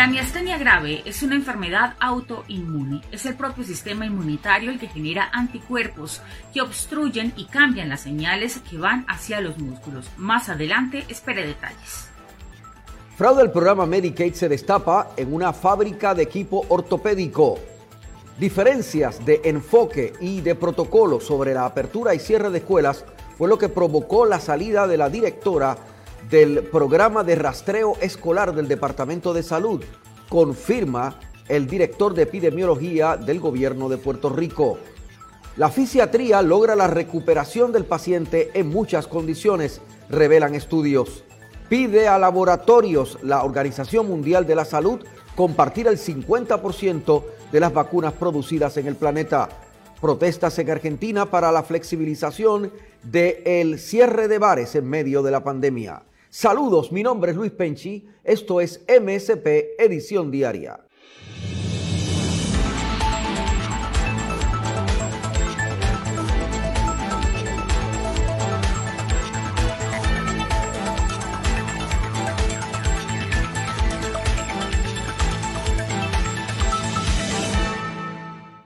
La 0.00 0.06
miastenia 0.06 0.56
grave 0.56 1.02
es 1.04 1.22
una 1.22 1.34
enfermedad 1.34 1.92
autoinmune. 2.00 3.02
Es 3.12 3.26
el 3.26 3.34
propio 3.34 3.64
sistema 3.64 4.06
inmunitario 4.06 4.70
el 4.70 4.80
que 4.80 4.88
genera 4.88 5.28
anticuerpos 5.30 6.22
que 6.54 6.62
obstruyen 6.62 7.34
y 7.36 7.44
cambian 7.44 7.90
las 7.90 8.00
señales 8.00 8.60
que 8.60 8.78
van 8.78 9.04
hacia 9.08 9.42
los 9.42 9.58
músculos. 9.58 10.08
Más 10.16 10.48
adelante 10.48 11.04
espere 11.10 11.46
detalles. 11.46 12.08
Fraude 13.14 13.42
del 13.42 13.50
programa 13.50 13.84
Medicaid 13.84 14.32
se 14.32 14.48
destapa 14.48 15.10
en 15.18 15.34
una 15.34 15.52
fábrica 15.52 16.14
de 16.14 16.22
equipo 16.22 16.64
ortopédico. 16.70 17.58
Diferencias 18.38 19.22
de 19.26 19.42
enfoque 19.44 20.14
y 20.18 20.40
de 20.40 20.54
protocolo 20.54 21.20
sobre 21.20 21.52
la 21.52 21.66
apertura 21.66 22.14
y 22.14 22.20
cierre 22.20 22.48
de 22.48 22.60
escuelas 22.60 23.04
fue 23.36 23.48
lo 23.48 23.58
que 23.58 23.68
provocó 23.68 24.24
la 24.24 24.40
salida 24.40 24.86
de 24.86 24.96
la 24.96 25.10
directora 25.10 25.76
del 26.30 26.62
programa 26.62 27.24
de 27.24 27.34
rastreo 27.34 27.96
escolar 28.00 28.54
del 28.54 28.68
Departamento 28.68 29.34
de 29.34 29.42
Salud, 29.42 29.82
confirma 30.28 31.18
el 31.48 31.66
director 31.66 32.14
de 32.14 32.22
epidemiología 32.22 33.16
del 33.16 33.40
gobierno 33.40 33.88
de 33.88 33.98
Puerto 33.98 34.30
Rico. 34.30 34.78
La 35.56 35.68
fisiatría 35.68 36.40
logra 36.42 36.76
la 36.76 36.86
recuperación 36.86 37.72
del 37.72 37.84
paciente 37.84 38.50
en 38.54 38.68
muchas 38.68 39.08
condiciones, 39.08 39.80
revelan 40.08 40.54
estudios. 40.54 41.24
Pide 41.68 42.06
a 42.06 42.18
laboratorios 42.18 43.18
la 43.22 43.42
Organización 43.42 44.06
Mundial 44.06 44.46
de 44.46 44.54
la 44.54 44.64
Salud 44.64 45.00
compartir 45.34 45.88
el 45.88 45.98
50% 45.98 47.24
de 47.50 47.60
las 47.60 47.72
vacunas 47.72 48.12
producidas 48.12 48.76
en 48.76 48.86
el 48.86 48.94
planeta. 48.94 49.48
Protestas 50.00 50.56
en 50.60 50.70
Argentina 50.70 51.26
para 51.26 51.50
la 51.50 51.64
flexibilización 51.64 52.72
del 53.02 53.80
cierre 53.80 54.28
de 54.28 54.38
bares 54.38 54.76
en 54.76 54.88
medio 54.88 55.22
de 55.22 55.30
la 55.32 55.42
pandemia. 55.42 56.02
Saludos, 56.32 56.92
mi 56.92 57.02
nombre 57.02 57.32
es 57.32 57.36
Luis 57.36 57.50
Penchi, 57.50 58.06
esto 58.22 58.60
es 58.60 58.86
MSP 58.86 59.74
Edición 59.80 60.30
Diaria. 60.30 60.78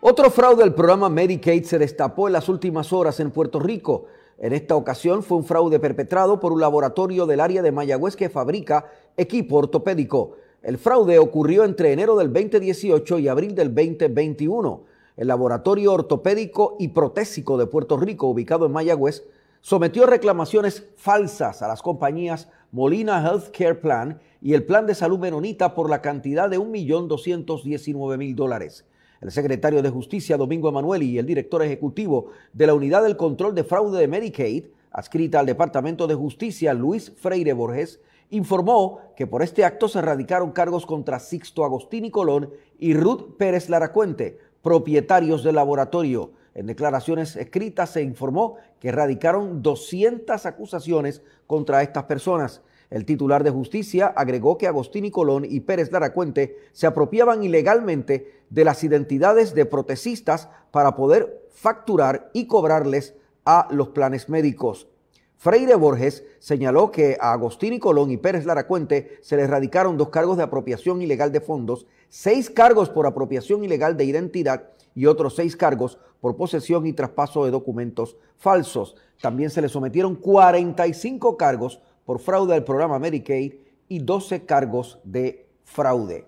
Otro 0.03 0.31
fraude 0.31 0.65
del 0.65 0.75
programa 0.75 1.09
Medicaid 1.09 1.65
se 1.65 1.79
destapó 1.79 2.27
en 2.27 2.35
las 2.35 2.51
últimas 2.51 2.93
horas 2.93 3.21
en 3.21 3.31
Puerto 3.31 3.59
Rico. 3.59 4.05
En 4.39 4.53
esta 4.53 4.77
ocasión 4.77 5.23
fue 5.23 5.39
un 5.39 5.45
fraude 5.45 5.79
perpetrado 5.79 6.41
por 6.41 6.53
un 6.53 6.61
laboratorio 6.61 7.27
del 7.27 7.41
área 7.41 7.63
de 7.63 7.73
Mayagüez 7.73 8.17
que 8.17 8.29
fabrica 8.29 8.87
equipo 9.17 9.57
ortopédico. 9.57 10.33
El 10.63 10.79
fraude 10.79 11.19
ocurrió 11.19 11.65
entre 11.65 11.93
enero 11.93 12.17
del 12.17 12.33
2018 12.33 13.19
y 13.19 13.29
abril 13.29 13.55
del 13.55 13.75
2021. 13.75 14.85
El 15.17 15.29
laboratorio 15.29 15.93
ortopédico 15.93 16.77
y 16.81 16.89
protésico 16.89 17.57
de 17.57 17.67
Puerto 17.67 17.97
Rico, 17.97 18.27
ubicado 18.27 18.67
en 18.67 18.73
Mayagüez, 18.73 19.25
sometió 19.61 20.07
reclamaciones 20.07 20.87
falsas 20.97 21.63
a 21.63 21.69
las 21.69 21.83
compañías 21.83 22.49
Molina 22.73 23.23
Healthcare 23.23 23.81
Plan 23.81 24.21
y 24.43 24.55
el 24.55 24.65
Plan 24.65 24.87
de 24.87 24.97
Salud 24.97 25.21
Menonita 25.21 25.75
por 25.75 25.89
la 25.89 26.03
cantidad 26.03 26.51
de 26.51 26.59
1.219.000 26.59 28.35
dólares. 28.35 28.85
El 29.25 29.33
secretario 29.33 29.81
de 29.81 29.89
Justicia, 29.89 30.37
Domingo 30.37 30.69
Emanueli, 30.69 31.07
y 31.07 31.19
el 31.19 31.25
director 31.25 31.63
ejecutivo 31.63 32.27
de 32.53 32.67
la 32.67 32.75
Unidad 32.75 33.03
del 33.03 33.17
Control 33.17 33.55
de 33.55 33.65
Fraude 33.65 33.99
de 33.99 34.07
Medicaid, 34.07 34.67
adscrita 34.91 35.41
al 35.41 35.47
Departamento 35.47 36.07
de 36.07 36.15
Justicia, 36.15 36.75
Luis 36.75 37.11
Freire 37.11 37.55
Borges, 37.55 38.01
informó 38.29 39.01
que 39.17 39.27
por 39.27 39.41
este 39.41 39.65
acto 39.65 39.89
se 39.89 40.03
radicaron 40.03 40.53
cargos 40.53 40.85
contra 40.85 41.21
Sixto 41.21 41.65
Agostini 41.65 42.11
Colón 42.11 42.51
y 42.79 42.93
Ruth 42.93 43.39
Pérez 43.39 43.71
Laracuente, 43.71 44.39
propietarios 44.61 45.43
del 45.43 45.55
laboratorio. 45.55 46.33
En 46.55 46.67
declaraciones 46.67 47.35
escritas 47.37 47.89
se 47.89 48.03
informó 48.03 48.57
que 48.79 48.93
radicaron 48.93 49.63
200 49.63 50.45
acusaciones 50.45 51.23
contra 51.47 51.83
estas 51.83 52.05
personas. 52.05 52.61
El 52.91 53.05
titular 53.05 53.45
de 53.45 53.51
justicia 53.51 54.07
agregó 54.07 54.59
que 54.59 54.67
Agostini 54.67 55.11
Colón 55.11 55.45
y 55.49 55.61
Pérez 55.61 55.91
Laracuente 55.91 56.57
se 56.73 56.87
apropiaban 56.87 57.43
ilegalmente 57.43 58.43
de 58.51 58.65
las 58.65 58.85
identidades 58.85 59.55
de 59.55 59.67
protesistas 59.67 60.49
para 60.71 60.95
poder 60.97 61.49
facturar 61.51 62.31
y 62.33 62.47
cobrarles 62.47 63.15
a 63.45 63.69
los 63.71 63.89
planes 63.89 64.29
médicos. 64.29 64.89
Freire 65.37 65.75
Borges 65.75 66.25
señaló 66.39 66.91
que 66.91 67.19
a 67.21 67.33
Agostini 67.33 67.79
Colón 67.79 68.11
y 68.11 68.17
Pérez 68.17 68.47
Laracuente 68.47 69.19
se 69.21 69.37
les 69.37 69.51
radicaron 69.51 69.99
dos 69.99 70.09
cargos 70.09 70.37
de 70.37 70.43
apropiación 70.43 71.03
ilegal 71.03 71.33
de 71.33 71.41
fondos, 71.41 71.87
seis 72.09 72.49
cargos 72.49 72.89
por 72.89 73.07
apropiación 73.07 73.65
ilegal 73.65 73.97
de 73.97 74.05
identidad 74.05 74.71
y 74.95 75.07
otros 75.07 75.35
seis 75.37 75.57
cargos 75.57 75.99
por 76.21 76.37
posesión 76.37 76.87
y 76.87 76.95
traspaso 76.95 77.45
de 77.45 77.51
documentos 77.51 78.17
falsos. 78.39 78.97
También 79.21 79.51
se 79.51 79.61
les 79.61 79.73
sometieron 79.73 80.15
45 80.15 81.37
cargos 81.37 81.81
por 82.05 82.21
fraude 82.21 82.55
al 82.55 82.65
programa 82.65 82.99
Medicaid 82.99 83.55
y 83.89 83.99
12 84.01 84.45
cargos 84.47 84.99
de 85.05 85.47
fraude. 85.65 86.27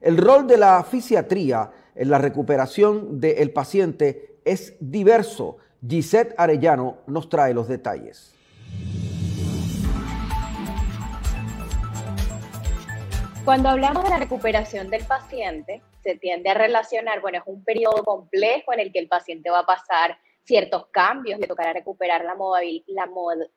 El 0.00 0.16
rol 0.16 0.46
de 0.46 0.56
la 0.56 0.82
fisiatría 0.84 1.70
en 1.94 2.10
la 2.10 2.18
recuperación 2.18 3.20
del 3.20 3.52
paciente 3.52 4.40
es 4.44 4.74
diverso. 4.80 5.58
Gisette 5.86 6.34
Arellano 6.36 6.98
nos 7.06 7.28
trae 7.28 7.54
los 7.54 7.68
detalles. 7.68 8.34
Cuando 13.44 13.68
hablamos 13.70 14.04
de 14.04 14.10
la 14.10 14.18
recuperación 14.18 14.88
del 14.88 15.04
paciente, 15.04 15.82
se 16.02 16.16
tiende 16.16 16.50
a 16.50 16.54
relacionar, 16.54 17.20
bueno, 17.20 17.38
es 17.38 17.44
un 17.46 17.64
periodo 17.64 18.04
complejo 18.04 18.72
en 18.72 18.78
el 18.78 18.92
que 18.92 19.00
el 19.00 19.08
paciente 19.08 19.50
va 19.50 19.60
a 19.60 19.66
pasar 19.66 20.16
ciertos 20.44 20.86
cambios, 20.86 21.38
le 21.38 21.46
tocará 21.46 21.72
recuperar 21.72 22.24
la, 22.24 22.34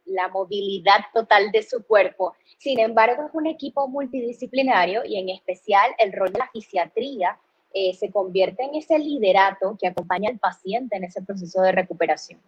la, 0.05 0.27
movilidad 0.29 0.99
total 1.13 1.51
de 1.51 1.63
su 1.63 1.83
cuerpo. 1.85 2.35
Sin 2.57 2.79
embargo, 2.79 3.25
es 3.27 3.33
un 3.33 3.47
equipo 3.47 3.87
multidisciplinario 3.87 5.03
y 5.05 5.17
en 5.17 5.29
especial 5.29 5.91
el 5.97 6.13
rol 6.13 6.31
de 6.31 6.39
la 6.39 6.49
fisiatría 6.51 7.37
eh, 7.73 7.93
se 7.93 8.11
convierte 8.11 8.63
en 8.63 8.75
ese 8.75 8.97
liderato 8.99 9.77
que 9.79 9.87
acompaña 9.87 10.29
al 10.29 10.39
paciente 10.39 10.95
en 10.95 11.05
ese 11.05 11.21
proceso 11.21 11.61
de 11.61 11.71
recuperación. 11.71 12.39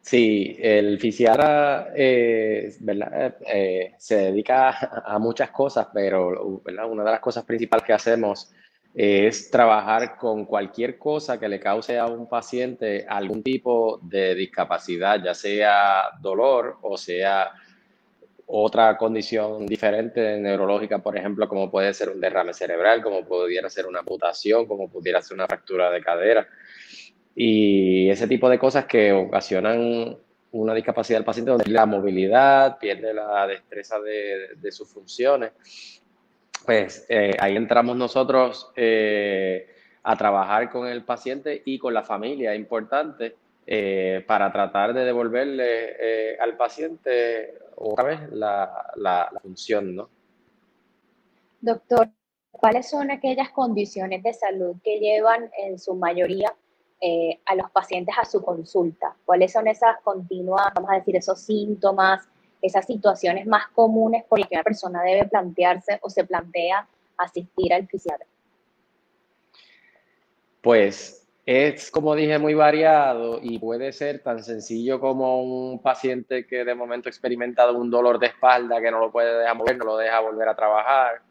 Sí, 0.00 0.56
el 0.58 0.98
fisiatra 0.98 1.92
eh, 1.94 2.74
eh, 3.46 3.94
se 3.98 4.16
dedica 4.16 5.02
a 5.04 5.18
muchas 5.18 5.50
cosas, 5.50 5.88
pero 5.92 6.62
una 6.88 7.04
de 7.04 7.10
las 7.10 7.20
cosas 7.20 7.44
principales 7.44 7.86
que 7.86 7.92
hacemos 7.92 8.50
es 9.00 9.48
trabajar 9.48 10.16
con 10.16 10.44
cualquier 10.44 10.98
cosa 10.98 11.38
que 11.38 11.48
le 11.48 11.60
cause 11.60 11.96
a 11.96 12.06
un 12.06 12.28
paciente 12.28 13.06
algún 13.08 13.44
tipo 13.44 14.00
de 14.02 14.34
discapacidad, 14.34 15.22
ya 15.22 15.34
sea 15.34 16.18
dolor 16.20 16.78
o 16.82 16.96
sea 16.96 17.52
otra 18.46 18.96
condición 18.96 19.66
diferente 19.66 20.40
neurológica, 20.40 20.98
por 20.98 21.16
ejemplo, 21.16 21.48
como 21.48 21.70
puede 21.70 21.94
ser 21.94 22.08
un 22.08 22.20
derrame 22.20 22.52
cerebral, 22.52 23.00
como 23.00 23.24
pudiera 23.24 23.70
ser 23.70 23.86
una 23.86 24.02
mutación, 24.02 24.66
como 24.66 24.90
pudiera 24.90 25.22
ser 25.22 25.36
una 25.36 25.46
fractura 25.46 25.92
de 25.92 26.02
cadera. 26.02 26.48
Y 27.36 28.10
ese 28.10 28.26
tipo 28.26 28.50
de 28.50 28.58
cosas 28.58 28.86
que 28.86 29.12
ocasionan 29.12 30.18
una 30.50 30.74
discapacidad 30.74 31.18
del 31.18 31.24
paciente 31.24 31.52
donde 31.52 31.70
la 31.70 31.86
movilidad, 31.86 32.78
pierde 32.78 33.14
la 33.14 33.46
destreza 33.46 34.00
de, 34.00 34.56
de 34.56 34.72
sus 34.72 34.88
funciones 34.88 35.52
pues 36.68 37.06
eh, 37.08 37.34
ahí 37.40 37.56
entramos 37.56 37.96
nosotros 37.96 38.70
eh, 38.76 39.74
a 40.02 40.16
trabajar 40.18 40.70
con 40.70 40.86
el 40.86 41.02
paciente 41.02 41.62
y 41.64 41.78
con 41.78 41.94
la 41.94 42.02
familia, 42.02 42.54
importante, 42.54 43.36
eh, 43.66 44.22
para 44.26 44.52
tratar 44.52 44.92
de 44.92 45.06
devolverle 45.06 46.36
al 46.38 46.58
paciente 46.58 47.54
otra 47.74 48.04
vez 48.04 48.20
la, 48.32 48.92
la, 48.96 49.30
función, 49.40 49.96
¿no? 49.96 50.10
Doctor, 51.62 52.10
¿cuáles 52.50 52.90
son 52.90 53.10
aquellas 53.10 53.48
condiciones 53.48 54.22
de 54.22 54.34
salud 54.34 54.76
que 54.84 55.00
llevan 55.00 55.50
en 55.56 55.78
su 55.78 55.94
mayoría 55.94 56.52
a 57.46 57.54
los 57.54 57.70
pacientes 57.70 58.14
a 58.20 58.26
su 58.26 58.42
consulta? 58.42 59.16
¿Cuáles 59.24 59.52
son 59.52 59.68
esas 59.68 60.02
continuas, 60.02 60.66
vamos 60.74 60.90
a 60.90 60.96
decir, 60.96 61.16
esos 61.16 61.40
síntomas 61.40 62.28
esas 62.62 62.86
situaciones 62.86 63.46
más 63.46 63.68
comunes 63.68 64.24
por 64.24 64.38
las 64.38 64.48
que 64.48 64.56
una 64.56 64.64
persona 64.64 65.02
debe 65.02 65.28
plantearse 65.28 65.98
o 66.02 66.10
se 66.10 66.24
plantea 66.24 66.86
asistir 67.16 67.72
al 67.72 67.86
fisiatra? 67.86 68.26
Pues 70.60 71.26
es, 71.46 71.90
como 71.90 72.14
dije, 72.14 72.38
muy 72.38 72.54
variado 72.54 73.38
y 73.42 73.58
puede 73.58 73.92
ser 73.92 74.22
tan 74.22 74.44
sencillo 74.44 75.00
como 75.00 75.42
un 75.42 75.80
paciente 75.80 76.46
que 76.46 76.64
de 76.64 76.74
momento 76.74 77.08
ha 77.08 77.10
experimentado 77.10 77.78
un 77.78 77.90
dolor 77.90 78.18
de 78.18 78.26
espalda 78.26 78.80
que 78.80 78.90
no 78.90 79.00
lo 79.00 79.10
puede 79.10 79.38
dejar 79.38 79.56
mover, 79.56 79.78
no 79.78 79.84
lo 79.86 79.96
deja 79.96 80.20
volver 80.20 80.48
a 80.48 80.54
trabajar, 80.54 81.22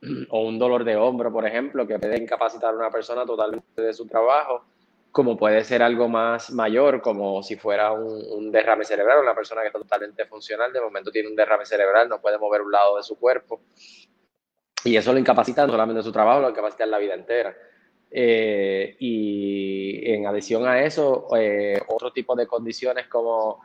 o 0.30 0.42
un 0.42 0.58
dolor 0.58 0.84
de 0.84 0.96
hombro, 0.96 1.32
por 1.32 1.46
ejemplo, 1.46 1.86
que 1.86 1.98
puede 1.98 2.20
incapacitar 2.20 2.74
a 2.74 2.76
una 2.76 2.90
persona 2.90 3.24
totalmente 3.24 3.80
de 3.80 3.92
su 3.92 4.06
trabajo, 4.06 4.64
como 5.12 5.36
puede 5.36 5.62
ser 5.62 5.82
algo 5.82 6.08
más 6.08 6.50
mayor, 6.50 7.02
como 7.02 7.42
si 7.42 7.56
fuera 7.56 7.92
un, 7.92 8.50
derrame 8.50 8.84
cerebral, 8.84 9.20
una 9.20 9.34
persona 9.34 9.60
que 9.60 9.68
está 9.68 9.78
totalmente 9.78 10.24
funcional, 10.24 10.72
de 10.72 10.80
momento 10.80 11.12
tiene 11.12 11.28
un 11.28 11.36
derrame 11.36 11.66
cerebral, 11.66 12.08
no 12.08 12.20
puede 12.20 12.38
mover 12.38 12.62
un 12.62 12.72
lado 12.72 12.96
de 12.96 13.02
su 13.02 13.18
cuerpo, 13.18 13.60
y 14.84 14.96
eso 14.96 15.12
lo 15.12 15.18
incapacita 15.18 15.66
no 15.66 15.72
solamente 15.72 15.98
de 15.98 16.04
su 16.04 16.12
trabajo, 16.12 16.40
lo 16.40 16.50
incapacita 16.50 16.84
en 16.84 16.90
la 16.90 16.98
vida 16.98 17.14
entera. 17.14 17.54
Eh, 18.10 18.96
y 18.98 20.12
en 20.12 20.26
adición 20.26 20.66
a 20.66 20.82
eso, 20.82 21.28
eh, 21.36 21.80
otro 21.88 22.12
tipo 22.12 22.34
de 22.34 22.46
condiciones 22.46 23.06
como 23.06 23.62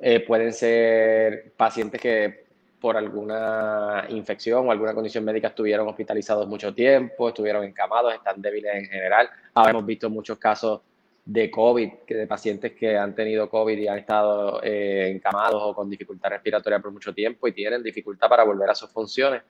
eh, 0.00 0.20
pueden 0.20 0.52
ser 0.52 1.52
pacientes 1.56 2.00
que 2.00 2.43
por 2.84 2.98
alguna 2.98 4.04
infección 4.10 4.68
o 4.68 4.70
alguna 4.70 4.92
condición 4.92 5.24
médica 5.24 5.48
estuvieron 5.48 5.88
hospitalizados 5.88 6.46
mucho 6.46 6.74
tiempo, 6.74 7.30
estuvieron 7.30 7.64
encamados, 7.64 8.12
están 8.12 8.42
débiles 8.42 8.74
en 8.74 8.84
general. 8.84 9.30
Ahora 9.54 9.70
hemos 9.70 9.86
visto 9.86 10.10
muchos 10.10 10.36
casos 10.36 10.82
de 11.24 11.50
COVID, 11.50 11.90
de 12.06 12.26
pacientes 12.26 12.72
que 12.72 12.94
han 12.94 13.14
tenido 13.14 13.48
COVID 13.48 13.78
y 13.78 13.88
han 13.88 14.00
estado 14.00 14.60
encamados 14.62 15.62
o 15.64 15.74
con 15.74 15.88
dificultad 15.88 16.28
respiratoria 16.28 16.78
por 16.78 16.92
mucho 16.92 17.14
tiempo 17.14 17.48
y 17.48 17.52
tienen 17.52 17.82
dificultad 17.82 18.28
para 18.28 18.44
volver 18.44 18.68
a 18.68 18.74
sus 18.74 18.90
funciones. 18.90 19.44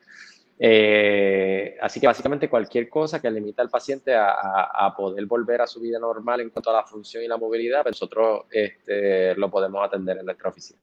Eh, 0.56 1.76
así 1.82 1.98
que 1.98 2.06
básicamente 2.06 2.48
cualquier 2.48 2.88
cosa 2.88 3.20
que 3.20 3.28
limita 3.32 3.62
al 3.62 3.68
paciente 3.68 4.14
a, 4.14 4.94
poder 4.96 5.26
volver 5.26 5.60
a 5.60 5.66
su 5.66 5.80
vida 5.80 5.98
normal 5.98 6.40
en 6.40 6.50
cuanto 6.50 6.70
a 6.70 6.74
la 6.74 6.84
función 6.84 7.24
y 7.24 7.26
la 7.26 7.36
movilidad, 7.36 7.84
nosotros 7.84 8.42
este, 8.48 9.34
lo 9.34 9.50
podemos 9.50 9.84
atender 9.84 10.18
en 10.18 10.26
nuestra 10.26 10.50
oficina. 10.50 10.78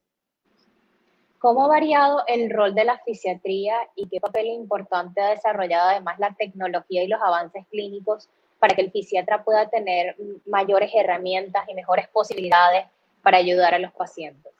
¿Cómo 1.41 1.65
ha 1.65 1.67
variado 1.67 2.21
el 2.27 2.51
rol 2.51 2.75
de 2.75 2.85
la 2.85 2.99
fisiatría 2.99 3.73
y 3.95 4.07
qué 4.07 4.21
papel 4.21 4.45
importante 4.45 5.21
ha 5.21 5.31
desarrollado 5.31 5.89
además 5.89 6.19
la 6.19 6.35
tecnología 6.37 7.03
y 7.03 7.07
los 7.07 7.19
avances 7.19 7.65
clínicos 7.71 8.29
para 8.59 8.75
que 8.75 8.83
el 8.83 8.91
fisiatra 8.91 9.43
pueda 9.43 9.67
tener 9.67 10.15
mayores 10.45 10.91
herramientas 10.93 11.67
y 11.67 11.73
mejores 11.73 12.07
posibilidades 12.09 12.85
para 13.23 13.39
ayudar 13.39 13.73
a 13.73 13.79
los 13.79 13.91
pacientes? 13.91 14.53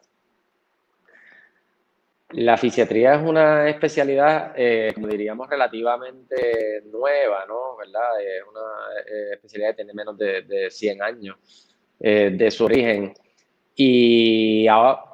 La 2.31 2.57
fisiatría 2.57 3.13
es 3.13 3.21
una 3.21 3.69
especialidad, 3.69 4.53
eh, 4.55 4.91
como 4.95 5.05
diríamos, 5.05 5.47
relativamente 5.47 6.81
nueva, 6.85 7.45
¿no? 7.47 7.75
¿Verdad? 7.75 8.21
Es 8.21 8.43
una 8.49 9.01
eh, 9.05 9.33
especialidad 9.33 9.69
que 9.69 9.75
tiene 9.75 9.93
menos 9.93 10.17
de, 10.17 10.41
de 10.41 10.71
100 10.71 11.03
años 11.03 11.37
eh, 11.99 12.31
de 12.33 12.49
su 12.49 12.65
origen 12.65 13.13
y 13.75 14.65
ha 14.67 15.10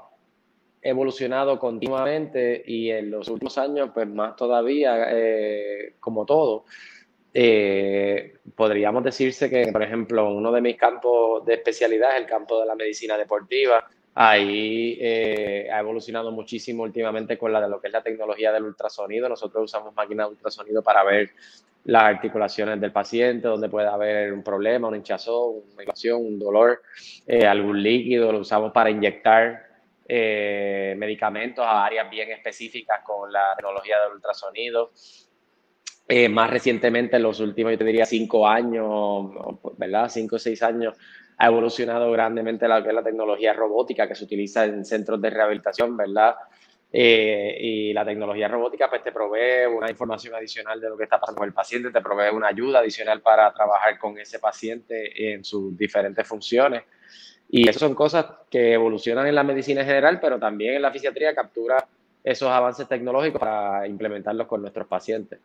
evolucionado 0.89 1.59
continuamente 1.59 2.63
y 2.65 2.91
en 2.91 3.11
los 3.11 3.27
últimos 3.29 3.57
años, 3.57 3.91
pues 3.93 4.07
más 4.07 4.35
todavía, 4.35 5.07
como 5.99 6.25
todo. 6.25 6.65
podríamos 8.55 9.03
decirse 9.03 9.49
que, 9.49 9.71
por 9.71 9.83
ejemplo, 9.83 10.29
uno 10.29 10.51
de 10.51 10.61
mis 10.61 10.75
campos 10.77 11.45
de 11.45 11.55
especialidad 11.55 12.15
es 12.15 12.21
el 12.21 12.27
campo 12.27 12.59
de 12.59 12.65
la 12.65 12.75
medicina 12.75 13.17
deportiva 13.17 13.85
Ahí 14.19 14.97
eh, 14.99 15.69
ha 15.71 15.79
evolucionado 15.79 16.31
muchísimo 16.31 16.81
últimamente 16.81 17.37
con 17.37 17.53
la 17.53 17.61
de 17.61 17.69
lo 17.69 17.79
que 17.79 17.85
es 17.85 17.93
la 17.93 18.01
tecnología 18.01 18.51
del 18.51 18.63
ultrasonido. 18.63 19.29
Nosotros 19.29 19.65
usamos 19.65 19.93
máquinas 19.93 20.25
de 20.25 20.31
ultrasonido 20.31 20.81
para 20.81 21.03
ver 21.03 21.29
las 21.83 22.01
articulaciones 22.01 22.81
del 22.81 22.91
paciente, 22.91 23.47
donde 23.47 23.69
puede 23.69 23.87
haber 23.87 24.33
un 24.33 24.41
problema, 24.41 24.87
un 24.87 24.95
hinchazón, 24.95 25.57
una 25.57 25.83
inflamación, 25.83 26.25
un 26.25 26.39
dolor, 26.39 26.81
eh, 27.27 27.45
algún 27.45 27.83
líquido. 27.83 28.31
Lo 28.31 28.39
usamos 28.39 28.71
para 28.71 28.89
inyectar 28.89 29.66
eh, 30.07 30.95
medicamentos 30.97 31.65
a 31.65 31.85
áreas 31.85 32.09
bien 32.09 32.31
específicas 32.31 33.01
con 33.03 33.31
la 33.31 33.53
tecnología 33.55 34.01
del 34.03 34.13
ultrasonido. 34.13 34.91
más 36.29 36.49
recientemente, 36.49 37.17
en 37.17 37.23
los 37.23 37.39
últimos, 37.39 37.73
yo 37.73 37.77
te 37.77 37.83
diría, 37.83 38.05
cinco 38.05 38.47
años, 38.47 39.31
¿verdad? 39.77 40.09
Cinco 40.09 40.37
o 40.37 40.39
seis 40.39 40.63
años, 40.63 40.95
ha 41.37 41.47
evolucionado 41.47 42.11
grandemente 42.11 42.67
la 42.67 43.03
tecnología 43.03 43.53
robótica 43.53 44.07
que 44.07 44.15
se 44.15 44.23
utiliza 44.23 44.65
en 44.65 44.85
centros 44.85 45.21
de 45.21 45.29
rehabilitación, 45.29 45.95
¿verdad? 45.95 46.35
Eh, 46.91 47.57
y 47.59 47.93
la 47.93 48.05
tecnología 48.05 48.47
robótica 48.47 48.89
pues 48.89 49.03
te 49.03 49.11
provee 49.11 49.65
una 49.69 49.89
información 49.89 50.33
adicional 50.35 50.79
de 50.79 50.87
lo 50.87 50.97
que 50.97 51.03
está 51.03 51.19
pasando 51.19 51.39
con 51.39 51.47
el 51.47 51.53
paciente, 51.53 51.91
te 51.91 52.01
provee 52.01 52.33
una 52.33 52.47
ayuda 52.47 52.79
adicional 52.79 53.21
para 53.21 53.53
trabajar 53.53 53.99
con 53.99 54.17
ese 54.17 54.39
paciente 54.39 55.33
en 55.33 55.43
sus 55.43 55.77
diferentes 55.77 56.25
funciones. 56.25 56.83
Y 57.49 57.69
eso 57.69 57.79
son 57.79 57.95
cosas 57.95 58.25
que 58.49 58.73
evolucionan 58.73 59.27
en 59.27 59.35
la 59.35 59.43
medicina 59.43 59.81
en 59.81 59.87
general, 59.87 60.19
pero 60.19 60.39
también 60.39 60.75
en 60.75 60.81
la 60.81 60.91
fisiatría 60.91 61.33
captura 61.33 61.87
esos 62.23 62.49
avances 62.49 62.87
tecnológicos 62.87 63.39
para 63.39 63.87
implementarlos 63.87 64.47
con 64.47 64.61
nuestros 64.61 64.87
pacientes. 64.87 65.39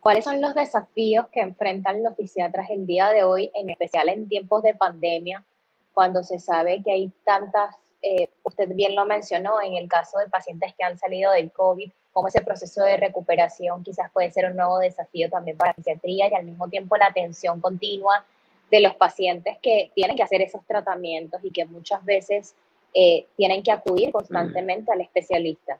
¿Cuáles 0.00 0.24
son 0.24 0.40
los 0.40 0.54
desafíos 0.54 1.26
que 1.28 1.40
enfrentan 1.40 2.02
los 2.02 2.16
fisiatras 2.16 2.70
el 2.70 2.86
día 2.86 3.10
de 3.10 3.22
hoy, 3.22 3.50
en 3.54 3.70
especial 3.70 4.08
en 4.08 4.28
tiempos 4.28 4.62
de 4.62 4.74
pandemia, 4.74 5.44
cuando 5.92 6.22
se 6.22 6.38
sabe 6.38 6.82
que 6.82 6.90
hay 6.90 7.12
tantas, 7.24 7.76
eh, 8.00 8.28
usted 8.42 8.68
bien 8.74 8.96
lo 8.96 9.04
mencionó, 9.04 9.60
en 9.60 9.74
el 9.74 9.88
caso 9.88 10.18
de 10.18 10.28
pacientes 10.28 10.74
que 10.76 10.84
han 10.84 10.98
salido 10.98 11.32
del 11.32 11.52
COVID, 11.52 11.90
cómo 12.12 12.28
ese 12.28 12.40
proceso 12.40 12.82
de 12.82 12.96
recuperación 12.96 13.84
quizás 13.84 14.10
puede 14.10 14.30
ser 14.30 14.46
un 14.50 14.56
nuevo 14.56 14.78
desafío 14.78 15.30
también 15.30 15.56
para 15.56 15.70
la 15.70 15.74
fisiatría 15.74 16.28
y 16.28 16.34
al 16.34 16.44
mismo 16.44 16.68
tiempo 16.68 16.96
la 16.96 17.06
atención 17.06 17.60
continua 17.60 18.24
de 18.72 18.80
los 18.80 18.96
pacientes 18.96 19.58
que 19.62 19.92
tienen 19.94 20.16
que 20.16 20.22
hacer 20.22 20.40
esos 20.40 20.66
tratamientos 20.66 21.40
y 21.44 21.50
que 21.50 21.66
muchas 21.66 22.02
veces 22.04 22.56
eh, 22.94 23.26
tienen 23.36 23.62
que 23.62 23.70
acudir 23.70 24.10
constantemente 24.10 24.90
al 24.90 25.02
especialista. 25.02 25.78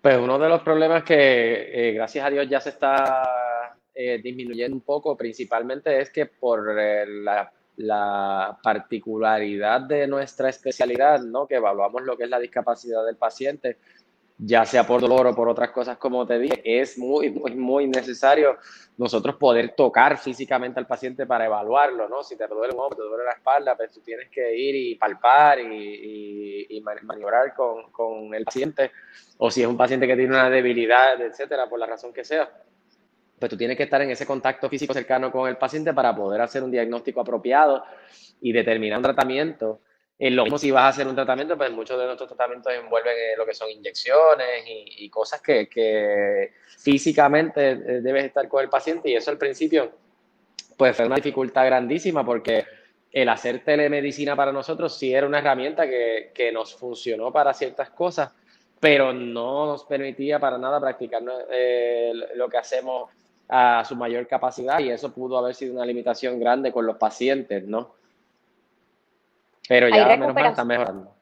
Pues 0.00 0.18
uno 0.18 0.38
de 0.38 0.48
los 0.48 0.62
problemas 0.62 1.04
que, 1.04 1.88
eh, 1.88 1.92
gracias 1.92 2.26
a 2.26 2.30
Dios, 2.30 2.48
ya 2.48 2.60
se 2.60 2.70
está 2.70 3.76
eh, 3.94 4.20
disminuyendo 4.22 4.74
un 4.74 4.82
poco, 4.82 5.16
principalmente 5.16 6.00
es 6.00 6.10
que 6.10 6.26
por 6.26 6.78
eh, 6.78 7.06
la, 7.76 8.58
particularidad 8.62 9.82
de 9.82 10.06
nuestra 10.06 10.48
especialidad, 10.48 11.20
¿no? 11.20 11.46
que 11.46 11.56
evaluamos 11.56 12.02
lo 12.02 12.16
que 12.16 12.24
es 12.24 12.30
la 12.30 12.38
discapacidad 12.38 13.04
del 13.04 13.16
paciente, 13.16 13.76
ya 14.36 14.64
sea 14.64 14.86
por 14.86 15.00
dolor 15.00 15.28
o 15.28 15.34
por 15.34 15.48
otras 15.48 15.70
cosas, 15.70 15.96
como 15.96 16.26
te 16.26 16.38
dije, 16.38 16.60
es 16.64 16.98
muy, 16.98 17.30
muy, 17.30 17.54
muy 17.54 17.86
necesario 17.86 18.58
nosotros 18.96 19.36
poder 19.36 19.74
tocar 19.76 20.18
físicamente 20.18 20.80
al 20.80 20.86
paciente 20.86 21.26
para 21.26 21.46
evaluarlo, 21.46 22.08
¿no? 22.08 22.22
Si 22.24 22.36
te 22.36 22.46
duele 22.48 22.74
un 22.74 22.80
hombro, 22.80 22.96
te 22.96 23.04
duele 23.04 23.24
la 23.24 23.32
espalda, 23.32 23.76
pues 23.76 23.92
tú 23.92 24.00
tienes 24.00 24.28
que 24.30 24.56
ir 24.56 24.74
y 24.74 24.94
palpar 24.96 25.60
y, 25.60 26.66
y, 26.68 26.80
maniobrar 26.80 27.54
con, 27.54 27.90
con, 27.92 28.34
el 28.34 28.44
paciente, 28.44 28.90
o 29.38 29.50
si 29.50 29.62
es 29.62 29.68
un 29.68 29.76
paciente 29.76 30.06
que 30.06 30.16
tiene 30.16 30.30
una 30.30 30.50
debilidad, 30.50 31.20
etcétera, 31.20 31.68
por 31.68 31.78
la 31.78 31.86
razón 31.86 32.12
que 32.12 32.24
sea, 32.24 32.50
pues 33.38 33.50
tú 33.50 33.56
tienes 33.56 33.76
que 33.76 33.84
estar 33.84 34.00
en 34.02 34.10
ese 34.10 34.26
contacto 34.26 34.68
físico 34.68 34.94
cercano 34.94 35.30
con 35.30 35.48
el 35.48 35.56
paciente 35.56 35.92
para 35.92 36.14
poder 36.14 36.40
hacer 36.40 36.62
un 36.62 36.70
diagnóstico 36.70 37.20
apropiado 37.20 37.84
y 38.40 38.52
determinar 38.52 38.98
un 38.98 39.04
tratamiento 39.04 39.80
lo 40.32 40.44
mismo 40.44 40.58
si 40.58 40.70
vas 40.70 40.84
a 40.84 40.88
hacer 40.88 41.06
un 41.06 41.14
tratamiento, 41.14 41.56
pues 41.56 41.70
muchos 41.70 41.98
de 41.98 42.06
nuestros 42.06 42.28
tratamientos 42.28 42.72
envuelven 42.72 43.12
eh, 43.12 43.36
lo 43.36 43.44
que 43.44 43.54
son 43.54 43.70
inyecciones 43.70 44.64
y, 44.66 45.08
cosas 45.10 45.40
que, 45.42 46.52
físicamente 46.78 47.70
eh, 47.70 48.00
debes 48.00 48.24
estar 48.24 48.48
con 48.48 48.62
el 48.62 48.70
paciente 48.70 49.10
y 49.10 49.16
eso 49.16 49.30
al 49.30 49.38
principio 49.38 49.92
pues 50.76 50.96
fue 50.96 51.06
una 51.06 51.16
dificultad 51.16 51.66
grandísima 51.66 52.24
porque 52.24 52.64
el 53.12 53.28
hacer 53.28 53.62
telemedicina 53.64 54.34
para 54.34 54.50
nosotros 54.50 54.96
sí 54.96 55.14
era 55.14 55.26
una 55.26 55.38
herramienta 55.38 55.86
que, 55.86 56.50
nos 56.52 56.74
funcionó 56.74 57.32
para 57.32 57.54
ciertas 57.54 57.90
cosas, 57.90 58.32
pero 58.80 59.12
no 59.12 59.66
nos 59.66 59.84
permitía 59.84 60.40
para 60.40 60.58
nada 60.58 60.80
practicar 60.80 61.22
eh, 61.50 62.12
lo 62.34 62.48
que 62.48 62.58
hacemos 62.58 63.10
a 63.48 63.84
su 63.84 63.94
mayor 63.94 64.26
capacidad 64.26 64.80
y 64.80 64.90
eso 64.90 65.12
pudo 65.12 65.38
haber 65.38 65.54
sido 65.54 65.74
una 65.74 65.86
limitación 65.86 66.40
grande 66.40 66.72
con 66.72 66.86
los 66.86 66.96
pacientes, 66.96 67.64
¿no? 67.64 67.94
Pero 69.68 69.88
ya 69.88 70.06
menos 70.06 70.34
mal 70.34 70.46
está 70.46 70.64
mejorando. 70.64 71.14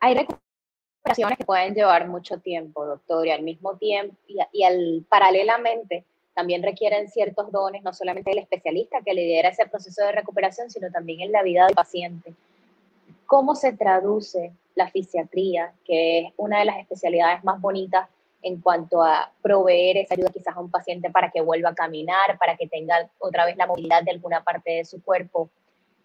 Hay 0.00 0.14
recuperaciones 0.14 1.38
que 1.38 1.44
pueden 1.44 1.74
llevar 1.74 2.08
mucho 2.08 2.38
tiempo, 2.38 2.84
doctor, 2.84 3.26
y 3.26 3.30
al 3.30 3.42
mismo 3.42 3.76
tiempo, 3.76 4.14
y, 4.52 4.64
al, 4.64 5.04
paralelamente, 5.08 6.04
también 6.34 6.62
requieren 6.62 7.08
ciertos 7.08 7.50
dones, 7.50 7.82
no 7.82 7.92
solamente 7.94 8.30
del 8.30 8.40
especialista 8.40 9.00
que 9.00 9.14
lidera 9.14 9.48
ese 9.48 9.66
proceso 9.66 10.04
de 10.04 10.12
recuperación, 10.12 10.70
sino 10.70 10.90
también 10.90 11.20
en 11.20 11.32
la 11.32 11.42
vida 11.42 11.64
del 11.66 11.74
paciente. 11.74 12.34
¿Cómo 13.24 13.54
se 13.54 13.72
traduce 13.72 14.52
la 14.74 14.90
fisiatría, 14.90 15.72
que 15.84 16.18
es 16.18 16.32
una 16.36 16.58
de 16.58 16.66
las 16.66 16.78
especialidades 16.78 17.42
más 17.42 17.60
bonitas 17.60 18.08
en 18.42 18.60
cuanto 18.60 19.02
a 19.02 19.32
proveer 19.42 19.96
esa 19.96 20.14
ayuda 20.14 20.30
quizás 20.30 20.54
a 20.54 20.60
un 20.60 20.70
paciente 20.70 21.10
para 21.10 21.30
que 21.30 21.40
vuelva 21.40 21.70
a 21.70 21.74
caminar, 21.74 22.38
para 22.38 22.56
que 22.56 22.68
tenga 22.68 23.08
otra 23.18 23.46
vez 23.46 23.56
la 23.56 23.66
movilidad 23.66 24.02
de 24.02 24.10
alguna 24.10 24.44
parte 24.44 24.72
de 24.72 24.84
su 24.84 25.02
cuerpo? 25.02 25.48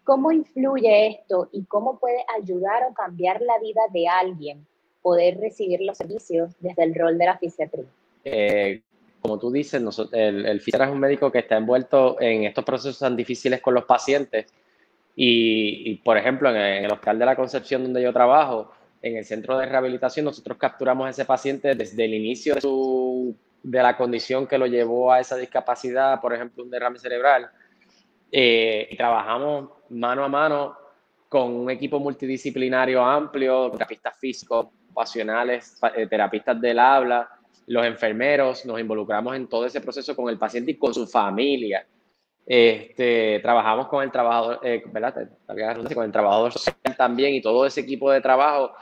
¿Cómo 0.04 0.32
influye 0.32 1.08
esto 1.08 1.50
y 1.52 1.64
cómo 1.66 2.00
puede 2.00 2.24
ayudar 2.40 2.84
o 2.90 2.94
cambiar 2.94 3.42
la 3.42 3.60
vida 3.60 3.82
de 3.94 4.08
alguien 4.08 4.66
poder 5.02 5.40
recibir 5.40 5.82
los 5.82 5.98
servicios 5.98 6.52
desde 6.60 6.84
el 6.84 6.96
rol 6.96 7.18
de 7.18 7.26
la 7.26 7.38
fisiatría? 7.38 7.86
Eh, 8.24 8.82
como 9.22 9.38
tú 9.38 9.52
dices, 9.52 9.82
el, 10.12 10.46
el 10.46 10.62
fisiatra 10.62 10.88
es 10.88 10.92
un 10.92 11.00
médico 11.00 11.32
que 11.32 11.40
está 11.40 11.58
envuelto 11.58 12.20
en 12.20 12.44
estos 12.44 12.66
procesos 12.66 13.00
tan 13.00 13.16
difíciles 13.16 13.62
con 13.62 13.74
los 13.76 13.86
pacientes. 13.86 14.48
Y, 15.16 15.96
por 15.98 16.18
ejemplo, 16.18 16.50
en 16.50 16.86
el, 16.86 16.92
Hospital 16.92 17.20
de 17.20 17.26
la 17.26 17.36
Concepción, 17.36 17.84
donde 17.84 18.02
yo 18.02 18.14
trabajo, 18.14 18.72
en 19.02 19.18
el 19.18 19.26
centro 19.26 19.58
de 19.58 19.66
rehabilitación, 19.66 20.26
nosotros 20.26 20.58
capturamos 20.58 21.08
a 21.08 21.10
ese 21.10 21.26
paciente 21.26 21.76
desde 21.76 22.06
el 22.06 22.14
inicio 22.14 22.56
de, 22.56 22.62
su, 22.62 23.36
de 23.62 23.84
la 23.84 23.98
condición 23.98 24.48
que 24.48 24.58
lo 24.58 24.68
llevó 24.68 25.12
a 25.12 25.20
esa 25.20 25.36
discapacidad, 25.36 26.22
por 26.22 26.34
ejemplo, 26.34 26.64
un 26.64 26.70
derrame 26.70 27.00
cerebral. 27.00 27.50
Eh, 28.32 28.96
trabajamos 28.98 29.70
mano 29.90 30.24
a 30.24 30.28
mano 30.30 30.78
con 31.28 31.54
un 31.54 31.70
equipo 31.70 32.00
multidisciplinario 32.00 33.04
amplio, 33.04 33.70
terapistas 33.72 34.18
físicos, 34.18 34.68
ocupacionales, 34.86 35.80
eh, 35.96 36.08
terapistas 36.08 36.60
del 36.60 36.80
habla, 36.80 37.30
los 37.68 37.86
enfermeros, 37.86 38.66
nos 38.66 38.80
involucramos 38.80 39.36
en 39.36 39.48
todo 39.48 39.66
ese 39.66 39.82
proceso 39.82 40.16
con 40.16 40.30
el 40.30 40.38
paciente 40.38 40.72
y 40.72 40.78
con 40.78 40.94
su 40.94 41.08
familia. 41.08 41.86
Este, 42.46 43.40
trabajamos 43.42 43.88
con 43.88 44.04
el 44.04 44.12
trabajador, 44.12 44.60
eh, 44.64 44.84
¿verdad? 44.92 45.30
Con 45.94 46.06
el 46.06 46.12
trabajador 46.12 46.52
social 46.52 46.76
también 46.98 47.34
y 47.36 47.42
todo 47.42 47.66
ese 47.66 47.82
equipo 47.82 48.12
de 48.12 48.20
trabajo 48.20 48.74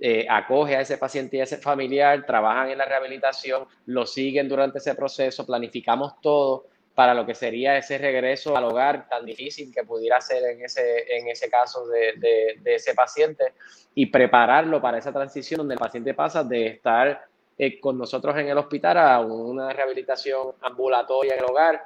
eh, 0.00 0.26
acoge 0.28 0.74
a 0.74 0.80
ese 0.80 0.98
paciente 0.98 1.36
y 1.36 1.40
a 1.40 1.44
ese 1.44 1.58
familiar, 1.58 2.26
trabajan 2.26 2.70
en 2.70 2.78
la 2.78 2.84
rehabilitación, 2.84 3.66
lo 3.86 4.06
siguen 4.06 4.48
durante 4.48 4.78
ese 4.78 4.96
proceso, 4.96 5.46
planificamos 5.46 6.20
todo 6.20 6.66
para 6.94 7.14
lo 7.14 7.24
que 7.24 7.34
sería 7.34 7.76
ese 7.76 7.98
regreso 7.98 8.56
al 8.56 8.64
hogar 8.64 9.08
tan 9.08 9.24
difícil 9.24 9.72
que 9.72 9.84
pudiera 9.84 10.20
ser 10.20 10.44
en 10.44 10.64
ese, 10.64 11.16
en 11.16 11.28
ese 11.28 11.48
caso 11.48 11.86
de, 11.86 12.12
de, 12.16 12.58
de 12.60 12.74
ese 12.74 12.94
paciente 12.94 13.54
y 13.94 14.06
prepararlo 14.06 14.80
para 14.80 14.98
esa 14.98 15.12
transición 15.12 15.58
donde 15.58 15.74
el 15.74 15.80
paciente 15.80 16.14
pasa 16.14 16.44
de 16.44 16.66
estar 16.66 17.26
eh, 17.58 17.78
con 17.78 17.98
nosotros 17.98 18.36
en 18.38 18.48
el 18.48 18.56
hospital 18.56 18.98
a 18.98 19.20
una 19.20 19.72
rehabilitación 19.72 20.54
ambulatoria 20.62 21.34
en 21.34 21.40
el 21.40 21.44
hogar. 21.44 21.82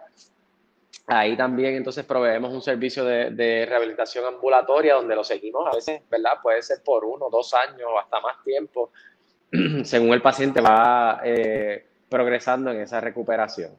Ahí 1.08 1.36
también 1.36 1.74
entonces 1.74 2.04
proveemos 2.04 2.52
un 2.52 2.62
servicio 2.62 3.04
de, 3.04 3.66
rehabilitación 3.68 4.24
ambulatoria 4.24 4.94
donde 4.94 5.14
lo 5.14 5.22
seguimos 5.22 5.66
a 5.66 5.74
veces, 5.74 6.02
¿verdad? 6.08 6.32
Puede 6.42 6.62
ser 6.62 6.78
por 6.84 7.04
uno, 7.04 7.28
dos 7.30 7.52
años 7.52 7.88
o 7.92 7.98
hasta 7.98 8.20
más 8.20 8.42
tiempo, 8.44 8.90
según 9.84 10.12
el 10.12 10.22
paciente 10.22 10.60
va 10.60 11.20
eh, 11.24 11.84
progresando 12.08 12.70
en 12.70 12.80
esa 12.80 13.00
recuperación. 13.00 13.72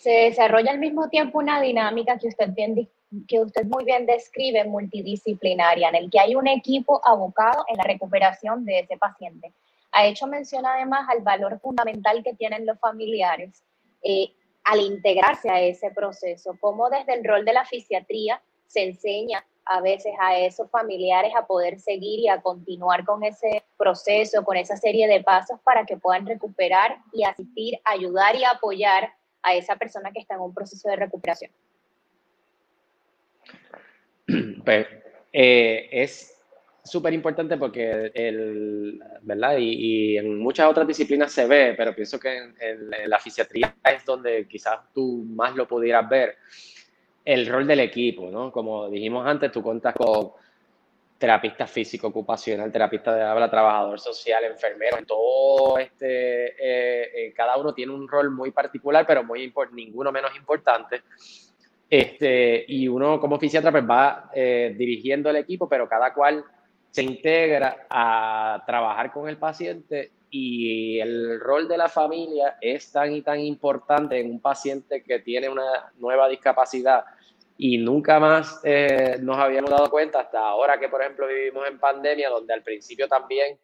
Se 0.00 0.10
desarrolla 0.10 0.70
al 0.70 0.78
mismo 0.78 1.10
tiempo 1.10 1.40
una 1.40 1.60
dinámica 1.60 2.16
que 2.18 2.28
usted, 2.28 2.48
bien, 2.54 2.88
que 3.28 3.38
usted 3.38 3.66
muy 3.66 3.84
bien 3.84 4.06
describe, 4.06 4.64
multidisciplinaria, 4.64 5.90
en 5.90 5.94
el 5.94 6.10
que 6.10 6.18
hay 6.18 6.34
un 6.34 6.46
equipo 6.46 7.02
abocado 7.04 7.66
en 7.68 7.76
la 7.76 7.84
recuperación 7.84 8.64
de 8.64 8.78
ese 8.78 8.96
paciente. 8.96 9.52
Ha 9.92 10.06
hecho 10.06 10.26
mención 10.26 10.64
además 10.64 11.06
al 11.10 11.20
valor 11.20 11.60
fundamental 11.60 12.22
que 12.22 12.32
tienen 12.32 12.64
los 12.64 12.78
familiares 12.78 13.62
eh, 14.02 14.32
al 14.64 14.80
integrarse 14.80 15.50
a 15.50 15.60
ese 15.60 15.90
proceso, 15.90 16.56
como 16.60 16.88
desde 16.88 17.12
el 17.12 17.22
rol 17.24 17.44
de 17.44 17.52
la 17.52 17.66
fisiatría 17.66 18.40
se 18.68 18.84
enseña 18.84 19.44
a 19.66 19.82
veces 19.82 20.14
a 20.18 20.38
esos 20.38 20.70
familiares 20.70 21.32
a 21.36 21.46
poder 21.46 21.78
seguir 21.78 22.20
y 22.20 22.28
a 22.28 22.40
continuar 22.40 23.04
con 23.04 23.22
ese 23.22 23.64
proceso, 23.76 24.44
con 24.44 24.56
esa 24.56 24.78
serie 24.78 25.06
de 25.08 25.22
pasos 25.22 25.60
para 25.62 25.84
que 25.84 25.98
puedan 25.98 26.26
recuperar 26.26 26.96
y 27.12 27.22
asistir, 27.24 27.78
ayudar 27.84 28.34
y 28.36 28.44
apoyar 28.44 29.12
a 29.42 29.54
esa 29.54 29.76
persona 29.76 30.10
que 30.12 30.20
está 30.20 30.34
en 30.34 30.40
un 30.40 30.54
proceso 30.54 30.88
de 30.88 30.96
recuperación. 30.96 31.50
Pues, 34.64 34.86
eh, 35.32 35.88
es 35.90 36.40
súper 36.84 37.12
importante 37.12 37.56
porque 37.56 38.10
el, 38.14 39.00
¿verdad? 39.22 39.56
Y, 39.58 40.16
en 40.16 40.38
muchas 40.38 40.68
otras 40.68 40.86
disciplinas 40.86 41.32
se 41.32 41.46
ve, 41.46 41.74
pero 41.76 41.94
pienso 41.94 42.18
que 42.18 42.36
en, 42.36 42.90
la 43.06 43.18
fisiatría 43.18 43.74
es 43.84 44.04
donde 44.04 44.46
quizás 44.48 44.78
tú 44.92 45.24
más 45.30 45.54
lo 45.54 45.66
pudieras 45.66 46.08
ver, 46.08 46.36
el 47.24 47.46
rol 47.46 47.66
del 47.66 47.80
equipo, 47.80 48.30
¿no? 48.30 48.50
Como 48.50 48.88
dijimos 48.88 49.26
antes, 49.26 49.52
tú 49.52 49.62
cuentas 49.62 49.94
con 49.94 50.32
terapista 51.20 51.66
físico 51.66 52.06
ocupacional, 52.06 52.72
terapista 52.72 53.14
de 53.14 53.22
habla, 53.22 53.50
trabajador 53.50 54.00
social, 54.00 54.42
enfermero, 54.44 54.96
todo 55.06 55.78
este, 55.78 56.46
eh, 56.46 57.10
eh, 57.14 57.34
cada 57.36 57.58
uno 57.58 57.74
tiene 57.74 57.92
un 57.92 58.08
rol 58.08 58.30
muy 58.30 58.52
particular, 58.52 59.04
pero 59.06 59.22
muy 59.22 59.52
ninguno 59.72 60.10
menos 60.10 60.34
importante. 60.34 61.02
Este, 61.90 62.64
y 62.66 62.88
uno 62.88 63.20
como 63.20 63.38
fisiatra 63.38 63.70
pues 63.70 63.84
va 63.84 64.30
eh, 64.34 64.74
dirigiendo 64.78 65.28
el 65.28 65.36
equipo, 65.36 65.68
pero 65.68 65.86
cada 65.86 66.14
cual 66.14 66.42
se 66.90 67.02
integra 67.02 67.86
a 67.90 68.62
trabajar 68.66 69.12
con 69.12 69.28
el 69.28 69.36
paciente 69.36 70.12
y 70.30 71.00
el 71.00 71.38
rol 71.38 71.68
de 71.68 71.76
la 71.76 71.90
familia 71.90 72.56
es 72.62 72.90
tan 72.92 73.12
y 73.12 73.20
tan 73.20 73.40
importante 73.40 74.18
en 74.18 74.30
un 74.30 74.40
paciente 74.40 75.02
que 75.02 75.18
tiene 75.18 75.50
una 75.50 75.92
nueva 75.98 76.30
discapacidad 76.30 77.04
y 77.62 77.76
nunca 77.76 78.18
más 78.18 78.58
eh, 78.64 79.18
nos 79.20 79.36
habíamos 79.36 79.70
dado 79.70 79.90
cuenta 79.90 80.20
hasta 80.20 80.38
ahora 80.38 80.80
que, 80.80 80.88
por 80.88 81.02
ejemplo, 81.02 81.26
vivimos 81.26 81.68
en 81.68 81.78
pandemia, 81.78 82.30
donde 82.30 82.54
al 82.54 82.62
principio 82.62 83.06
también 83.06 83.58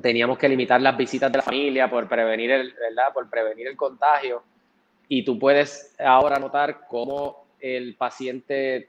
teníamos 0.00 0.38
que 0.38 0.48
limitar 0.48 0.80
las 0.80 0.96
visitas 0.96 1.30
de 1.30 1.36
la 1.36 1.42
familia 1.42 1.90
por 1.90 2.08
prevenir 2.08 2.52
el, 2.52 2.72
¿verdad? 2.72 3.12
Por 3.12 3.28
prevenir 3.28 3.66
el 3.66 3.76
contagio. 3.76 4.42
Y 5.08 5.26
tú 5.26 5.38
puedes 5.38 5.94
ahora 5.98 6.38
notar 6.38 6.86
cómo 6.88 7.44
el 7.60 7.96
paciente 7.96 8.88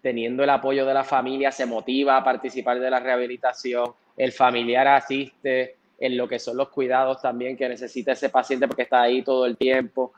teniendo 0.00 0.44
el 0.44 0.50
apoyo 0.50 0.86
de 0.86 0.94
la 0.94 1.02
familia, 1.02 1.50
se 1.50 1.66
motiva 1.66 2.18
a 2.18 2.22
participar 2.22 2.78
de 2.78 2.88
la 2.88 3.00
rehabilitación, 3.00 3.92
el 4.16 4.30
familiar 4.30 4.86
asiste 4.86 5.74
en 5.98 6.16
lo 6.16 6.28
que 6.28 6.38
son 6.38 6.56
los 6.56 6.68
cuidados 6.68 7.20
también 7.20 7.56
que 7.56 7.68
necesita 7.68 8.12
ese 8.12 8.28
paciente 8.28 8.68
porque 8.68 8.82
está 8.82 9.02
ahí 9.02 9.22
todo 9.22 9.44
el 9.44 9.56
tiempo. 9.56 10.12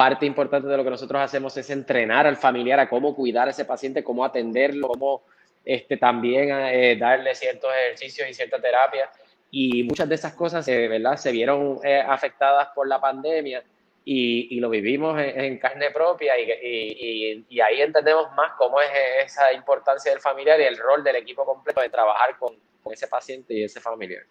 Parte 0.00 0.24
importante 0.24 0.66
de 0.66 0.78
lo 0.78 0.82
que 0.82 0.88
nosotros 0.88 1.20
hacemos 1.20 1.54
es 1.58 1.68
entrenar 1.68 2.26
al 2.26 2.38
familiar 2.38 2.80
a 2.80 2.88
cómo 2.88 3.14
cuidar 3.14 3.48
a 3.48 3.50
ese 3.50 3.66
paciente, 3.66 4.02
cómo 4.02 4.24
atenderlo, 4.24 4.88
cómo 4.88 5.24
este, 5.62 5.98
también 5.98 6.48
eh, 6.50 6.96
darle 6.96 7.34
ciertos 7.34 7.70
ejercicios 7.70 8.26
y 8.26 8.32
cierta 8.32 8.58
terapia. 8.58 9.10
Y 9.50 9.82
muchas 9.82 10.08
de 10.08 10.14
esas 10.14 10.32
cosas 10.32 10.66
eh, 10.68 10.88
¿verdad? 10.88 11.16
se 11.16 11.30
vieron 11.30 11.80
eh, 11.84 12.00
afectadas 12.00 12.68
por 12.74 12.88
la 12.88 12.98
pandemia 12.98 13.62
y, 14.02 14.58
lo 14.58 14.70
vivimos 14.70 15.20
en, 15.20 15.58
carne 15.58 15.90
propia 15.90 16.32
y, 16.40 17.44
y, 17.46 17.60
ahí 17.60 17.82
entendemos 17.82 18.32
más 18.34 18.52
cómo 18.56 18.80
es 18.80 18.88
esa 19.26 19.52
importancia 19.52 20.10
del 20.12 20.20
familiar 20.22 20.58
y 20.60 20.64
el 20.64 20.78
rol 20.78 21.04
del 21.04 21.16
equipo 21.16 21.44
completo 21.44 21.82
de 21.82 21.90
trabajar 21.90 22.38
con, 22.38 22.54
con 22.82 22.94
ese 22.94 23.06
paciente 23.06 23.52
y 23.52 23.64
ese 23.64 23.82
familiar. 23.82 24.22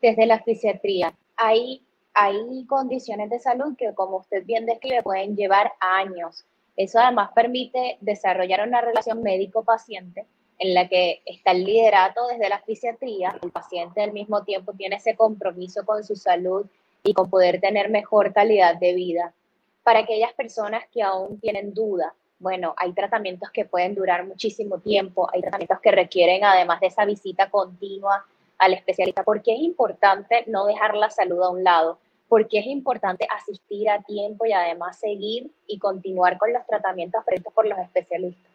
Desde 0.00 0.24
la 0.24 0.40
fisiatría, 0.44 1.12
hay, 1.34 1.82
hay 2.18 2.64
condiciones 2.64 3.28
de 3.28 3.38
salud 3.38 3.76
que, 3.76 3.92
como 3.94 4.16
usted 4.16 4.42
bien 4.46 4.64
describe, 4.64 5.02
pueden 5.02 5.36
llevar 5.36 5.74
años. 5.80 6.46
Eso 6.74 6.98
además 6.98 7.30
permite 7.34 7.98
desarrollar 8.00 8.66
una 8.66 8.80
relación 8.80 9.22
médico-paciente 9.22 10.24
en 10.58 10.72
la 10.72 10.88
que 10.88 11.20
está 11.26 11.50
el 11.50 11.64
liderato 11.64 12.26
desde 12.28 12.48
la 12.48 12.60
fisiatría, 12.60 13.38
el 13.42 13.50
paciente 13.50 14.02
al 14.02 14.12
mismo 14.12 14.44
tiempo 14.44 14.72
tiene 14.72 14.96
ese 14.96 15.14
compromiso 15.14 15.84
con 15.84 16.02
su 16.04 16.16
salud 16.16 16.64
y 17.04 17.12
con 17.12 17.28
poder 17.28 17.60
tener 17.60 17.90
mejor 17.90 18.32
calidad 18.32 18.76
de 18.76 18.94
vida. 18.94 19.34
Para 19.84 19.98
aquellas 19.98 20.32
personas 20.32 20.84
que 20.90 21.02
aún 21.02 21.38
tienen 21.38 21.74
duda, 21.74 22.14
bueno, 22.38 22.74
hay 22.78 22.94
tratamientos 22.94 23.50
que 23.50 23.66
pueden 23.66 23.94
durar 23.94 24.24
muchísimo 24.24 24.78
tiempo, 24.78 25.28
hay 25.34 25.42
tratamientos 25.42 25.80
que 25.80 25.90
requieren 25.90 26.44
además 26.44 26.80
de 26.80 26.86
esa 26.86 27.04
visita 27.04 27.50
continua 27.50 28.24
al 28.56 28.72
especialista, 28.72 29.22
porque 29.22 29.52
es 29.52 29.60
importante 29.60 30.44
no 30.46 30.64
dejar 30.64 30.96
la 30.96 31.10
salud 31.10 31.42
a 31.42 31.50
un 31.50 31.62
lado, 31.62 31.98
porque 32.28 32.58
es 32.58 32.66
importante 32.66 33.26
asistir 33.30 33.88
a 33.88 34.02
tiempo 34.02 34.46
y 34.46 34.52
además 34.52 34.98
seguir 34.98 35.50
y 35.66 35.78
continuar 35.78 36.38
con 36.38 36.52
los 36.52 36.66
tratamientos 36.66 37.24
prescritos 37.24 37.52
por 37.52 37.66
los 37.66 37.78
especialistas. 37.78 38.52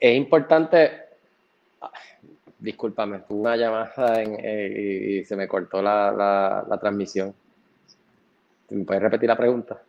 Es 0.00 0.16
importante, 0.16 1.08
Discúlpame, 2.58 3.20
tuve 3.20 3.40
una 3.40 3.56
llamada 3.56 4.20
eh, 4.20 5.20
y, 5.20 5.24
se 5.24 5.36
me 5.36 5.46
cortó 5.46 5.80
la, 5.80 6.66
transmisión. 6.80 7.32
¿Me 8.70 8.84
puedes 8.84 9.02
repetir 9.02 9.28
la 9.28 9.36
pregunta? 9.36 9.80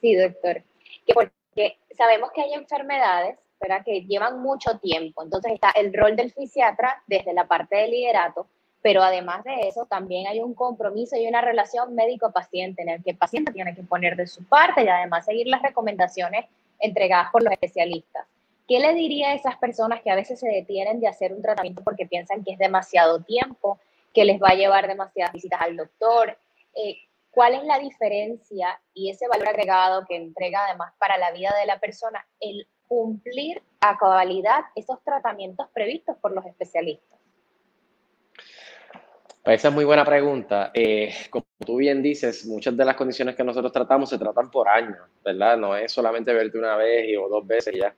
Sí, 0.00 0.14
doctor. 0.14 0.62
Que 1.04 1.14
porque 1.14 1.78
sabemos 1.96 2.30
que 2.32 2.42
hay 2.42 2.54
enfermedades 2.54 3.38
¿verdad? 3.60 3.82
que 3.84 4.02
llevan 4.02 4.40
mucho 4.40 4.78
tiempo. 4.78 5.24
Entonces 5.24 5.52
está 5.52 5.70
el 5.72 5.92
rol 5.92 6.14
del 6.14 6.32
fisiatra 6.32 7.02
desde 7.08 7.34
la 7.34 7.48
parte 7.48 7.76
del 7.76 7.90
liderato, 7.90 8.46
pero 8.82 9.02
además 9.02 9.44
de 9.44 9.68
eso 9.68 9.86
también 9.86 10.26
hay 10.26 10.40
un 10.40 10.54
compromiso 10.54 11.16
y 11.16 11.26
una 11.26 11.40
relación 11.40 11.94
médico-paciente 11.94 12.82
en 12.82 12.88
el 12.88 13.02
que 13.02 13.10
el 13.10 13.16
paciente 13.16 13.52
tiene 13.52 13.74
que 13.74 13.82
poner 13.82 14.16
de 14.16 14.26
su 14.26 14.44
parte 14.44 14.84
y 14.84 14.88
además 14.88 15.26
seguir 15.26 15.46
las 15.48 15.62
recomendaciones 15.62 16.46
entregadas 16.78 17.30
por 17.30 17.42
los 17.42 17.52
especialistas. 17.52 18.26
¿Qué 18.66 18.78
le 18.78 18.94
diría 18.94 19.30
a 19.30 19.34
esas 19.34 19.56
personas 19.56 20.00
que 20.00 20.10
a 20.10 20.14
veces 20.14 20.40
se 20.40 20.48
detienen 20.48 21.00
de 21.00 21.08
hacer 21.08 21.32
un 21.32 21.42
tratamiento 21.42 21.82
porque 21.82 22.06
piensan 22.06 22.44
que 22.44 22.52
es 22.52 22.58
demasiado 22.58 23.20
tiempo, 23.20 23.78
que 24.14 24.24
les 24.24 24.40
va 24.40 24.50
a 24.50 24.54
llevar 24.54 24.86
demasiadas 24.86 25.32
visitas 25.32 25.60
al 25.60 25.76
doctor? 25.76 26.38
Eh, 26.74 26.96
¿Cuál 27.32 27.54
es 27.54 27.64
la 27.64 27.78
diferencia 27.78 28.80
y 28.94 29.10
ese 29.10 29.28
valor 29.28 29.48
agregado 29.48 30.06
que 30.06 30.16
entrega 30.16 30.64
además 30.64 30.92
para 30.98 31.18
la 31.18 31.30
vida 31.32 31.54
de 31.58 31.66
la 31.66 31.78
persona 31.78 32.24
el 32.40 32.66
cumplir 32.88 33.62
a 33.80 33.98
cabalidad 33.98 34.62
esos 34.74 35.02
tratamientos 35.04 35.68
previstos 35.72 36.16
por 36.18 36.32
los 36.32 36.46
especialistas? 36.46 37.19
Esa 39.44 39.68
es 39.68 39.74
muy 39.74 39.84
buena 39.84 40.04
pregunta. 40.04 40.70
Eh, 40.74 41.14
como 41.30 41.46
tú 41.64 41.76
bien 41.76 42.02
dices, 42.02 42.44
muchas 42.46 42.76
de 42.76 42.84
las 42.84 42.94
condiciones 42.94 43.34
que 43.34 43.42
nosotros 43.42 43.72
tratamos 43.72 44.10
se 44.10 44.18
tratan 44.18 44.50
por 44.50 44.68
años, 44.68 44.98
¿verdad? 45.24 45.56
No 45.56 45.74
es 45.76 45.90
solamente 45.90 46.32
verte 46.32 46.58
una 46.58 46.76
vez 46.76 47.16
o 47.18 47.28
dos 47.28 47.46
veces 47.46 47.74
ya. 47.74 47.94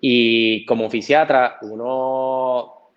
Y 0.00 0.64
como 0.64 0.88
fisiatra, 0.88 1.58
uno 1.62 2.92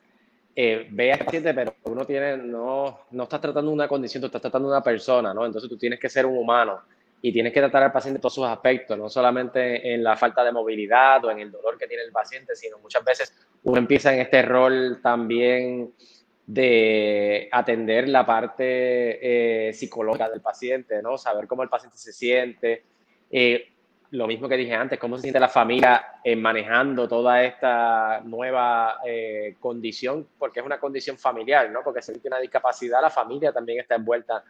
eh, 0.55 0.87
ve 0.89 1.11
al 1.11 1.25
paciente, 1.25 1.53
pero 1.53 1.75
uno 1.85 2.05
tiene, 2.05 2.37
no, 2.37 3.01
no 3.11 3.23
estás 3.23 3.41
tratando 3.41 3.71
una 3.71 3.89
condición, 3.89 4.21
tú 4.21 4.27
estás 4.27 4.41
tratando 4.41 4.69
una 4.69 4.81
persona, 4.81 5.33
¿no? 5.33 5.45
Entonces 5.45 5.69
tú 5.69 5.77
tienes 5.77 5.99
que 5.99 6.07
ser 6.07 6.25
un 6.25 6.37
humano 6.37 6.81
y 7.21 7.33
tienes 7.33 7.53
que 7.53 7.59
tratar 7.59 7.83
al 7.83 7.91
paciente 7.91 8.17
en 8.17 8.21
todos 8.21 8.35
sus 8.35 8.45
aspectos, 8.45 8.97
no 8.97 9.09
solamente 9.09 9.93
en 9.93 10.03
la 10.03 10.15
falta 10.15 10.43
de 10.43 10.51
movilidad 10.51 11.23
o 11.25 11.31
en 11.31 11.39
el 11.39 11.51
dolor 11.51 11.77
que 11.77 11.87
tiene 11.87 12.03
el 12.03 12.11
paciente, 12.11 12.55
sino 12.55 12.79
muchas 12.79 13.03
veces 13.03 13.35
uno 13.63 13.77
empieza 13.77 14.13
en 14.13 14.21
este 14.21 14.41
rol 14.41 14.99
también 15.03 15.93
de 16.45 17.47
atender 17.51 18.09
la 18.09 18.25
parte 18.25 19.67
eh, 19.69 19.73
psicológica 19.73 20.29
del 20.29 20.41
paciente, 20.41 21.01
¿no? 21.01 21.17
Saber 21.17 21.47
cómo 21.47 21.63
el 21.63 21.69
paciente 21.69 21.97
se 21.97 22.11
siente. 22.11 22.83
Eh, 23.29 23.67
lo 24.11 24.27
mismo 24.27 24.49
que 24.49 24.57
dije 24.57 24.73
antes, 24.73 24.99
cómo 24.99 25.15
se 25.15 25.21
siente 25.21 25.39
la 25.39 25.47
familia 25.47 26.19
eh, 26.23 26.35
manejando 26.35 27.07
toda 27.07 27.43
esta 27.43 28.19
nueva 28.25 28.99
condición, 29.59 30.27
porque 30.37 30.59
es 30.59 30.65
una 30.65 30.79
condición 30.79 31.17
familiar, 31.17 31.69
¿no? 31.69 31.81
Porque 31.83 32.01
se 32.01 32.11
tiene 32.13 32.35
una 32.35 32.41
discapacidad, 32.41 33.01
la 33.01 33.09
familia 33.09 33.53
también 33.53 33.79
está 33.79 33.95
envuelta 33.95 34.43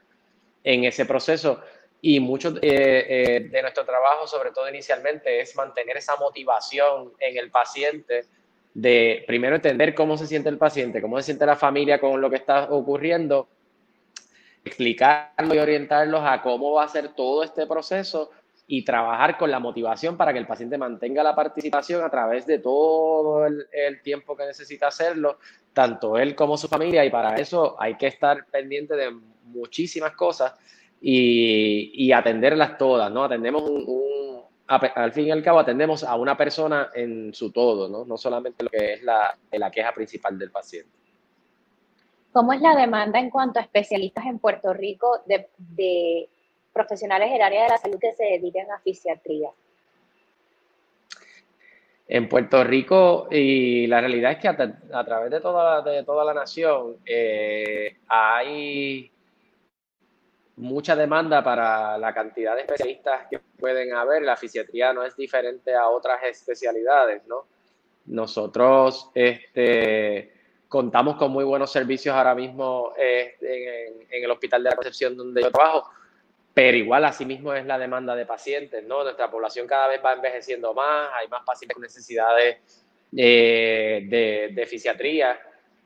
en 0.64 0.86
ese 0.86 1.06
proceso. 1.06 1.62
Y 2.04 2.20
mucho 2.20 2.52
de 2.52 3.52
nuestro 3.62 3.86
trabajo, 3.86 4.26
sobre 4.26 4.50
todo 4.50 4.68
inicialmente, 4.68 5.40
es 5.40 5.56
mantener 5.56 5.98
esa 5.98 6.16
motivación 6.16 7.14
en 7.20 7.38
el 7.38 7.52
paciente 7.52 8.26
de 8.74 9.24
primero 9.28 9.56
entender 9.56 9.94
cómo 9.94 10.18
se 10.18 10.28
siente 10.28 10.50
el 10.50 10.58
paciente, 10.58 11.02
cómo 11.02 11.18
se 11.18 11.24
siente 11.24 11.46
la 11.46 11.56
familia 11.56 12.00
con 12.00 12.22
lo 12.22 12.30
que 12.30 12.38
está 12.38 12.72
ocurriendo, 12.72 13.48
explicarlo 14.64 15.54
y 15.54 15.60
orientarlos 15.60 16.22
a 16.24 16.42
cómo 16.42 16.74
va 16.74 16.84
a 16.84 16.88
ser 16.88 17.10
todo 17.10 17.44
este 17.44 17.66
proceso 17.68 18.32
y 18.68 18.84
trabajar 18.84 19.38
con 19.38 19.52
la 19.52 19.60
motivación 19.60 20.16
para 20.16 20.32
que 20.32 20.40
el 20.40 20.48
paciente 20.48 20.78
mantenga 20.78 21.24
la 21.24 21.36
participación 21.36 22.04
a 22.04 22.10
través 22.10 22.46
de 22.46 22.60
todo 22.60 23.46
el, 23.46 24.02
tiempo 24.02 24.38
que 24.38 24.46
necesita 24.46 24.88
hacerlo, 24.88 25.40
tanto 25.74 26.18
él 26.18 26.36
como 26.36 26.58
su 26.58 26.70
familia, 26.70 27.04
y 27.04 27.10
para 27.10 27.36
eso 27.36 27.76
hay 27.78 27.96
que 27.96 28.08
estar 28.08 28.46
pendiente 28.46 28.96
de 28.96 29.12
muchísimas 29.44 30.14
cosas 30.14 30.54
y, 31.02 32.12
atenderlas 32.14 32.78
todas, 32.78 33.12
¿no? 33.12 33.26
Atendemos 33.26 33.70
un 33.70 34.31
al 34.78 35.12
fin 35.12 35.28
y 35.28 35.32
al 35.32 35.44
cabo 35.44 35.60
atendemos 35.60 36.04
a 36.04 36.16
una 36.16 36.38
persona 36.38 36.90
en 36.94 37.34
su 37.34 37.52
todo, 37.52 37.90
¿no? 37.90 38.06
No 38.06 38.18
solamente 38.18 38.64
lo 38.64 38.70
que 38.70 38.94
es 38.94 39.04
la, 39.04 39.38
la 39.52 39.72
queja 39.72 39.94
principal 39.94 40.38
del 40.40 40.52
paciente. 40.52 40.92
¿Cómo 42.32 42.54
es 42.54 42.62
la 42.62 42.76
demanda 42.76 43.20
en 43.20 43.30
cuanto 43.30 43.60
a 43.60 43.64
especialistas 43.64 44.26
en 44.26 44.40
Puerto 44.40 44.72
Rico 44.74 45.22
de, 45.26 46.30
profesionales 46.72 47.30
del 47.30 47.42
área 47.42 47.64
de 47.64 47.70
la 47.70 47.78
salud 47.78 48.00
que 48.00 48.14
se 48.14 48.24
dedican 48.24 48.72
a 48.72 48.80
fisiatría? 48.80 49.50
En 52.08 52.30
Puerto 52.30 52.64
Rico, 52.64 53.28
y 53.30 53.88
la 53.88 54.00
realidad 54.00 54.32
es 54.34 54.38
que 54.40 54.48
a, 54.48 55.06
través 55.06 55.32
de 55.32 55.42
toda, 55.42 55.82
de 55.82 56.04
toda 56.04 56.24
la 56.26 56.34
nación 56.34 56.98
eh, 57.06 57.98
hay 58.08 59.12
mucha 60.58 60.96
demanda 60.96 61.44
para 61.44 61.98
la 61.98 62.14
cantidad 62.14 62.56
de 62.56 62.62
especialistas 62.62 63.28
que 63.30 63.40
pueden 63.40 63.94
haber. 63.94 64.22
La 64.24 64.38
fisiatría 64.38 64.94
no 64.94 65.04
es 65.04 65.16
diferente 65.16 65.74
a 65.74 65.88
otras 65.88 66.24
especialidades, 66.24 67.26
¿no? 67.28 67.46
Nosotros 68.06 69.12
este, 69.14 70.34
contamos 70.68 71.18
con 71.18 71.32
muy 71.32 71.44
buenos 71.44 71.72
servicios 71.72 72.16
ahora 72.16 72.36
mismo 72.36 72.94
este, 72.98 73.88
en, 73.88 74.24
el 74.24 74.32
Hospital 74.32 74.64
de 74.64 74.70
la 74.70 74.76
Concepción 74.76 75.16
donde 75.16 75.42
yo 75.42 75.52
trabajo, 75.52 75.90
pero 76.54 76.78
igual 76.78 77.06
asimismo 77.06 77.54
es 77.54 77.66
la 77.66 77.78
demanda 77.78 78.16
de 78.16 78.26
pacientes, 78.26 78.84
¿no? 78.84 79.04
Nuestra 79.04 79.30
población 79.30 79.68
cada 79.68 79.88
vez 79.88 80.02
va 80.04 80.14
envejeciendo 80.14 80.74
más, 80.74 81.10
hay 81.14 81.28
más 81.28 81.44
pacientes 81.46 81.76
con 81.76 81.84
necesidades 81.84 82.58
eh, 83.16 84.06
de, 84.10 84.50
de 84.54 84.66
fisiatría 84.66 85.40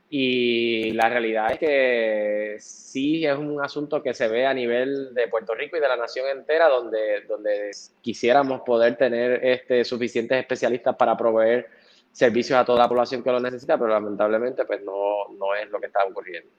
y 0.09 0.91
la 0.91 1.09
realidad 1.09 1.51
es 1.51 1.59
que 1.59 2.57
sí 2.59 3.25
es 3.25 3.37
un 3.37 3.63
asunto 3.63 4.03
que 4.03 4.13
se 4.13 4.27
ve 4.27 4.45
a 4.45 4.53
nivel 4.53 5.13
de 5.13 5.27
Puerto 5.27 5.55
Rico 5.55 5.77
y 5.77 5.79
de 5.79 5.87
la 5.87 5.97
nación 5.97 6.27
entera, 6.29 6.67
donde, 6.67 7.21
donde 7.27 7.71
quisiéramos 8.01 8.61
poder 8.61 8.95
tener 8.97 9.43
este, 9.43 9.83
suficientes 9.83 10.39
especialistas 10.39 10.95
para 10.95 11.17
proveer 11.17 11.67
servicios 12.11 12.57
a 12.57 12.63
toda 12.63 12.79
la 12.79 12.87
población 12.87 13.23
que 13.23 13.31
lo 13.31 13.39
necesita, 13.39 13.77
pero 13.77 13.89
lamentablemente 13.89 14.63
pues 14.65 14.81
no, 14.83 15.27
no 15.37 15.55
es 15.55 15.69
lo 15.69 15.79
que 15.79 15.87
está 15.87 16.05
ocurriendo. 16.05 16.49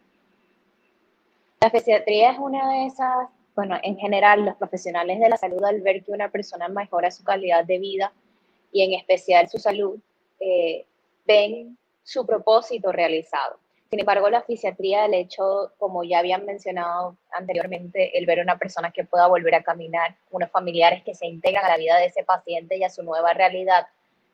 La 1.60 1.70
psiquiatría 1.70 2.32
es 2.32 2.38
una 2.38 2.68
de 2.70 2.86
esas, 2.86 3.28
bueno, 3.54 3.78
en 3.82 3.96
general 3.96 4.44
los 4.44 4.56
profesionales 4.56 5.18
de 5.18 5.28
la 5.28 5.36
salud 5.36 5.64
al 5.64 5.80
ver 5.80 6.04
que 6.04 6.10
una 6.10 6.30
persona 6.30 6.68
mejora 6.68 7.10
su 7.10 7.24
calidad 7.24 7.64
de 7.64 7.78
vida 7.78 8.12
y 8.72 8.82
en 8.82 8.92
especial 8.92 9.48
su 9.48 9.58
salud, 9.58 9.98
eh, 10.40 10.84
ven 11.26 11.78
su 12.06 12.24
propósito 12.24 12.92
realizado. 12.92 13.58
Sin 13.90 13.98
embargo, 13.98 14.30
la 14.30 14.42
fisiatría, 14.42 15.06
el 15.06 15.14
hecho, 15.14 15.72
como 15.76 16.04
ya 16.04 16.20
habían 16.20 16.46
mencionado 16.46 17.16
anteriormente, 17.32 18.16
el 18.16 18.26
ver 18.26 18.38
a 18.38 18.42
una 18.42 18.58
persona 18.58 18.92
que 18.92 19.04
pueda 19.04 19.26
volver 19.26 19.56
a 19.56 19.64
caminar, 19.64 20.16
unos 20.30 20.50
familiares 20.50 21.02
que 21.02 21.14
se 21.14 21.26
integran 21.26 21.64
a 21.64 21.70
la 21.70 21.76
vida 21.76 21.96
de 21.98 22.06
ese 22.06 22.22
paciente 22.22 22.76
y 22.76 22.84
a 22.84 22.90
su 22.90 23.02
nueva 23.02 23.32
realidad, 23.32 23.88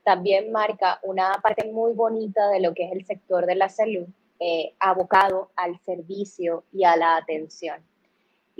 también 0.04 0.52
marca 0.52 1.00
una 1.02 1.40
parte 1.42 1.70
muy 1.72 1.94
bonita 1.94 2.48
de 2.48 2.60
lo 2.60 2.74
que 2.74 2.84
es 2.84 2.92
el 2.92 3.06
sector 3.06 3.46
de 3.46 3.54
la 3.54 3.70
salud, 3.70 4.06
eh, 4.38 4.74
abocado 4.78 5.50
al 5.56 5.78
servicio 5.80 6.64
y 6.72 6.84
a 6.84 6.96
la 6.96 7.16
atención. 7.16 7.76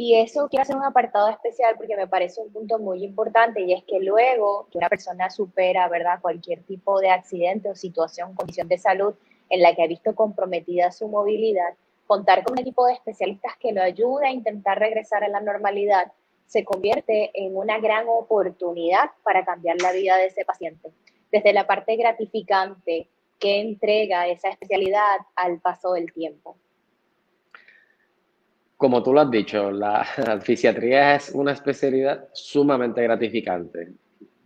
Y 0.05 0.17
eso 0.17 0.49
quiero 0.49 0.65
hacer 0.65 0.75
un 0.75 0.83
apartado 0.83 1.29
especial 1.29 1.77
porque 1.77 1.95
me 1.95 2.09
parece 2.09 2.41
un 2.41 2.53
punto 2.53 2.81
muy 2.81 3.05
importante 3.05 3.61
y 3.61 3.73
es 3.73 3.85
que 3.85 4.01
luego 4.01 4.67
que 4.69 4.79
una 4.79 4.89
persona 4.89 5.31
supera, 5.31 5.87
¿verdad?, 5.87 6.19
cualquier 6.21 6.61
tipo 6.65 6.99
de 6.99 7.09
accidente 7.09 7.71
o 7.71 7.77
situación, 7.77 8.35
condición 8.35 8.67
de 8.67 8.79
salud 8.79 9.15
en 9.49 9.63
la 9.63 9.77
que 9.77 9.85
ha 9.85 9.87
visto 9.87 10.17
comprometida 10.17 10.91
su 10.91 11.07
movilidad, 11.07 11.75
contar 12.09 12.43
con 12.43 12.55
un 12.55 12.59
equipo 12.59 12.85
de 12.85 12.95
especialistas 12.95 13.53
que 13.61 13.71
lo 13.71 13.81
ayude 13.81 14.27
a 14.27 14.33
intentar 14.33 14.77
regresar 14.81 15.23
a 15.23 15.29
la 15.29 15.41
normalidad 15.41 16.11
se 16.47 16.65
convierte 16.65 17.31
en 17.35 17.57
una 17.57 17.79
gran 17.79 18.07
oportunidad 18.09 19.09
para 19.23 19.45
cambiar 19.45 19.81
la 19.81 19.93
vida 19.93 20.17
de 20.17 20.27
ese 20.27 20.45
paciente. 20.45 20.91
Desde 21.31 21.53
la 21.53 21.69
parte 21.69 21.95
gratificante 21.95 23.07
que 23.39 23.61
entrega 23.61 24.27
esa 24.27 24.49
especialidad 24.49 25.19
al 25.37 25.61
paso 25.61 25.93
del 25.93 26.13
tiempo 26.13 26.57
como 28.83 29.01
tú 29.01 29.13
lo 29.13 29.21
has 29.21 29.31
dicho, 29.31 29.71
la, 29.71 30.05
fisiatría 30.43 31.15
es 31.15 31.31
una 31.31 31.53
especialidad 31.53 32.27
sumamente 32.33 33.01
gratificante. 33.01 33.93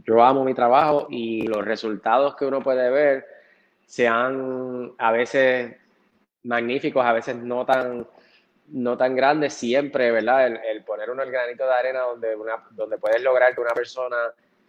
Yo 0.07 0.23
amo 0.23 0.45
mi 0.45 0.53
trabajo 0.53 1.07
y 1.09 1.47
los 1.47 1.65
resultados 1.65 2.37
que 2.37 2.45
uno 2.45 2.61
puede 2.61 2.91
ver 2.91 3.25
sean 3.87 4.93
a 4.99 5.11
veces 5.11 5.75
magníficos, 6.43 7.03
a 7.03 7.15
veces 7.15 7.37
no 7.37 7.65
tan, 7.65 8.07
no 8.69 8.99
tan 8.99 9.17
grandes, 9.17 9.55
siempre, 9.55 10.11
¿verdad? 10.11 10.49
El, 10.49 10.85
poner 10.85 11.11
uno 11.11 11.23
el 11.23 11.31
granito 11.31 11.65
de 11.65 11.73
arena 11.73 12.01
donde, 12.01 12.37
una, 12.37 12.63
donde 12.73 12.99
puedes 12.99 13.23
lograr 13.23 13.55
que 13.55 13.63
una 13.63 13.73
persona 13.73 14.19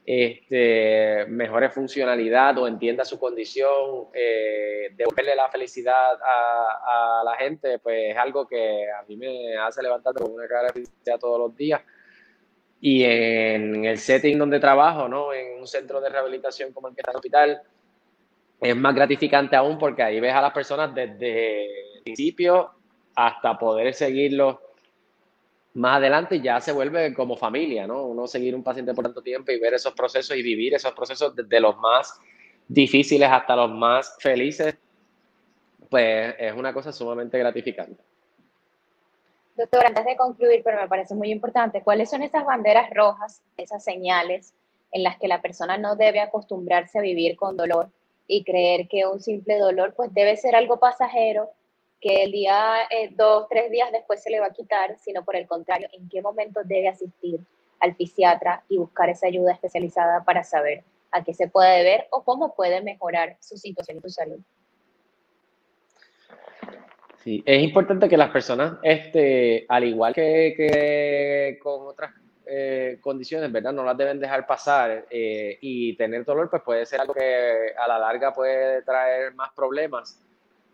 este, 0.09 1.25
mejore 1.27 1.69
funcionalidad 1.69 2.57
o 2.59 2.65
entienda 2.65 3.03
su 3.03 3.19
condición, 3.19 4.05
eh, 4.13 4.91
devolverle 4.95 5.35
la 5.35 5.49
felicidad 5.49 6.17
a, 6.23 7.23
la 7.25 7.35
gente, 7.35 7.77
pues 7.79 8.11
es 8.11 8.17
algo 8.17 8.47
que 8.47 8.85
a 8.89 9.03
mí 9.05 9.17
me 9.17 9.57
hace 9.57 9.83
levantar 9.83 10.13
con 10.13 10.31
una 10.31 10.47
cara 10.47 10.67
de 10.67 10.73
felicidad 10.73 11.19
todos 11.19 11.37
los 11.37 11.57
días. 11.57 11.81
Y 12.79 13.03
en 13.03 13.83
el 13.83 13.97
setting 13.97 14.37
donde 14.37 14.61
trabajo, 14.61 15.09
¿no? 15.09 15.33
En 15.33 15.59
un 15.59 15.67
centro 15.67 15.99
de 15.99 16.07
rehabilitación 16.07 16.71
como 16.71 16.87
el 16.87 16.95
que 16.95 17.01
está 17.01 17.11
en 17.11 17.15
el 17.15 17.17
hospital, 17.17 17.61
es 18.61 18.75
más 18.77 18.95
gratificante 18.95 19.57
aún 19.57 19.77
porque 19.77 20.03
ahí 20.03 20.21
ves 20.21 20.33
a 20.33 20.41
las 20.41 20.53
personas 20.53 20.95
desde 20.95 21.65
el 21.97 22.03
principio 22.03 22.71
hasta 23.13 23.59
poder 23.59 23.93
seguirlos 23.93 24.55
más 25.77 25.97
adelante 25.97 26.41
ya 26.41 26.59
se 26.59 26.71
vuelve 26.71 27.13
como 27.13 27.37
familia, 27.37 27.85
¿no? 27.85 28.07
Uno 28.07 28.25
seguir 28.25 28.55
un 28.55 28.63
paciente 28.63 28.95
por 28.95 29.03
tanto 29.05 29.21
tiempo 29.21 29.51
y 29.51 29.59
ver 29.59 29.75
esos 29.75 29.93
procesos 29.93 30.35
y 30.35 30.41
vivir 30.41 30.73
esos 30.73 30.91
procesos 30.93 31.35
desde 31.35 31.59
los 31.59 31.77
más 31.77 32.19
difíciles 32.67 33.29
hasta 33.29 33.55
los 33.55 33.69
más 33.69 34.17
felices, 34.19 34.75
pues 35.87 36.33
es 36.39 36.53
una 36.53 36.73
cosa 36.73 36.91
sumamente 36.91 37.37
gratificante. 37.37 38.03
Doctor, 39.55 39.85
antes 39.85 40.03
de 40.03 40.17
concluir, 40.17 40.61
pero 40.63 40.81
me 40.81 40.87
parece 40.87 41.13
muy 41.13 41.29
importante, 41.29 41.83
¿cuáles 41.83 42.09
son 42.09 42.23
esas 42.23 42.43
banderas 42.43 42.89
rojas, 42.95 43.43
esas 43.55 43.83
señales 43.83 44.55
en 44.91 45.03
las 45.03 45.17
que 45.19 45.27
la 45.27 45.41
persona 45.43 45.77
no 45.77 45.95
debe 45.95 46.21
acostumbrarse 46.21 46.97
a 46.97 47.03
vivir 47.03 47.35
con 47.35 47.55
dolor 47.55 47.91
y 48.25 48.43
creer 48.43 48.87
que 48.87 49.05
un 49.05 49.21
simple 49.21 49.59
dolor 49.59 49.93
pues 49.95 50.11
debe 50.11 50.37
ser 50.37 50.55
algo 50.55 50.79
pasajero 50.79 51.51
que 51.99 52.23
el 52.23 52.31
día, 52.31 52.83
eh, 52.89 53.09
dos, 53.15 53.47
tres 53.49 53.71
días 53.71 53.91
después 53.91 54.21
se 54.21 54.29
le 54.29 54.39
va 54.39 54.47
a 54.47 54.53
quitar, 54.53 54.97
sino 54.99 55.23
por 55.23 55.35
el 55.35 55.47
contrario, 55.47 55.87
en 55.93 56.07
qué 56.09 56.21
momento 56.21 56.61
debe 56.63 56.89
asistir 56.89 57.39
al 57.79 57.95
fisiatra 57.95 58.63
y 58.69 58.77
buscar 58.77 59.09
esa 59.09 59.27
ayuda 59.27 59.53
especializada 59.53 60.23
para 60.23 60.43
saber 60.43 60.83
a 61.11 61.23
qué 61.23 61.33
se 61.33 61.47
puede 61.47 61.77
deber 61.77 62.07
o 62.11 62.23
cómo 62.23 62.55
puede 62.55 62.81
mejorar 62.81 63.37
su 63.39 63.57
situación 63.57 63.97
y 63.97 64.01
su 64.01 64.09
salud. 64.09 64.39
Sí, 67.23 67.43
es 67.45 67.61
importante 67.61 68.07
que 68.07 68.17
las 68.17 68.29
personas, 68.29 68.77
este, 68.83 69.65
al 69.67 69.83
igual 69.83 70.13
que, 70.13 70.53
que 70.55 71.59
con 71.61 71.87
otras 71.87 72.11
eh, 72.45 72.99
condiciones, 73.01 73.51
¿verdad? 73.51 73.73
No 73.73 73.83
las 73.83 73.97
deben 73.97 74.19
dejar 74.19 74.47
pasar 74.47 75.05
eh, 75.09 75.57
y 75.59 75.95
tener 75.97 76.23
dolor, 76.23 76.49
pues 76.49 76.61
puede 76.61 76.85
ser 76.85 77.01
algo 77.01 77.13
que 77.13 77.73
a 77.77 77.87
la 77.87 77.99
larga 77.99 78.33
puede 78.33 78.81
traer 78.83 79.33
más 79.33 79.51
problemas 79.53 80.21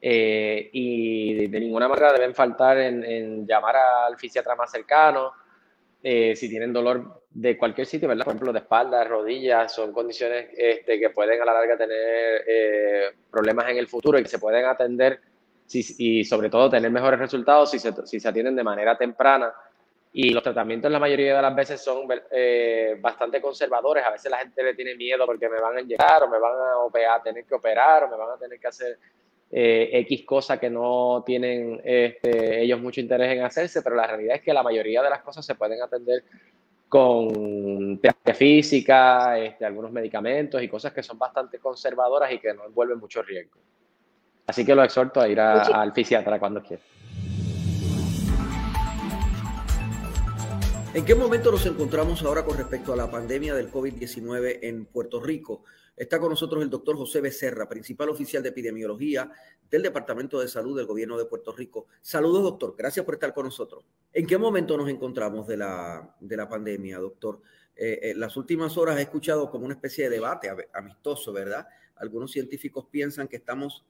eh, 0.05 0.69
y 0.73 1.47
de, 1.47 1.59
ninguna 1.59 1.87
manera 1.87 2.11
deben 2.11 2.35
faltar 2.35 2.77
en, 2.77 3.47
llamar 3.47 3.75
al 3.75 4.17
fisiatra 4.17 4.55
más 4.55 4.69
cercano. 4.69 5.31
si 6.01 6.49
tienen 6.49 6.73
dolor 6.73 7.23
de 7.29 7.57
cualquier 7.57 7.87
sitio, 7.87 8.09
¿verdad? 8.09 8.25
Por 8.25 8.33
ejemplo, 8.33 8.51
de 8.51 8.59
espalda, 8.59 9.03
rodillas, 9.05 9.73
son 9.73 9.93
condiciones 9.93 10.49
este, 10.57 10.99
que 10.99 11.09
pueden 11.11 11.41
a 11.41 11.45
la 11.45 11.53
larga 11.53 11.77
tener 11.77 13.15
problemas 13.31 13.69
en 13.69 13.77
el 13.77 13.87
futuro 13.87 14.19
y 14.19 14.23
que 14.23 14.29
se 14.29 14.39
pueden 14.39 14.65
atender 14.65 15.21
y 15.73 16.23
sobre 16.25 16.49
todo 16.49 16.69
tener 16.69 16.91
mejores 16.91 17.19
resultados 17.19 17.71
si 17.71 17.79
se, 17.79 17.93
si 18.05 18.19
se 18.19 18.27
atienden 18.27 18.55
de 18.55 18.63
manera 18.63 18.97
temprana 18.97 19.53
y 20.15 20.29
los 20.29 20.43
tratamientos 20.43 20.91
la 20.91 20.99
mayoría 20.99 21.35
de 21.35 21.41
las 21.41 21.55
veces 21.55 21.81
son 21.81 22.07
eh, 22.29 22.95
bastante 22.99 23.41
conservadores. 23.41 24.05
A 24.05 24.11
veces 24.11 24.29
la 24.29 24.37
gente 24.37 24.61
le 24.61 24.75
tiene 24.75 24.95
miedo 24.95 25.25
porque 25.25 25.49
me 25.49 25.59
van 25.59 25.77
a 25.77 25.81
inyectar 25.81 26.21
o 26.23 26.29
me 26.29 26.37
van 26.37 26.53
a 26.53 26.77
operar, 26.77 27.23
tener 27.23 27.45
que 27.45 27.55
operar 27.55 28.03
o 28.03 28.09
me 28.09 28.15
van 28.15 28.29
a 28.29 28.37
tener 28.37 28.59
que 28.59 28.67
hacer 28.67 28.99
eh, 29.51 29.89
X 29.91 30.25
cosas 30.25 30.59
que 30.59 30.69
no 30.69 31.23
tienen 31.25 31.79
este, 31.83 32.61
ellos 32.61 32.81
mucho 32.81 33.01
interés 33.01 33.35
en 33.37 33.43
hacerse, 33.43 33.81
pero 33.81 33.95
la 33.95 34.07
realidad 34.07 34.37
es 34.37 34.41
que 34.41 34.53
la 34.53 34.63
mayoría 34.63 35.01
de 35.01 35.09
las 35.09 35.21
cosas 35.21 35.45
se 35.45 35.55
pueden 35.55 35.81
atender 35.81 36.23
con 36.89 37.99
terapia 37.99 38.35
física, 38.35 39.37
este, 39.39 39.65
algunos 39.65 39.91
medicamentos 39.91 40.61
y 40.61 40.67
cosas 40.67 40.93
que 40.93 41.01
son 41.01 41.17
bastante 41.17 41.57
conservadoras 41.57 42.31
y 42.31 42.39
que 42.39 42.53
no 42.53 42.65
envuelven 42.65 42.99
mucho 42.99 43.23
riesgo. 43.23 43.59
Así 44.45 44.65
que 44.65 44.75
lo 44.75 44.83
exhorto 44.83 45.21
a 45.21 45.27
ir 45.27 45.39
al 45.39 45.93
fisiatra 45.93 46.37
cuando 46.37 46.61
quiera. 46.61 46.83
¿En 50.93 51.05
qué 51.05 51.15
momento 51.15 51.51
nos 51.51 51.65
encontramos 51.65 52.21
ahora 52.21 52.45
con 52.45 52.55
respecto 52.55 52.93
a 52.93 52.95
la 52.95 53.09
pandemia 53.09 53.55
del 53.55 53.71
COVID-19 53.71 54.59
en 54.61 54.85
Puerto 54.85 55.19
Rico? 55.19 55.63
Está 55.95 56.19
con 56.19 56.29
nosotros 56.29 56.63
el 56.63 56.69
doctor 56.69 56.97
José 56.97 57.21
Becerra, 57.21 57.69
principal 57.69 58.09
oficial 58.09 58.41
de 58.41 58.49
epidemiología 58.49 59.31
del 59.69 59.83
Departamento 59.83 60.39
de 60.39 60.47
Salud 60.47 60.75
del 60.75 60.87
Gobierno 60.87 61.17
de 61.17 61.25
Puerto 61.25 61.51
Rico. 61.51 61.87
Saludos, 62.01 62.43
doctor. 62.43 62.75
Gracias 62.77 63.05
por 63.05 63.15
estar 63.15 63.33
con 63.33 63.45
nosotros. 63.45 63.85
¿En 64.11 64.25
qué 64.25 64.37
momento 64.37 64.75
nos 64.77 64.89
encontramos 64.89 65.47
de 65.47 65.57
la, 65.57 66.15
de 66.19 66.37
la 66.37 66.49
pandemia, 66.49 66.99
doctor? 66.99 67.41
eh, 67.75 67.99
eh, 68.01 68.13
las 68.15 68.37
últimas 68.37 68.77
horas 68.77 68.97
he 68.97 69.01
escuchado 69.01 69.49
como 69.49 69.65
una 69.65 69.73
especie 69.73 70.05
de 70.05 70.11
debate 70.11 70.49
amistoso, 70.73 71.33
¿verdad? 71.33 71.67
Algunos 71.95 72.31
científicos 72.31 72.85
piensan 72.89 73.27
que 73.27 73.37
estamos 73.37 73.85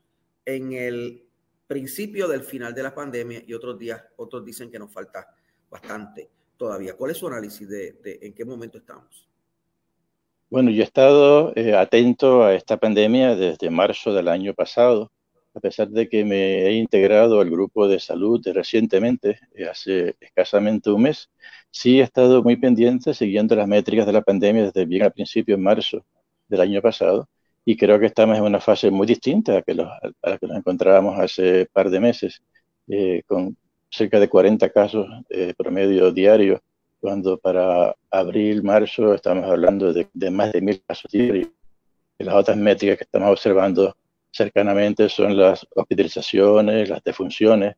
en 0.45 0.73
el 0.73 1.25
principio 1.67 2.27
del 2.27 2.43
final 2.43 2.73
de 2.73 2.83
la 2.83 2.93
pandemia 2.93 3.43
y 3.45 3.53
otros 3.53 3.77
días, 3.77 4.01
otros 4.15 4.45
dicen 4.45 4.69
que 4.69 4.79
nos 4.79 4.91
falta 4.91 5.27
bastante 5.69 6.29
todavía. 6.57 6.95
¿Cuál 6.95 7.11
es 7.11 7.17
su 7.17 7.27
análisis 7.27 7.67
de, 7.67 7.99
en 8.21 8.33
qué 8.33 8.45
momento 8.45 8.77
estamos? 8.77 9.27
Bueno, 10.53 10.69
yo 10.69 10.83
he 10.83 10.85
estado 10.85 11.51
eh, 11.55 11.73
atento 11.75 12.43
a 12.43 12.53
esta 12.53 12.77
pandemia 12.77 13.35
desde 13.35 13.71
marzo 13.71 14.13
del 14.13 14.27
año 14.27 14.53
pasado, 14.53 15.11
a 15.55 15.59
pesar 15.59 15.89
de 15.89 16.07
que 16.07 16.23
me 16.23 16.67
he 16.67 16.73
integrado 16.73 17.41
al 17.41 17.49
grupo 17.49 17.87
de 17.87 17.99
salud 17.99 18.39
recientemente, 18.53 19.39
eh, 19.55 19.65
hace 19.65 20.15
escasamente 20.19 20.91
un 20.91 21.01
mes. 21.01 21.31
Sí 21.71 21.99
he 21.99 22.03
estado 22.03 22.43
muy 22.43 22.55
pendiente, 22.57 23.15
siguiendo 23.15 23.55
las 23.55 23.67
métricas 23.67 24.05
de 24.05 24.13
la 24.13 24.21
pandemia 24.21 24.65
desde 24.65 24.85
bien 24.85 25.01
al 25.01 25.11
principio, 25.11 25.55
en 25.55 25.63
marzo 25.63 26.05
del 26.47 26.61
año 26.61 26.83
pasado, 26.83 27.27
y 27.65 27.75
creo 27.75 27.99
que 27.99 28.05
estamos 28.05 28.37
en 28.37 28.43
una 28.43 28.59
fase 28.59 28.91
muy 28.91 29.07
distinta 29.07 29.57
a, 29.57 29.63
que 29.63 29.71
a 29.71 30.29
la 30.29 30.37
que 30.37 30.45
nos 30.45 30.57
encontrábamos 30.57 31.19
hace 31.19 31.65
par 31.73 31.89
de 31.89 31.99
meses, 31.99 32.43
eh, 32.87 33.23
con 33.25 33.57
cerca 33.89 34.19
de 34.19 34.29
40 34.29 34.69
casos 34.69 35.07
eh, 35.29 35.55
promedio 35.57 36.11
diario, 36.11 36.61
cuando 37.03 37.37
para 37.37 37.93
abril, 38.09 38.63
marzo 38.63 39.13
estamos 39.13 39.43
hablando 39.43 39.91
de, 39.91 40.07
más 40.31 40.53
de 40.53 40.61
mil 40.61 40.81
casos 40.87 41.11
diarios. 41.11 41.49
las 42.17 42.33
otras 42.33 42.55
métricas 42.55 42.97
que 42.97 43.03
estamos 43.03 43.29
observando 43.29 43.93
cercanamente 44.31 45.09
son 45.09 45.35
las 45.35 45.67
hospitalizaciones, 45.75 46.87
las 46.87 47.03
defunciones, 47.03 47.75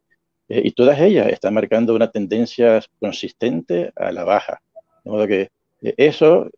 eh, 0.47 0.61
y 0.63 0.71
todas 0.73 0.99
ellas 0.99 1.27
están 1.29 1.55
marcando 1.55 1.95
una 1.95 2.11
tendencia 2.11 2.79
consistente 2.99 3.91
a 3.95 4.11
la 4.11 4.25
baja. 4.25 4.61
De 5.03 5.09
modo 5.09 5.25
que 5.25 5.49
eh, 5.81 5.95
eso, 5.97 6.51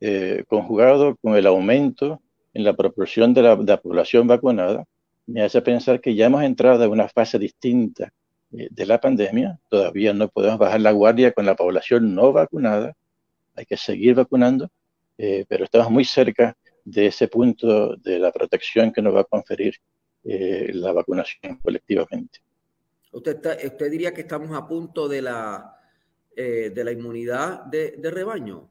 conjugado 0.47 1.15
con 1.21 1.37
el 1.37 1.47
aumento 1.47 2.19
en 2.53 2.65
la 2.65 2.73
proporción 2.73 3.33
de 3.33 3.43
la, 3.43 3.55
de 3.55 3.63
la 3.63 3.77
población 3.77 4.27
vacunada, 4.27 4.83
me 5.25 5.41
hace 5.41 5.61
pensar 5.61 6.01
que 6.01 6.15
ya 6.15 6.25
hemos 6.25 6.43
entrado 6.43 6.83
en 6.83 6.91
una 6.91 7.07
fase 7.07 7.39
distinta 7.39 8.03
eh, 8.05 8.11
de 8.49 8.85
la 8.85 8.99
pandemia. 8.99 9.59
Todavía 9.69 10.13
no 10.13 10.29
podemos 10.29 10.57
bajar 10.57 10.81
la 10.81 10.91
guardia 10.91 11.31
con 11.31 11.45
la 11.45 11.55
población 11.55 12.15
no 12.15 12.31
vacunada. 12.31 12.95
Hay 13.55 13.65
que 13.65 13.77
seguir 13.77 14.15
vacunando, 14.15 14.69
eh, 15.17 15.45
pero 15.47 15.65
estamos 15.65 15.89
muy 15.89 16.05
cerca 16.05 16.55
de 16.85 17.07
ese 17.07 17.27
punto 17.27 17.95
de 17.97 18.19
la 18.19 18.31
protección 18.31 18.91
que 18.91 19.01
nos 19.01 19.15
va 19.15 19.21
a 19.21 19.25
conferir 19.25 19.75
eh, 20.23 20.71
la 20.73 20.91
vacunación 20.93 21.57
colectivamente. 21.57 22.39
¿Usted, 23.11 23.65
¿Usted 23.65 23.91
diría 23.91 24.13
que 24.13 24.21
estamos 24.21 24.55
a 24.55 24.67
punto 24.67 25.07
de 25.07 25.21
la, 25.21 25.79
de 26.35 26.83
la 26.83 26.91
inmunidad 26.91 27.63
de, 27.65 27.91
de 27.97 28.11
rebaño, 28.11 28.69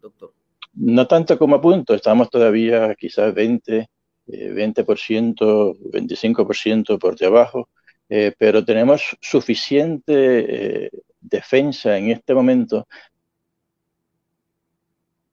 doctor? 0.00 0.32
No 0.74 1.06
tanto 1.06 1.38
como 1.38 1.56
a 1.56 1.60
punto, 1.60 1.94
estamos 1.94 2.30
todavía 2.30 2.94
quizás 2.94 3.34
20, 3.34 3.88
20%, 4.28 5.78
25% 5.78 6.98
por 6.98 7.16
debajo 7.16 7.68
eh, 8.08 8.32
pero 8.38 8.64
tenemos 8.64 9.16
suficiente 9.20 10.84
eh, 10.86 10.90
defensa 11.20 11.98
en 11.98 12.10
este 12.10 12.34
momento 12.34 12.86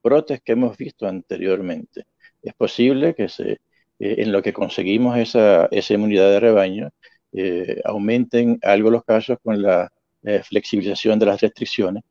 brotes 0.04 0.42
que 0.42 0.54
hemos 0.54 0.76
visto 0.78 1.08
anteriormente. 1.08 2.06
Es 2.42 2.54
posible 2.56 3.14
que 3.16 3.30
se, 3.30 3.52
eh, 3.52 3.60
en 4.00 4.32
lo 4.32 4.42
que 4.42 4.54
conseguimos 4.54 5.18
esa, 5.18 5.68
esa 5.72 5.94
inmunidad 5.94 6.30
de 6.32 6.40
rebaño 6.40 6.90
aumenten 7.84 8.60
algo 8.62 8.92
los 8.92 9.04
casos 9.04 9.40
con 9.42 9.60
la 9.60 9.92
flexibilización 10.44 11.18
de 11.18 11.26
las 11.26 11.42
restricciones, 11.42 12.04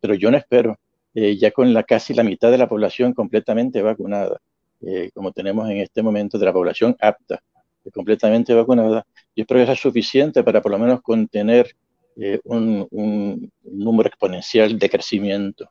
pero 0.00 0.14
yo 0.14 0.32
no 0.32 0.36
espero, 0.36 0.76
ya 1.14 1.52
con 1.52 1.72
la, 1.72 1.84
casi 1.84 2.12
la 2.12 2.24
mitad 2.24 2.50
de 2.50 2.58
la 2.58 2.68
población 2.68 3.12
completamente 3.14 3.82
vacunada, 3.82 4.40
como 5.14 5.30
tenemos 5.30 5.70
en 5.70 5.76
este 5.76 6.02
momento 6.02 6.38
de 6.38 6.46
la 6.46 6.52
población 6.52 6.96
apta, 6.98 7.40
completamente 7.92 8.54
vacunada, 8.54 9.06
yo 9.36 9.42
espero 9.42 9.60
que 9.60 9.66
sea 9.66 9.76
suficiente 9.76 10.42
para 10.42 10.62
por 10.62 10.72
lo 10.72 10.78
menos 10.78 11.02
contener 11.02 11.74
eh, 12.16 12.40
un, 12.44 13.50
número 13.62 14.08
exponencial 14.08 14.78
de 14.78 14.90
crecimiento 14.90 15.70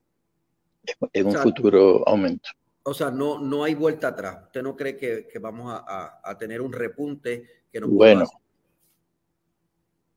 en 1.13 1.27
un 1.27 1.35
futuro 1.35 2.07
aumento. 2.07 2.49
O 2.83 2.93
sea, 2.93 3.09
no, 3.09 3.39
no 3.39 3.63
hay 3.63 3.75
vuelta 3.75 4.09
atrás. 4.09 4.39
¿Usted 4.45 4.61
no 4.61 4.75
cree 4.75 4.97
que, 4.97 5.39
vamos 5.39 5.73
a, 5.73 6.37
tener 6.37 6.61
un 6.61 6.73
repunte 6.73 7.63
que 7.71 7.79
no 7.79 7.87
bueno, 7.87 8.25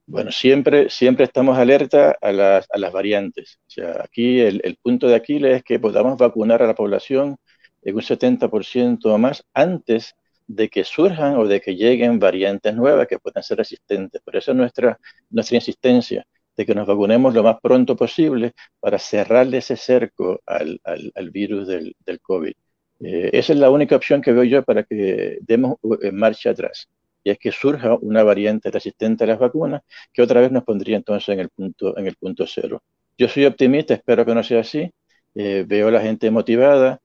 bueno, 0.09 0.31
siempre, 0.31 0.89
siempre 0.89 1.25
estamos 1.25 1.59
alerta 1.59 2.17
a 2.21 2.33
las, 2.33 2.67
a 2.71 2.79
las 2.79 2.93
variantes. 2.93 3.59
O 3.67 3.71
sea, 3.71 4.03
aquí 4.05 4.41
el, 4.41 4.61
el 4.63 4.77
punto 4.77 5.09
de 5.09 5.17
Aquiles 5.17 5.57
es 5.57 5.63
que 5.65 5.81
podamos 5.81 6.17
vacunar 6.17 6.63
a 6.63 6.67
la 6.67 6.75
población 6.75 7.37
en 7.83 7.95
un 7.95 8.03
70% 8.03 9.05
o 9.05 9.19
más 9.19 9.45
antes 9.53 10.15
de 10.47 10.69
que 10.69 10.85
surjan 10.85 11.37
o 11.37 11.47
de 11.47 11.61
que 11.61 11.75
lleguen 11.77 12.19
variantes 12.19 12.75
nuevas 12.75 13.07
que 13.09 13.19
puedan 13.19 13.43
ser 13.43 13.59
resistentes. 13.59 14.21
Por 14.23 14.37
eso 14.37 14.55
nuestra, 14.55 14.99
nuestra 15.31 15.57
insistencia 15.57 16.27
de 16.57 16.67
que 16.67 16.75
nos 16.75 16.87
vacunemos 16.87 17.35
lo 17.35 17.43
más 17.43 17.57
pronto 17.61 17.97
posible 17.97 18.53
para 18.81 18.99
cerrarle 18.99 19.59
ese 19.59 19.77
cerco 19.77 20.41
al, 20.47 20.81
al, 20.85 21.31
virus 21.31 21.69
del, 21.69 21.95
del 22.05 22.21
COVID. 22.21 22.53
Eh, 23.01 23.31
esa 23.33 23.53
es 23.53 23.59
la 23.59 23.71
única 23.71 23.97
opción 23.97 24.23
que 24.23 24.33
veo 24.33 24.45
yo 24.45 24.63
para 24.65 24.85
que 24.85 25.39
demos 25.43 25.77
en 26.01 26.09
eh, 26.09 26.13
marcha 26.13 26.51
atrás. 26.51 26.89
Y 27.23 27.31
es 27.31 27.39
que 27.39 27.53
surja 27.53 27.97
una 28.01 28.23
variante 28.23 28.71
resistente 28.71 29.25
a 29.25 29.27
las 29.27 29.39
vacunas 29.39 29.83
que 30.13 30.23
otra 30.23 30.41
vez 30.41 30.53
nos 30.53 30.65
pondría 30.65 30.97
entonces 30.97 31.29
en 31.31 31.41
el 31.41 31.51
punto, 31.51 31.97
en 31.99 32.07
el 32.07 32.17
punto 32.17 32.47
cero. 32.47 32.83
Yo 33.19 33.29
soy 33.29 33.45
optimista, 33.47 33.95
espero 33.95 34.25
que 34.25 34.35
no 34.35 34.43
sea 34.43 34.61
así. 34.61 34.91
Eh, 35.35 35.65
veo 35.67 35.89
a 35.89 35.91
la 35.91 36.01
gente 36.01 36.31
motivada, 36.31 37.01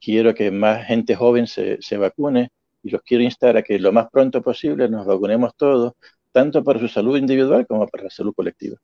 quiero 0.00 0.34
que 0.34 0.50
más 0.50 0.86
gente 0.86 1.14
joven 1.16 1.46
se, 1.46 1.78
se 1.80 1.96
vacune 1.96 2.50
y 2.86 2.90
los 2.90 3.02
quiero 3.02 3.24
instar 3.24 3.56
a 3.56 3.62
que 3.62 3.80
lo 3.80 3.92
más 3.92 4.08
pronto 4.10 4.40
posible 4.40 4.88
nos 4.88 5.04
vacunemos 5.04 5.56
todos, 5.56 5.94
tanto 6.30 6.62
para 6.62 6.78
su 6.78 6.86
salud 6.86 7.16
individual 7.16 7.66
como 7.66 7.88
para 7.88 8.04
la 8.04 8.10
salud 8.10 8.32
colectiva. 8.32 8.76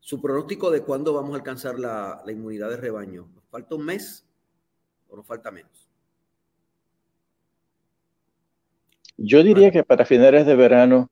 ¿Su 0.00 0.20
pronóstico 0.20 0.68
de 0.68 0.82
cuándo 0.82 1.14
vamos 1.14 1.32
a 1.32 1.36
alcanzar 1.36 1.78
la, 1.78 2.20
inmunidad 2.26 2.70
de 2.70 2.76
rebaño? 2.76 3.28
¿Nos 3.32 3.44
falta 3.44 3.76
un 3.76 3.84
mes 3.84 4.26
o 5.08 5.16
nos 5.16 5.24
falta 5.24 5.52
menos? 5.52 5.88
Yo 9.16 9.44
diría 9.44 9.70
que 9.70 9.84
para 9.84 10.04
finales 10.04 10.44
de 10.44 10.56
verano 10.56 11.08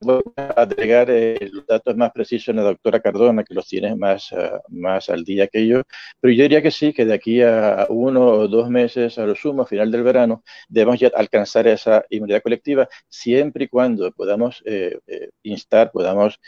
voy 0.00 0.22
a 0.36 0.62
agregar 0.62 1.10
eh, 1.10 1.38
los 1.52 1.66
datos 1.66 1.96
más 1.96 2.12
precisos 2.12 2.48
en 2.48 2.56
la 2.56 2.62
doctora 2.62 3.00
Cardona, 3.00 3.44
que 3.44 3.54
los 3.54 3.66
tiene 3.66 3.94
más, 3.96 4.32
ah, 4.32 4.60
más 4.68 5.10
al 5.10 5.24
día 5.24 5.48
que 5.48 5.66
yo, 5.66 5.82
pero 6.20 6.32
yo 6.32 6.42
diría 6.44 6.62
que 6.62 6.70
sí, 6.70 6.92
que 6.92 7.04
de 7.04 7.14
aquí 7.14 7.42
a 7.42 7.86
uno 7.90 8.24
o 8.26 8.48
dos 8.48 8.70
meses 8.70 9.18
a 9.18 9.26
lo 9.26 9.34
sumo, 9.34 9.62
a 9.62 9.66
final 9.66 9.90
del 9.90 10.02
verano, 10.02 10.42
debemos 10.68 11.00
ya 11.00 11.10
alcanzar 11.14 11.66
esa 11.66 12.04
inmunidad 12.10 12.42
colectiva, 12.42 12.88
siempre 13.08 13.64
y 13.64 13.68
cuando 13.68 14.10
podamos 14.12 14.62
eh, 14.66 14.98
eh, 15.06 15.30
instar, 15.42 15.90
podamos 15.92 16.38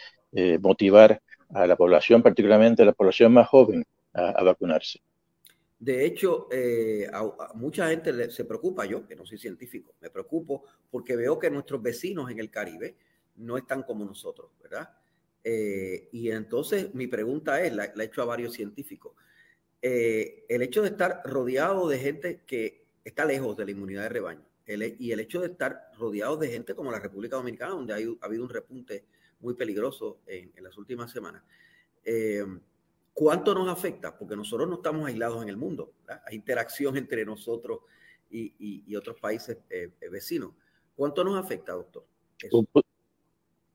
motivar 0.61 1.21
a 1.55 1.67
la 1.67 1.75
población, 1.75 2.23
particularmente 2.23 2.83
a 2.83 2.87
la 2.87 2.93
población 2.93 3.33
más 3.33 3.49
joven, 3.49 3.83
a, 4.13 4.43
vacunarse. 4.43 5.01
De 5.79 6.05
hecho, 6.05 6.49
a, 7.13 7.53
mucha 7.55 7.89
gente 7.89 8.31
se 8.31 8.45
preocupa, 8.45 8.85
yo 8.85 9.07
que 9.07 9.15
no 9.15 9.25
soy 9.25 9.39
científico, 9.39 9.95
me 10.01 10.11
preocupo 10.11 10.65
porque 10.91 11.15
veo 11.15 11.39
que 11.39 11.51
nuestros 11.51 11.81
vecinos 11.81 12.31
en 12.31 12.41
el 12.41 12.51
Caribe, 12.51 12.97
no 13.39 13.57
están 13.57 13.83
como 13.83 14.05
nosotros, 14.05 14.51
¿verdad? 14.63 14.91
Eh, 15.43 16.09
y 16.13 16.31
entonces 16.31 16.95
mi 16.95 17.07
pregunta 17.07 17.63
es, 17.63 17.73
la, 17.73 17.85
he 17.85 18.05
hecho 18.05 18.23
a 18.23 18.27
varios 18.27 18.53
científicos, 18.53 19.15
eh, 19.81 20.45
el 20.49 20.63
hecho 20.63 20.83
de 20.83 20.89
estar 20.89 21.23
rodeado 21.25 21.89
de 21.89 21.99
gente 21.99 22.43
que 22.47 22.87
está 23.05 23.25
lejos 23.25 23.57
de 23.57 23.65
la 23.65 23.71
inmunidad 23.71 24.03
de 24.03 24.09
rebaño 24.09 24.45
y 24.67 25.13
el 25.13 25.21
hecho 25.21 25.41
de 25.41 25.47
estar 25.47 25.91
rodeado 25.99 26.37
de 26.37 26.49
gente 26.49 26.75
como 26.75 26.93
la 26.93 26.99
República 26.99 27.37
Dominicana, 27.37 27.73
donde 27.73 27.95
ha 27.95 28.27
habido 28.27 28.45
un 28.45 28.51
repunte 28.51 29.07
muy 29.41 29.55
peligroso 29.55 30.21
en, 30.27 30.53
las 30.63 30.77
últimas 30.77 31.11
semanas, 31.11 31.43
eh, 32.05 32.45
¿cuánto 33.19 33.53
nos 33.53 33.69
afecta? 33.69 34.17
Porque 34.17 34.37
nosotros 34.37 34.69
no 34.69 34.77
estamos 34.77 35.09
aislados 35.09 35.43
en 35.43 35.49
el 35.49 35.57
mundo, 35.57 35.93
hay 36.25 36.37
interacción 36.37 36.97
entre 36.97 37.25
nosotros 37.25 37.81
y, 38.31 38.95
otros 38.95 39.19
países 39.19 39.59
vecinos. 40.09 40.53
¿Cuánto 40.95 41.25
nos 41.25 41.43
afecta, 41.43 41.73
doctor? 41.73 42.05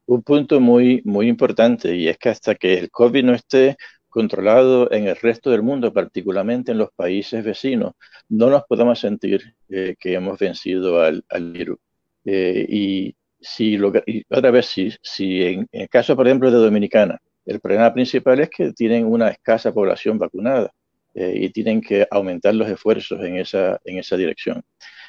un 0.06 0.23
punto 0.23 0.62
muy, 0.62 1.01
importante 1.06 1.93
y 1.93 2.08
es 2.08 2.17
que 2.17 2.29
hasta 2.29 2.56
que 2.56 2.75
el 2.75 2.89
COVID 2.89 3.23
no 3.25 3.34
esté 3.34 3.75
controlado 4.08 4.89
en 4.93 5.08
el 5.08 5.17
resto 5.17 5.49
del 5.49 5.62
mundo, 5.62 5.91
particularmente 5.91 6.71
en 6.71 6.77
los 6.77 6.91
países 6.93 7.43
vecinos, 7.43 7.95
no 8.29 8.49
nos 8.49 8.63
podemos 8.63 8.97
sentir 8.99 9.56
eh, 9.67 9.95
que 9.99 10.13
hemos 10.13 10.39
vencido 10.39 11.01
al, 11.01 11.23
virus. 11.51 11.79
Eh, 12.23 12.65
y 12.69 13.15
si 13.41 13.75
lo, 13.75 13.91
otra 14.29 14.51
vez, 14.51 14.67
si, 14.67 14.93
si 15.01 15.43
en, 15.43 15.67
el 15.71 15.89
caso, 15.89 16.15
por 16.15 16.27
ejemplo, 16.27 16.49
de 16.49 16.58
Dominicana, 16.58 17.19
el 17.45 17.60
problema 17.60 17.93
principal 17.93 18.39
es 18.39 18.49
que 18.49 18.73
tienen 18.73 19.06
una 19.06 19.29
escasa 19.29 19.73
población 19.73 20.17
vacunada 20.17 20.71
eh, 21.13 21.34
y 21.36 21.49
tienen 21.49 21.82
que 21.82 22.08
aumentar 22.10 22.56
los 22.56 22.69
esfuerzos 22.69 23.23
en 23.23 23.38
esa, 23.38 23.79
en 23.86 23.99
esa 23.99 24.17
dirección. 24.17 24.63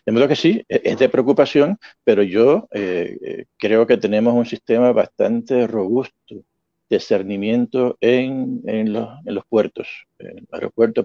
De 0.06 0.12
modo 0.12 0.28
que 0.28 0.36
sí, 0.36 0.62
e-, 0.68 0.82
es 0.84 0.98
de 0.98 1.08
preocupación, 1.08 1.78
pero 2.04 2.22
yo 2.22 2.68
eh, 2.72 3.18
eh, 3.22 3.44
creo 3.56 3.86
que 3.86 3.96
tenemos 3.96 4.34
un 4.34 4.46
sistema 4.46 4.92
bastante 4.92 5.66
robusto 5.66 6.44
de 6.90 7.00
cernimiento 7.00 7.96
en, 8.00 8.62
en, 8.66 8.92
los, 8.92 9.08
en 9.24 9.34
los 9.34 9.44
puertos, 9.46 9.88
en 10.18 10.38
el 10.38 10.48
aeropuerto 10.52 11.02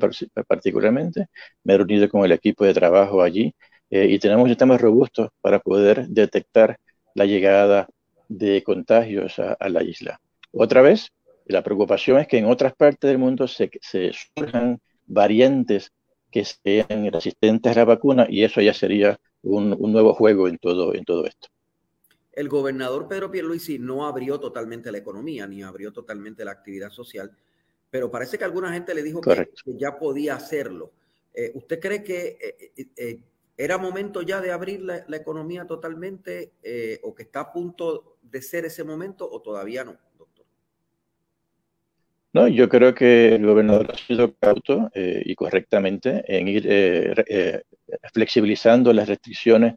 particularmente. 0.47 1.27
Me 1.63 1.73
he 1.73 1.77
reunido 1.77 2.09
con 2.09 2.25
el 2.25 2.31
equipo 2.33 2.65
de 2.65 2.73
trabajo 2.73 3.21
allí 3.21 3.53
eh, 3.89 4.07
y 4.09 4.19
tenemos 4.19 4.47
sistemas 4.49 4.81
robustos 4.81 5.29
para 5.41 5.59
poder 5.59 6.07
detectar 6.07 6.77
la 7.15 7.25
llegada 7.25 7.87
de 8.27 8.61
contagios 8.63 9.39
a, 9.39 9.69
la 9.69 9.83
isla. 9.83 10.19
Otra 10.51 10.81
vez, 10.81 11.11
la 11.49 11.63
preocupación 11.63 12.19
es 12.19 12.27
que 12.27 12.37
en 12.37 12.45
otras 12.45 12.75
partes 12.75 13.09
del 13.09 13.17
mundo 13.17 13.47
se, 13.47 13.69
se 13.81 14.11
surjan 14.13 14.79
variantes 15.07 15.91
que 16.31 16.45
sean 16.45 17.11
resistentes 17.11 17.71
a 17.71 17.79
la 17.79 17.85
vacuna 17.85 18.27
y 18.29 18.43
eso 18.43 18.61
ya 18.61 18.73
sería 18.73 19.19
un, 19.41 19.69
nuevo 19.91 20.13
juego 20.13 20.47
en 20.47 20.57
todo, 20.57 20.93
en 20.93 21.03
todo 21.03 21.25
esto. 21.25 21.47
El 22.31 22.47
gobernador 22.47 23.07
Pedro 23.07 23.31
Pierluisi 23.31 23.79
no 23.79 24.05
abrió 24.05 24.39
totalmente 24.39 24.91
la 24.91 24.99
economía 24.99 25.47
ni 25.47 25.63
abrió 25.63 25.91
totalmente 25.91 26.45
la 26.45 26.51
actividad 26.51 26.91
social, 26.91 27.35
pero 27.89 28.11
parece 28.11 28.37
que 28.37 28.45
alguna 28.45 28.71
gente 28.71 28.93
le 28.93 29.03
dijo 29.03 29.19
que, 29.19 29.49
ya 29.77 29.97
podía 29.97 30.35
hacerlo. 30.35 30.91
Eh, 31.33 31.51
¿Usted 31.55 31.79
cree 31.79 32.03
que 32.03 32.37
eh, 32.77 32.87
eh, 32.95 33.19
era 33.57 33.77
momento 33.77 34.21
ya 34.21 34.39
de 34.39 34.51
abrir 34.51 34.81
la, 34.81 35.03
la 35.07 35.17
economía 35.17 35.65
totalmente 35.65 36.53
o 37.03 37.15
que 37.15 37.23
está 37.23 37.41
a 37.41 37.51
punto 37.51 38.17
de 38.21 38.41
ser 38.41 38.65
ese 38.65 38.83
momento 38.83 39.27
o 39.29 39.41
todavía 39.41 39.83
no? 39.83 39.97
No, 42.31 42.47
yo 42.47 42.69
creo 42.69 42.93
que 42.93 43.33
el 43.35 43.45
gobernador 43.45 43.91
ha 43.91 43.97
sido 43.97 44.35
cauto 44.35 44.91
eh, 44.93 45.23
y 45.25 45.33
correctamente 45.33 46.23
en 46.27 46.47
ir 46.47 46.63
eh, 46.69 47.13
eh, 47.27 47.61
flexibilizando 48.13 48.93
las 48.93 49.07
restricciones 49.07 49.75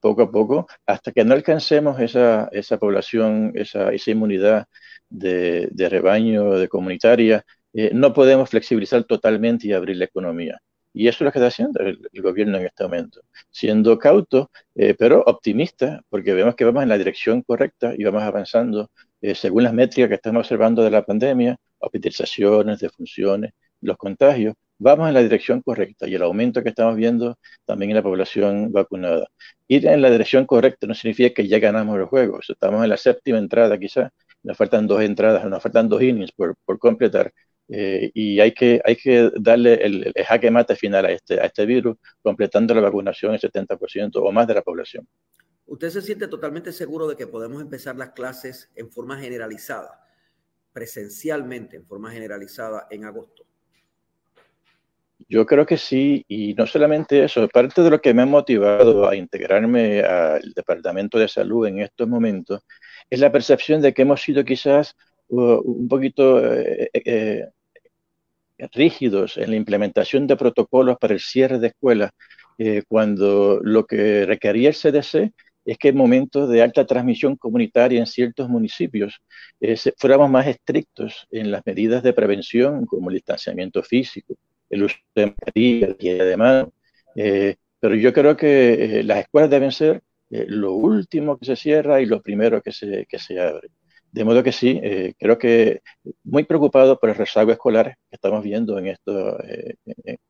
poco 0.00 0.22
a 0.22 0.30
poco 0.30 0.66
hasta 0.86 1.10
que 1.12 1.24
no 1.24 1.34
alcancemos 1.34 2.00
esa, 2.00 2.48
esa 2.52 2.78
población, 2.78 3.52
esa, 3.54 3.92
esa 3.92 4.10
inmunidad 4.12 4.66
de, 5.08 5.68
de, 5.72 5.88
rebaño, 5.88 6.52
de 6.52 6.68
comunitaria. 6.68 7.44
no 7.92 8.12
podemos 8.12 8.48
flexibilizar 8.50 9.04
totalmente 9.04 9.66
y 9.66 9.72
abrir 9.72 9.96
la 9.96 10.04
economía. 10.04 10.60
Y 10.92 11.08
eso 11.08 11.18
es 11.18 11.26
lo 11.26 11.32
que 11.32 11.38
está 11.38 11.48
haciendo 11.48 11.80
el, 11.80 11.98
gobierno 12.22 12.58
en 12.58 12.66
este 12.66 12.84
momento, 12.84 13.22
siendo 13.50 13.98
cauto, 13.98 14.50
pero 14.98 15.22
optimista, 15.26 16.02
porque 16.08 16.32
vemos 16.32 16.54
que 16.54 16.64
vamos 16.64 16.82
en 16.84 16.88
la 16.88 16.98
dirección 16.98 17.42
correcta 17.42 17.94
y 17.96 18.04
vamos 18.04 18.22
avanzando 18.22 18.90
según 19.34 19.64
las 19.64 19.74
métricas 19.74 20.08
que 20.10 20.14
estamos 20.16 20.40
observando 20.42 20.82
de 20.84 20.90
la 20.90 21.04
pandemia, 21.04 21.58
hospitalizaciones, 21.82 22.80
defunciones, 22.80 23.52
los 23.80 23.96
contagios, 23.96 24.54
vamos 24.78 25.08
en 25.08 25.14
la 25.14 25.22
dirección 25.22 25.62
correcta 25.62 26.08
y 26.08 26.14
el 26.14 26.22
aumento 26.22 26.62
que 26.62 26.70
estamos 26.70 26.96
viendo 26.96 27.38
también 27.64 27.90
en 27.90 27.96
la 27.96 28.02
población 28.02 28.72
vacunada. 28.72 29.26
Ir 29.68 29.86
en 29.86 30.02
la 30.02 30.10
dirección 30.10 30.46
correcta 30.46 30.86
no 30.86 30.94
significa 30.94 31.34
que 31.34 31.48
ya 31.48 31.58
ganamos 31.58 31.98
los 31.98 32.08
juegos, 32.08 32.50
estamos 32.50 32.82
en 32.82 32.90
la 32.90 32.96
séptima 32.96 33.38
entrada 33.38 33.78
quizás, 33.78 34.10
nos 34.42 34.56
faltan 34.56 34.86
dos 34.86 35.02
entradas, 35.02 35.44
nos 35.44 35.62
faltan 35.62 35.88
dos 35.88 36.02
innings 36.02 36.32
por, 36.32 36.56
completar. 36.78 37.32
Eh, 37.68 38.10
y 38.12 38.40
hay 38.40 38.52
que, 38.52 38.82
hay 38.84 38.96
que 38.96 39.30
darle 39.36 39.74
el, 39.74 40.12
jaque 40.26 40.50
mate 40.50 40.74
final 40.76 41.06
a 41.06 41.12
este, 41.12 41.40
a 41.40 41.44
este 41.44 41.64
virus, 41.64 41.96
completando 42.20 42.74
la 42.74 42.80
vacunación 42.80 43.34
el 43.34 43.40
70% 43.40 44.10
o 44.16 44.32
más 44.32 44.46
de 44.46 44.54
la 44.54 44.62
población. 44.62 45.06
¿Usted 45.64 45.90
se 45.90 46.02
siente 46.02 46.28
totalmente 46.28 46.72
seguro 46.72 47.06
de 47.08 47.16
que 47.16 47.26
podemos 47.26 47.62
empezar 47.62 47.96
las 47.96 48.10
clases 48.10 48.70
en 48.74 48.90
forma 48.90 49.18
generalizada? 49.18 50.04
Presencialmente 50.72 51.76
en 51.76 51.86
forma 51.86 52.10
generalizada 52.10 52.86
en 52.90 53.04
agosto? 53.04 53.44
Yo 55.28 55.46
creo 55.46 55.64
que 55.64 55.78
sí, 55.78 56.24
y 56.28 56.54
no 56.54 56.66
solamente 56.66 57.24
eso, 57.24 57.48
parte 57.48 57.82
de 57.82 57.90
lo 57.90 58.00
que 58.00 58.12
me 58.12 58.22
ha 58.22 58.26
motivado 58.26 59.08
a 59.08 59.16
integrarme 59.16 60.00
al 60.00 60.52
Departamento 60.54 61.18
de 61.18 61.28
Salud 61.28 61.66
en 61.66 61.80
estos 61.80 62.08
momentos 62.08 62.62
es 63.08 63.20
la 63.20 63.32
percepción 63.32 63.80
de 63.80 63.92
que 63.92 64.02
hemos 64.02 64.22
sido 64.22 64.44
quizás 64.44 64.94
uh, 65.28 65.60
un 65.64 65.88
poquito 65.88 66.38
eh, 66.44 66.90
eh, 66.92 67.48
eh, 68.58 68.68
rígidos 68.72 69.36
en 69.36 69.50
la 69.50 69.56
implementación 69.56 70.26
de 70.26 70.36
protocolos 70.36 70.96
para 70.98 71.14
el 71.14 71.20
cierre 71.20 71.58
de 71.58 71.68
escuelas, 71.68 72.10
cuando 72.86 73.58
lo 73.60 73.86
que 73.86 74.24
requería 74.24 74.68
el 74.68 74.76
CDC 74.76 75.32
es 75.64 75.78
que 75.78 75.88
en 75.88 75.96
momentos 75.96 76.48
de 76.48 76.62
alta 76.62 76.86
transmisión 76.86 77.36
comunitaria 77.36 78.00
en 78.00 78.06
ciertos 78.06 78.48
municipios 78.48 79.20
eh, 79.60 79.76
fuéramos 79.96 80.30
más 80.30 80.46
estrictos 80.46 81.26
en 81.30 81.50
las 81.50 81.62
medidas 81.64 82.02
de 82.02 82.12
prevención, 82.12 82.86
como 82.86 83.10
el 83.10 83.16
distanciamiento 83.16 83.82
físico, 83.82 84.34
el 84.70 84.84
uso 84.84 84.96
de 85.14 85.26
mascarilla, 85.26 85.96
y 85.98 86.08
de 86.10 86.66
eh, 87.16 87.56
pero 87.78 87.94
yo 87.94 88.12
creo 88.12 88.36
que 88.36 89.00
eh, 89.00 89.02
las 89.04 89.20
escuelas 89.20 89.50
deben 89.50 89.72
ser 89.72 90.02
lo 90.30 90.72
último 90.72 91.38
que 91.38 91.44
se 91.44 91.56
cierra 91.56 92.00
y 92.00 92.06
lo 92.06 92.22
primero 92.22 92.62
que 92.62 92.72
se, 92.72 93.04
que 93.06 93.18
se 93.18 93.38
abre. 93.38 93.68
De 94.10 94.24
modo 94.24 94.42
que 94.42 94.52
sí, 94.52 94.80
creo 95.18 95.38
que 95.38 95.80
muy 96.24 96.44
preocupado 96.44 96.98
por 96.98 97.10
el 97.10 97.16
rezago 97.16 97.50
escolar 97.52 97.96
que 98.10 98.16
estamos 98.16 98.42
viendo 98.42 98.78
en 98.78 98.88
esto, 98.88 99.38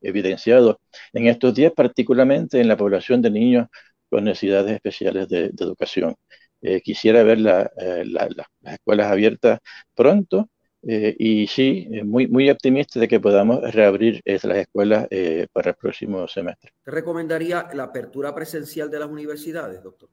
evidenciado 0.01 0.79
en 1.13 1.27
estos 1.27 1.53
días, 1.53 1.73
particularmente 1.73 2.59
en 2.61 2.67
la 2.69 2.77
población 2.77 3.21
de 3.21 3.31
niños 3.31 3.67
con 4.13 4.25
necesidades 4.25 4.73
especiales 4.73 5.27
de, 5.27 5.45
educación. 5.45 6.15
Eh, 6.61 6.81
quisiera 6.81 7.23
ver 7.23 7.39
eh, 7.39 8.05
las 8.05 8.29
escuelas 8.61 9.11
abiertas 9.11 9.59
pronto 9.95 10.49
eh, 10.83 11.15
y 11.17 11.47
sí, 11.47 11.87
muy, 12.05 12.27
muy 12.27 12.47
optimista 12.51 12.99
de 12.99 13.07
que 13.07 13.19
podamos 13.19 13.59
reabrir 13.73 14.21
las 14.23 14.57
escuelas 14.57 15.07
para 15.51 15.71
el 15.71 15.75
próximo 15.75 16.27
semestre. 16.27 16.71
¿Te 16.83 16.91
recomendaría 16.91 17.69
la 17.73 17.83
apertura 17.83 18.35
presencial 18.35 18.91
de 18.91 18.99
las 18.99 19.09
universidades, 19.09 19.81
doctor? 19.81 20.09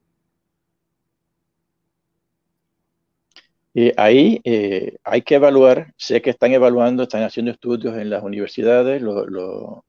ahí 3.95 4.41
hay 5.03 5.21
que 5.21 5.35
evaluar, 5.35 5.93
sé 5.95 6.21
que 6.21 6.31
están 6.31 6.51
evaluando, 6.53 7.03
están 7.03 7.23
haciendo 7.23 7.51
estudios 7.51 7.95
en 7.97 8.09
las 8.09 8.23
universidades, 8.23 9.01
lo, 9.01 9.85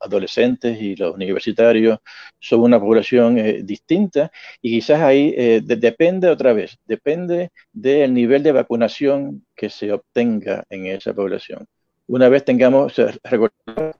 adolescentes 0.00 0.80
y 0.80 0.96
los 0.96 1.14
universitarios 1.14 1.98
son 2.38 2.60
una 2.60 2.78
población 2.80 3.38
eh, 3.38 3.62
distinta 3.62 4.30
y 4.60 4.72
quizás 4.72 5.00
ahí 5.00 5.34
eh, 5.36 5.60
depende 5.64 6.28
otra 6.28 6.52
vez, 6.52 6.76
depende 6.84 7.50
del 7.72 8.12
nivel 8.14 8.42
de 8.42 8.52
vacunación 8.52 9.46
que 9.54 9.70
se 9.70 9.92
obtenga 9.92 10.64
en 10.68 10.86
esa 10.86 11.14
población. 11.14 11.66
Una 12.06 12.28
vez 12.28 12.44
tengamos 12.44 12.94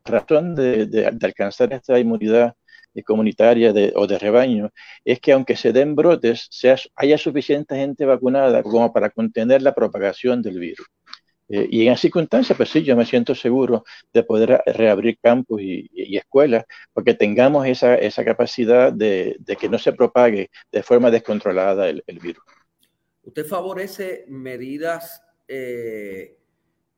razón 0.04 0.54
de, 0.54 1.06
alcanzar 1.22 1.72
esta 1.72 1.98
inmunidad 1.98 2.54
comunitaria 3.02 3.72
o 3.96 4.06
de 4.06 4.18
rebaño, 4.18 4.70
es 5.04 5.18
que 5.20 5.32
aunque 5.32 5.56
se 5.56 5.72
den 5.72 5.96
brotes, 5.96 6.48
haya 6.96 7.18
suficiente 7.18 7.76
gente 7.76 8.04
vacunada 8.04 8.62
como 8.62 8.92
para 8.92 9.10
contener 9.10 9.62
la 9.62 9.74
propagación 9.74 10.42
del 10.42 10.60
virus. 10.60 10.86
Eh, 11.48 11.68
y 11.70 11.82
en 11.82 11.88
esas 11.88 12.00
circunstancias, 12.00 12.56
pues 12.56 12.70
sí, 12.70 12.82
yo 12.82 12.96
me 12.96 13.04
siento 13.04 13.34
seguro 13.34 13.84
de 14.12 14.22
poder 14.22 14.62
reabrir 14.66 15.18
campos 15.20 15.60
y, 15.60 16.16
escuelas, 16.16 16.64
porque 16.92 17.14
tengamos 17.14 17.66
esa, 17.66 17.96
esa 17.96 18.24
capacidad 18.24 18.92
de, 18.92 19.38
que 19.58 19.68
no 19.68 19.78
se 19.78 19.92
propague 19.92 20.50
de 20.72 20.82
forma 20.82 21.10
descontrolada 21.10 21.88
el, 21.88 22.02
virus. 22.20 22.44
¿Usted 23.22 23.44
favorece 23.46 24.24
medidas 24.28 25.22
eh, 25.48 26.38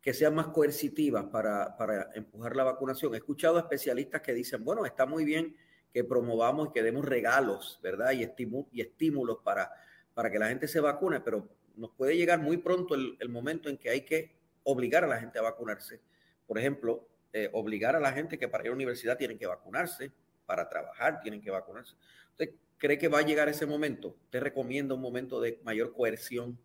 que 0.00 0.14
sean 0.14 0.34
más 0.34 0.48
coercitivas 0.48 1.24
para, 1.24 1.76
para, 1.76 2.10
empujar 2.14 2.54
la 2.54 2.64
vacunación? 2.64 3.14
He 3.14 3.18
escuchado 3.18 3.58
especialistas 3.58 4.20
que 4.20 4.34
dicen, 4.34 4.64
bueno, 4.64 4.86
está 4.86 5.06
muy 5.06 5.24
bien 5.24 5.56
que 5.92 6.04
promovamos 6.04 6.68
y 6.68 6.72
que 6.72 6.82
demos 6.82 7.04
regalos, 7.04 7.80
¿verdad? 7.82 8.12
Y, 8.12 8.28
y 8.72 8.80
estímulos 8.80 9.38
para, 9.42 9.72
para 10.14 10.30
que 10.30 10.38
la 10.38 10.48
gente 10.48 10.68
se 10.68 10.78
vacune, 10.80 11.20
pero 11.20 11.48
nos 11.74 11.90
puede 11.92 12.16
llegar 12.16 12.40
muy 12.40 12.58
pronto 12.58 12.94
el, 12.94 13.16
el 13.18 13.28
momento 13.28 13.68
en 13.68 13.78
que 13.78 13.90
hay 13.90 14.02
que 14.02 14.35
obligar 14.66 15.04
a 15.04 15.06
la 15.06 15.18
gente 15.18 15.38
a 15.38 15.42
vacunarse. 15.42 16.00
Por 16.46 16.58
ejemplo, 16.58 17.08
eh, 17.32 17.48
obligar 17.52 17.96
a 17.96 18.00
la 18.00 18.12
gente 18.12 18.38
que 18.38 18.48
para 18.48 18.64
ir 18.64 18.68
a 18.68 18.70
la 18.70 18.76
universidad 18.76 19.16
tienen 19.16 19.38
que 19.38 19.46
vacunarse, 19.46 20.10
para 20.44 20.68
trabajar 20.68 21.20
tienen 21.20 21.40
que 21.40 21.50
vacunarse. 21.50 21.94
¿Usted 22.30 22.50
cree 22.76 22.98
que 22.98 23.08
va 23.08 23.20
a 23.20 23.22
llegar 23.22 23.48
ese 23.48 23.66
momento? 23.66 24.16
¿Usted 24.24 24.40
recomienda 24.40 24.94
un 24.94 25.00
momento 25.00 25.40
de 25.40 25.58
mayor 25.64 25.92
coerción? 25.92 26.58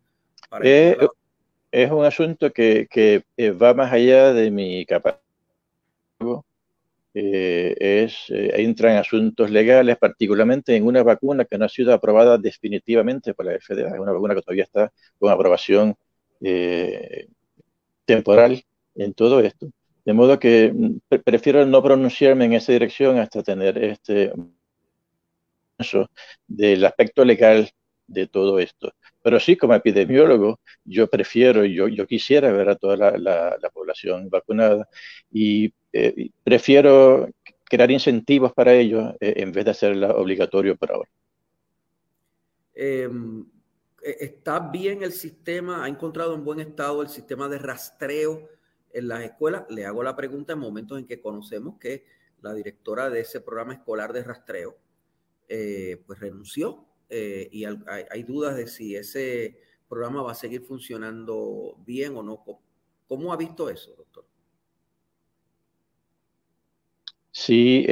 Para 0.50 0.66
eh, 0.68 0.98
es 1.72 1.92
un 1.92 2.04
asunto 2.04 2.52
que, 2.52 2.88
que, 2.90 3.24
eh, 3.38 3.52
va 3.52 3.74
más 3.74 3.94
allá 3.94 4.34
de 4.34 4.52
mi 4.52 4.86
capacidad. 4.86 5.22
es, 7.14 8.26
entran 8.30 8.98
asuntos 8.98 9.52
legales, 9.52 9.98
particularmente 9.98 10.76
en 10.76 10.86
una 10.86 11.04
vacuna 11.04 11.46
que 11.46 11.58
no 11.58 11.66
ha 11.66 11.70
sido 11.70 11.94
aprobada 11.94 12.38
definitivamente 12.38 13.34
por 13.34 13.46
la 13.46 13.60
FDA, 13.60 13.94
es 13.94 14.00
una 14.00 14.12
vacuna 14.12 14.34
que 14.34 14.42
todavía 14.42 14.64
está 14.64 14.92
con 15.20 15.32
aprobación 15.32 15.96
temporal 18.06 18.64
en 18.96 19.14
todo 19.14 19.40
esto. 19.40 19.68
De 20.06 20.14
modo 20.14 20.40
que 20.40 20.72
mm, 20.74 21.20
prefiero 21.24 21.66
no 21.66 21.84
pronunciarme 21.84 22.46
en 22.46 22.54
esa 22.54 22.72
dirección 22.72 23.20
hasta 23.20 23.44
tener 23.44 23.78
este 23.84 24.32
del 26.48 26.86
aspecto 26.86 27.26
legal 27.26 27.72
de 28.08 28.28
todo 28.28 28.60
esto. 28.60 28.94
Pero 29.24 29.40
sí, 29.40 29.56
como 29.56 29.74
epidemiólogo, 29.74 30.60
yo 30.84 31.08
prefiero, 31.08 31.66
yo, 31.66 31.88
yo 31.88 32.08
quisiera 32.08 32.52
ver 32.52 32.70
a 32.70 32.76
toda 32.76 32.98
la, 32.98 33.70
población 33.74 34.30
vacunada 34.30 34.88
y 35.32 35.74
eh, 35.94 36.30
prefiero 36.44 37.30
crear 37.64 37.90
incentivos 37.92 38.54
para 38.54 38.74
ello 38.74 39.16
eh, 39.20 39.34
en 39.38 39.52
vez 39.52 39.66
de 39.66 39.72
hacerla 39.72 40.12
obligatorio 40.16 40.76
por 40.76 40.92
ahora. 40.92 41.10
Em, 42.74 43.46
¿Está 44.02 44.72
bien 44.72 45.04
el 45.04 45.12
sistema? 45.12 45.84
¿Ha 45.84 45.88
encontrado 45.88 46.34
en 46.34 46.44
buen 46.44 46.60
estado 46.60 47.04
el 47.04 47.10
sistema 47.10 47.48
de 47.48 47.60
rastreo 47.60 48.50
en 48.92 49.08
las 49.08 49.24
escuelas? 49.24 49.66
Le 49.70 49.86
hago 49.86 50.02
la 50.02 50.16
pregunta 50.16 50.54
en 50.54 50.60
momentos 50.60 50.98
en 50.98 51.06
que 51.06 51.22
conocemos 51.22 51.78
que 51.80 52.06
la 52.42 52.54
directora 52.54 53.10
de 53.12 53.20
ese 53.20 53.42
programa 53.42 53.74
escolar 53.74 54.12
de 54.12 54.24
rastreo 54.24 54.76
eh, 55.48 56.02
pues 56.08 56.20
renunció 56.20 56.86
eh, 57.10 57.48
y 57.52 57.66
hay, 57.66 58.24
dudas 58.24 58.56
de 58.56 58.68
si 58.68 58.96
ese 58.96 59.60
programa 59.88 60.24
va 60.24 60.32
a 60.32 60.36
seguir 60.36 60.62
funcionando 60.62 61.78
bien 61.86 62.16
o 62.16 62.24
no. 62.24 62.44
¿Cómo, 63.08 63.32
ha 63.34 63.38
visto 63.38 63.70
eso, 63.70 63.94
doctor? 63.96 64.26
Sí, 67.32 67.86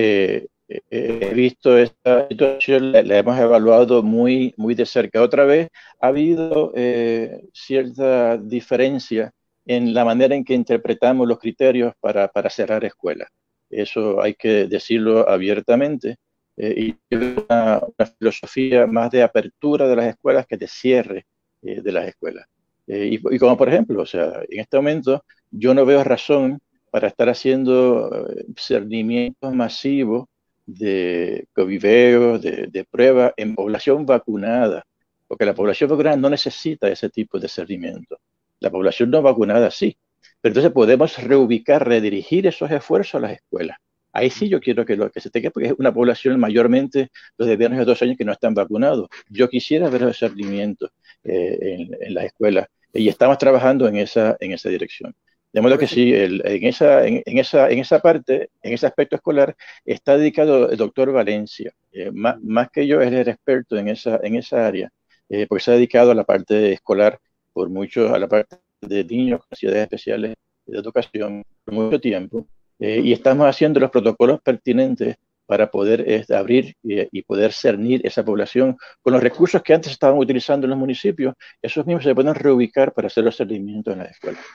he 0.70 1.34
visto 1.34 1.78
esta 1.78 2.28
situación, 2.28 2.92
la, 2.92 3.18
hemos 3.18 3.38
evaluado 3.40 4.04
muy, 4.04 4.54
muy 4.58 4.76
de 4.76 4.86
cerca. 4.86 5.22
Otra 5.22 5.46
vez, 5.46 5.70
ha 6.00 6.08
habido 6.08 6.72
eh, 6.76 7.42
cierta 7.54 8.38
diferencia 8.38 9.32
en 9.66 9.94
la 9.94 10.06
manera 10.06 10.36
en 10.36 10.44
que 10.46 10.54
interpretamos 10.54 11.28
los 11.28 11.40
criterios 11.40 11.94
para, 12.00 12.28
para 12.28 12.50
cerrar 12.50 12.86
escuelas. 12.86 13.30
Eso 13.70 14.22
hay 14.22 14.36
que 14.36 14.68
decirlo 14.68 15.28
abiertamente. 15.30 16.18
Eh, 16.58 16.96
y 17.12 17.16
una, 17.16 17.80
una, 17.80 18.06
filosofía 18.18 18.86
más 18.86 19.12
de 19.12 19.24
apertura 19.24 19.88
de 19.88 19.96
las 19.96 20.08
escuelas 20.08 20.46
que 20.46 20.58
de 20.58 20.68
cierre 20.68 21.26
eh, 21.62 21.82
de 21.82 21.92
las 21.92 22.08
escuelas. 22.08 22.46
Y, 22.88 23.16
y, 23.36 23.40
como 23.40 23.56
por 23.56 23.70
ejemplo, 23.70 24.02
o 24.02 24.06
sea, 24.06 24.42
en 24.50 24.60
este 24.60 24.78
momento 24.78 25.24
yo 25.52 25.74
no 25.74 25.86
veo 25.86 26.04
razón 26.04 26.60
para 26.92 27.08
estar 27.08 27.30
haciendo 27.30 28.28
cernimientos 28.58 29.54
masivos 29.54 30.26
de 30.74 31.48
coviveo, 31.54 32.40
de, 32.40 32.68
de 32.68 32.86
prueba 32.86 33.34
en 33.38 33.56
población 33.56 34.06
vacunada, 34.06 34.86
porque 35.28 35.46
la 35.46 35.56
población 35.56 35.90
vacunada 35.90 36.18
no 36.18 36.30
necesita 36.30 36.88
ese 36.90 37.10
tipo 37.10 37.40
de 37.40 37.48
seguimiento. 37.48 38.20
La 38.60 38.70
población 38.70 39.10
no 39.10 39.22
vacunada 39.22 39.72
sí. 39.72 39.98
Pero 40.42 40.52
entonces 40.52 40.72
podemos 40.72 41.18
reubicar, 41.22 41.88
redirigir 41.88 42.48
esos 42.48 42.72
esfuerzos 42.72 43.16
a 43.16 43.20
las 43.20 43.32
escuelas. 43.34 43.78
Ahí 44.12 44.30
sí 44.30 44.50
yo 44.50 44.60
quiero 44.60 44.86
que 44.86 44.96
lo 44.96 45.12
que 45.12 45.22
se 45.22 45.30
tenga, 45.30 45.50
porque 45.52 45.70
es 45.70 45.76
una 45.78 45.94
población 45.94 46.40
mayormente 46.40 47.10
los 47.38 47.48
de 47.48 47.56
viernes 47.58 47.80
de 47.80 47.86
dos 47.86 48.02
años 48.02 48.18
que 48.18 48.26
no 48.26 48.32
están 48.32 48.54
vacunados. 48.54 49.08
Yo 49.30 49.50
quisiera 49.50 49.90
ver 49.90 50.04
ese 50.04 50.28
seguimiento 50.30 50.90
eh, 51.24 51.58
en, 51.62 51.98
en, 52.00 52.14
las 52.14 52.26
escuelas 52.26 52.68
y 52.94 53.08
estamos 53.08 53.38
trabajando 53.38 53.88
en 53.88 53.98
esa, 53.98 54.36
en 54.40 54.54
esa 54.54 54.70
dirección. 54.70 55.16
De 55.52 55.62
modo 55.62 55.80
que 55.80 55.88
sí, 55.88 56.14
en, 56.14 56.42
esa, 56.64 57.08
en, 57.08 57.24
esa, 57.26 57.70
en 57.72 57.80
esa 57.80 58.00
parte, 58.00 58.52
en 58.62 58.74
ese 58.74 58.86
aspecto 58.86 59.16
escolar, 59.16 59.56
está 59.84 60.16
dedicado 60.16 60.70
el 60.70 60.78
doctor 60.78 61.12
Valencia. 61.12 61.74
Eh, 61.92 62.12
más, 62.12 62.70
que 62.72 62.86
yo, 62.86 63.02
él 63.02 63.16
es 63.16 63.22
el 63.22 63.30
experto 63.30 63.76
en 63.76 63.88
esa, 63.88 64.20
en 64.22 64.36
esa 64.36 64.68
área, 64.68 64.92
eh, 65.28 65.48
porque 65.48 65.64
se 65.64 65.72
ha 65.72 65.74
dedicado 65.74 66.12
a 66.12 66.16
la 66.16 66.24
parte 66.24 66.74
escolar 66.74 67.20
por 67.52 67.70
mucho, 67.70 68.14
a 68.14 68.20
la 68.20 68.28
parte 68.28 68.58
de 68.82 69.04
niños 69.04 69.40
con 69.40 69.48
necesidades 69.50 69.84
especiales 69.84 70.36
de 70.68 70.78
educación 70.78 71.44
por 71.66 71.74
mucho 71.74 72.00
tiempo. 72.00 72.48
Eh, 72.78 73.02
y 73.04 73.12
estamos 73.12 73.48
haciendo 73.48 73.80
los 73.80 73.90
protocolos 73.90 74.40
pertinentes 74.42 75.16
para 75.48 75.72
poder 75.72 76.26
abrir 76.30 76.76
y, 76.84 77.24
poder 77.24 77.52
cernir 77.54 78.06
esa 78.06 78.24
población 78.24 78.78
con 79.02 79.14
los 79.14 79.24
recursos 79.24 79.64
que 79.64 79.74
antes 79.74 79.92
estaban 79.92 80.20
utilizando 80.20 80.66
en 80.66 80.70
los 80.70 80.80
municipios. 80.80 81.34
Esos 81.60 81.88
mismos 81.88 82.04
se 82.04 82.14
pueden 82.14 82.36
reubicar 82.36 82.94
para 82.94 83.08
hacer 83.08 83.24
los 83.24 83.36
cernimientos 83.36 83.94
en 83.94 84.00
las 84.00 84.12
escuelas. 84.12 84.46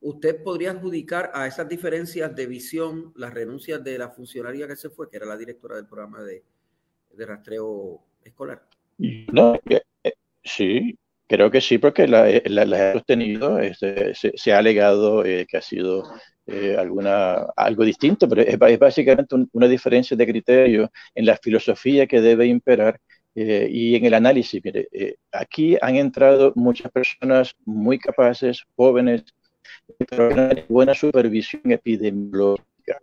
¿Usted 0.00 0.42
podría 0.42 0.70
adjudicar 0.70 1.32
a 1.34 1.46
esas 1.46 1.68
diferencias 1.68 2.34
de 2.34 2.46
visión 2.46 3.12
las 3.16 3.34
renuncias 3.34 3.82
de 3.82 3.98
la 3.98 4.10
funcionaria 4.10 4.68
que 4.68 4.76
se 4.76 4.90
fue, 4.90 5.10
que 5.10 5.16
era 5.16 5.26
la 5.26 5.36
directora 5.36 5.74
del 5.74 5.86
programa 5.86 6.22
de, 6.22 6.44
rastreo 7.16 8.00
escolar? 8.22 8.62
No, 8.98 9.56
eh, 9.68 9.82
eh, 10.04 10.12
sí, 10.44 10.96
creo 11.26 11.50
que 11.50 11.60
sí, 11.60 11.78
porque 11.78 12.06
la, 12.06 12.30
eh, 12.30 12.42
la, 12.46 12.90
he 12.90 12.92
sostenido, 12.92 13.58
este, 13.58 14.14
se, 14.14 14.52
ha 14.52 14.58
alegado 14.58 15.24
que 15.24 15.56
ha 15.56 15.62
sido 15.62 16.04
alguna, 16.78 17.46
algo 17.56 17.84
distinto, 17.84 18.28
pero 18.28 18.42
es, 18.42 18.78
básicamente 18.78 19.34
una 19.52 19.66
diferencia 19.66 20.16
de 20.16 20.26
criterio 20.26 20.92
en 21.14 21.26
la 21.26 21.36
filosofía 21.36 22.06
que 22.06 22.20
debe 22.20 22.46
imperar 22.46 23.00
y 23.34 23.96
en 23.96 24.04
el 24.04 24.14
análisis. 24.14 24.60
Mire, 24.64 24.88
aquí 25.32 25.76
han 25.80 25.96
entrado 25.96 26.52
muchas 26.56 26.90
personas 26.90 27.54
muy 27.64 27.98
capaces, 27.98 28.64
jóvenes, 28.74 29.24
pero 30.08 30.28
una 30.28 30.50
buena 30.68 30.94
supervisión 30.94 31.62
epidemiológica. 31.70 32.98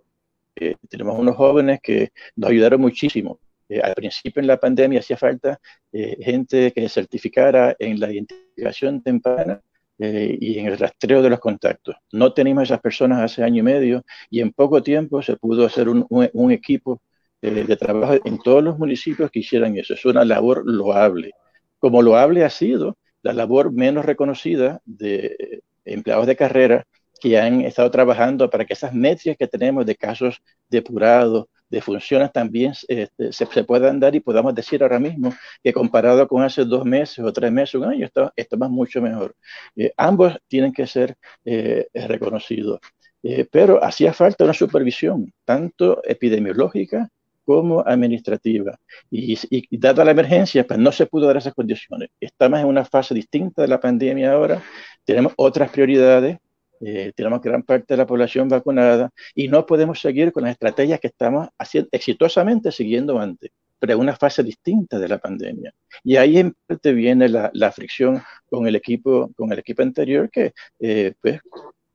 Eh, 0.56 0.76
tenemos 0.90 1.20
unos 1.20 1.36
jóvenes 1.36 1.80
que 1.82 2.12
nos 2.36 2.50
ayudaron 2.50 2.82
muchísimo. 2.82 3.40
Eh, 3.68 3.82
al 3.82 3.96
principio 3.96 4.42
en 4.42 4.48
la 4.48 4.60
pandemia 4.60 5.00
hacía 5.00 5.18
falta 5.18 5.60
eh, 5.92 6.18
gente 6.22 6.72
que 6.72 6.82
se 6.82 6.90
certificara 6.90 7.76
en 7.80 8.00
la 8.00 8.12
identificación 8.12 9.02
temprana 9.02 9.62
y 9.98 10.60
en 10.60 10.66
el 10.66 10.78
rastreo 10.78 11.22
de 11.22 11.30
los 11.30 11.40
contactos. 11.40 11.96
No 12.12 12.34
tenemos 12.34 12.66
esas 12.66 12.82
personas 12.82 13.22
hace 13.22 13.44
año 13.44 13.62
y 13.62 13.64
medio 13.64 14.04
y 14.30 14.42
en 14.42 14.52
poco 14.52 14.84
tiempo 14.84 15.22
se 15.22 15.38
pudo 15.38 15.66
hacer 15.66 15.88
un, 15.88 16.06
un 16.10 16.52
equipo 16.52 17.02
de 17.40 17.78
trabajo 17.78 18.16
en 18.26 18.38
todos 18.40 18.62
los 18.62 18.78
municipios 18.78 19.32
que 19.32 19.40
hicieran 19.40 19.78
eso. 19.78 19.94
Es 19.94 20.04
una 20.04 20.26
labor 20.26 20.64
loable. 20.66 21.32
Como 21.80 22.02
loable 22.02 22.44
ha 22.44 22.50
sido 22.50 22.98
la 23.22 23.32
labor 23.32 23.72
menos 23.72 24.06
reconocida 24.06 24.82
de 24.86 25.62
empleados 25.86 26.28
de 26.28 26.36
carrera 26.36 26.86
que 27.22 27.40
han 27.40 27.62
estado 27.62 27.90
trabajando 27.92 28.50
para 28.50 28.66
que 28.66 28.74
esas 28.74 28.94
métricas 28.94 29.38
que 29.38 29.48
tenemos 29.48 29.86
de 29.86 29.96
casos 29.96 30.42
depurados, 30.70 31.46
de 31.70 31.82
funciones 31.82 32.32
también 32.32 32.74
este, 32.88 33.32
se, 33.32 33.46
se, 33.46 33.64
puedan 33.64 34.00
dar 34.00 34.16
y 34.16 34.20
podamos 34.20 34.54
decir 34.54 34.84
ahora 34.84 35.00
mismo 35.00 35.34
que 35.64 35.74
comparado 35.74 36.28
con 36.28 36.44
hace 36.44 36.64
dos 36.64 36.86
meses 36.86 37.20
o 37.20 37.34
tres 37.34 37.52
meses, 37.52 37.76
un 37.76 37.86
año, 37.86 38.06
esto, 38.06 38.32
esto 38.36 38.58
va 38.58 38.70
mucho 38.70 39.02
mejor. 39.02 39.36
Eh, 39.76 39.92
ambos 39.98 40.38
tienen 40.48 40.72
que 40.72 40.86
ser 40.88 41.16
eh, 41.44 41.88
reconocidos. 41.94 42.80
Eh, 43.24 43.48
pero 43.52 43.84
hacía 43.84 44.14
falta 44.14 44.44
una 44.44 44.54
supervisión, 44.54 45.34
tanto 45.44 46.00
epidemiológica 46.04 47.10
como 47.44 47.82
administrativa. 47.86 48.78
Y, 49.10 49.38
y, 49.50 49.78
dada 49.78 50.06
la 50.06 50.12
emergencia, 50.12 50.66
pues 50.66 50.80
no 50.80 50.92
se 50.92 51.06
pudo 51.08 51.28
dar 51.28 51.38
esas 51.38 51.54
condiciones. 51.54 52.10
Estamos 52.20 52.60
en 52.60 52.68
una 52.68 52.86
fase 52.86 53.14
distinta 53.16 53.64
de 53.64 53.68
la 53.68 53.80
pandemia 53.80 54.34
ahora, 54.34 54.62
tenemos 55.06 55.34
otras 55.38 55.70
prioridades 55.72 56.40
eh, 56.82 57.14
tenemos 57.16 57.42
gran 57.42 57.64
parte 57.64 57.94
de 57.94 57.98
la 57.98 58.06
población 58.06 58.50
vacunada 58.50 59.12
y 59.34 59.48
no 59.48 59.66
podemos 59.66 60.00
seguir 60.00 60.32
con 60.32 60.44
las 60.44 60.52
estrategias 60.52 61.00
que 61.00 61.08
estamos 61.08 61.48
haciendo, 61.58 61.90
exitosamente 61.92 62.72
siguiendo 62.72 63.20
antes, 63.20 63.52
pero 63.80 63.94
en 63.94 64.00
una 64.00 64.16
fase 64.16 64.44
distinta 64.44 65.00
de 65.00 65.08
la 65.08 65.18
pandemia. 65.18 65.74
Y 66.04 66.18
ahí 66.18 66.38
en 66.38 66.56
viene 66.84 67.30
la, 67.30 67.50
la 67.54 67.72
fricción 67.72 68.22
con 68.50 68.68
el 68.68 68.76
equipo, 68.76 69.32
con 69.36 69.52
el 69.52 69.60
equipo 69.60 69.84
anterior 69.84 70.30
que 70.30 70.54
eh, 70.80 71.14
pues, 71.22 71.40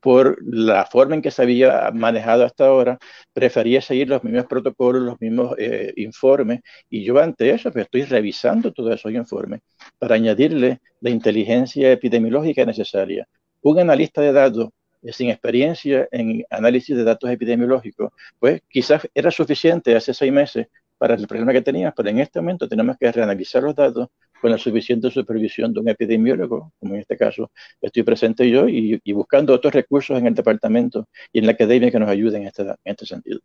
por 0.00 0.38
la 0.42 0.86
forma 0.86 1.14
en 1.14 1.22
que 1.22 1.30
se 1.30 1.42
había 1.42 1.90
manejado 1.92 2.44
hasta 2.44 2.66
ahora, 2.66 2.98
prefería 3.32 3.80
seguir 3.82 4.08
los 4.08 4.24
mismos 4.24 4.46
protocolos, 4.46 5.02
los 5.02 5.20
mismos 5.20 5.54
eh, 5.58 5.92
informes, 5.96 6.60
y 6.88 7.04
yo 7.04 7.18
ante 7.18 7.50
eso 7.50 7.70
pues, 7.70 7.84
estoy 7.84 8.04
revisando 8.04 8.72
todos 8.72 8.94
esos 8.94 9.12
informes 9.12 9.60
para 9.98 10.14
añadirle 10.14 10.80
la 11.00 11.10
inteligencia 11.10 11.92
epidemiológica 11.92 12.64
necesaria. 12.64 13.26
Un 13.62 13.78
analista 13.78 14.22
de 14.22 14.32
datos 14.32 14.70
eh, 15.02 15.12
sin 15.12 15.30
experiencia 15.30 16.08
en 16.10 16.44
análisis 16.50 16.96
de 16.96 17.04
datos 17.04 17.30
epidemiológicos, 17.30 18.12
pues 18.38 18.60
quizás 18.68 19.08
era 19.14 19.30
suficiente 19.30 19.94
hace 19.96 20.14
seis 20.14 20.32
meses 20.32 20.66
para 20.98 21.14
el 21.14 21.26
problema 21.26 21.52
que 21.52 21.62
teníamos, 21.62 21.94
pero 21.96 22.10
en 22.10 22.20
este 22.20 22.40
momento 22.40 22.68
tenemos 22.68 22.96
que 22.98 23.10
reanalizar 23.10 23.62
los 23.62 23.74
datos 23.74 24.08
con 24.40 24.50
la 24.50 24.58
suficiente 24.58 25.10
supervisión 25.10 25.72
de 25.72 25.80
un 25.80 25.88
epidemiólogo, 25.88 26.72
como 26.78 26.94
en 26.94 27.00
este 27.00 27.16
caso 27.16 27.50
estoy 27.80 28.02
presente 28.02 28.50
yo, 28.50 28.68
y, 28.68 29.00
buscando 29.12 29.54
otros 29.54 29.74
recursos 29.74 30.18
en 30.18 30.26
el 30.26 30.34
departamento 30.34 31.08
y 31.32 31.40
en 31.40 31.46
la 31.46 31.52
academia 31.52 31.90
que 31.90 31.98
nos 31.98 32.08
ayuden 32.08 32.42
en 32.42 32.48
este, 32.48 32.62
en 32.62 32.76
este 32.84 33.06
sentido. 33.06 33.40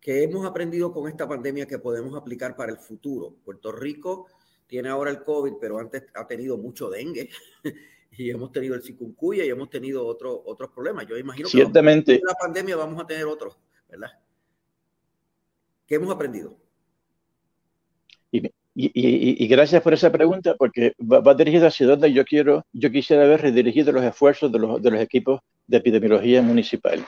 ¿Qué 0.00 0.24
hemos 0.24 0.44
aprendido 0.46 0.92
con 0.92 1.08
esta 1.08 1.28
pandemia 1.28 1.66
que 1.66 1.78
podemos 1.78 2.16
aplicar 2.16 2.56
para 2.56 2.72
el 2.72 2.78
futuro? 2.78 3.36
Puerto 3.44 3.72
Rico 3.72 4.26
tiene 4.66 4.88
ahora 4.88 5.10
el 5.10 5.22
COVID, 5.22 5.54
pero 5.60 5.78
antes 5.78 6.04
ha 6.14 6.26
tenido 6.26 6.56
mucho 6.56 6.90
dengue 6.90 7.28
y 8.12 8.30
hemos 8.30 8.52
tenido 8.52 8.74
el 8.74 8.82
chikungunya 8.82 9.44
y 9.44 9.50
hemos 9.50 9.70
tenido 9.70 10.06
otro, 10.06 10.42
otros 10.46 10.70
problemas. 10.70 11.06
Yo 11.06 11.16
imagino 11.16 11.48
que 11.48 11.60
en 11.60 12.20
la 12.24 12.34
pandemia 12.34 12.76
vamos 12.76 13.02
a 13.02 13.06
tener 13.06 13.26
otros, 13.26 13.58
¿verdad? 13.88 14.10
¿Qué 15.86 15.96
hemos 15.96 16.12
aprendido? 16.12 16.61
Y, 18.74 19.46
gracias 19.48 19.82
por 19.82 19.92
esa 19.92 20.10
pregunta, 20.10 20.54
porque 20.56 20.94
va, 20.98 21.20
va, 21.20 21.34
dirigido 21.34 21.66
hacia 21.66 21.86
donde 21.86 22.12
yo 22.12 22.24
quiero, 22.24 22.64
yo 22.72 22.90
quisiera 22.90 23.26
ver 23.26 23.42
redirigido 23.42 23.92
los 23.92 24.02
esfuerzos 24.02 24.50
de 24.50 24.58
los, 24.58 25.00
equipos 25.00 25.40
de 25.66 25.76
epidemiología 25.76 26.40
municipal. 26.40 27.04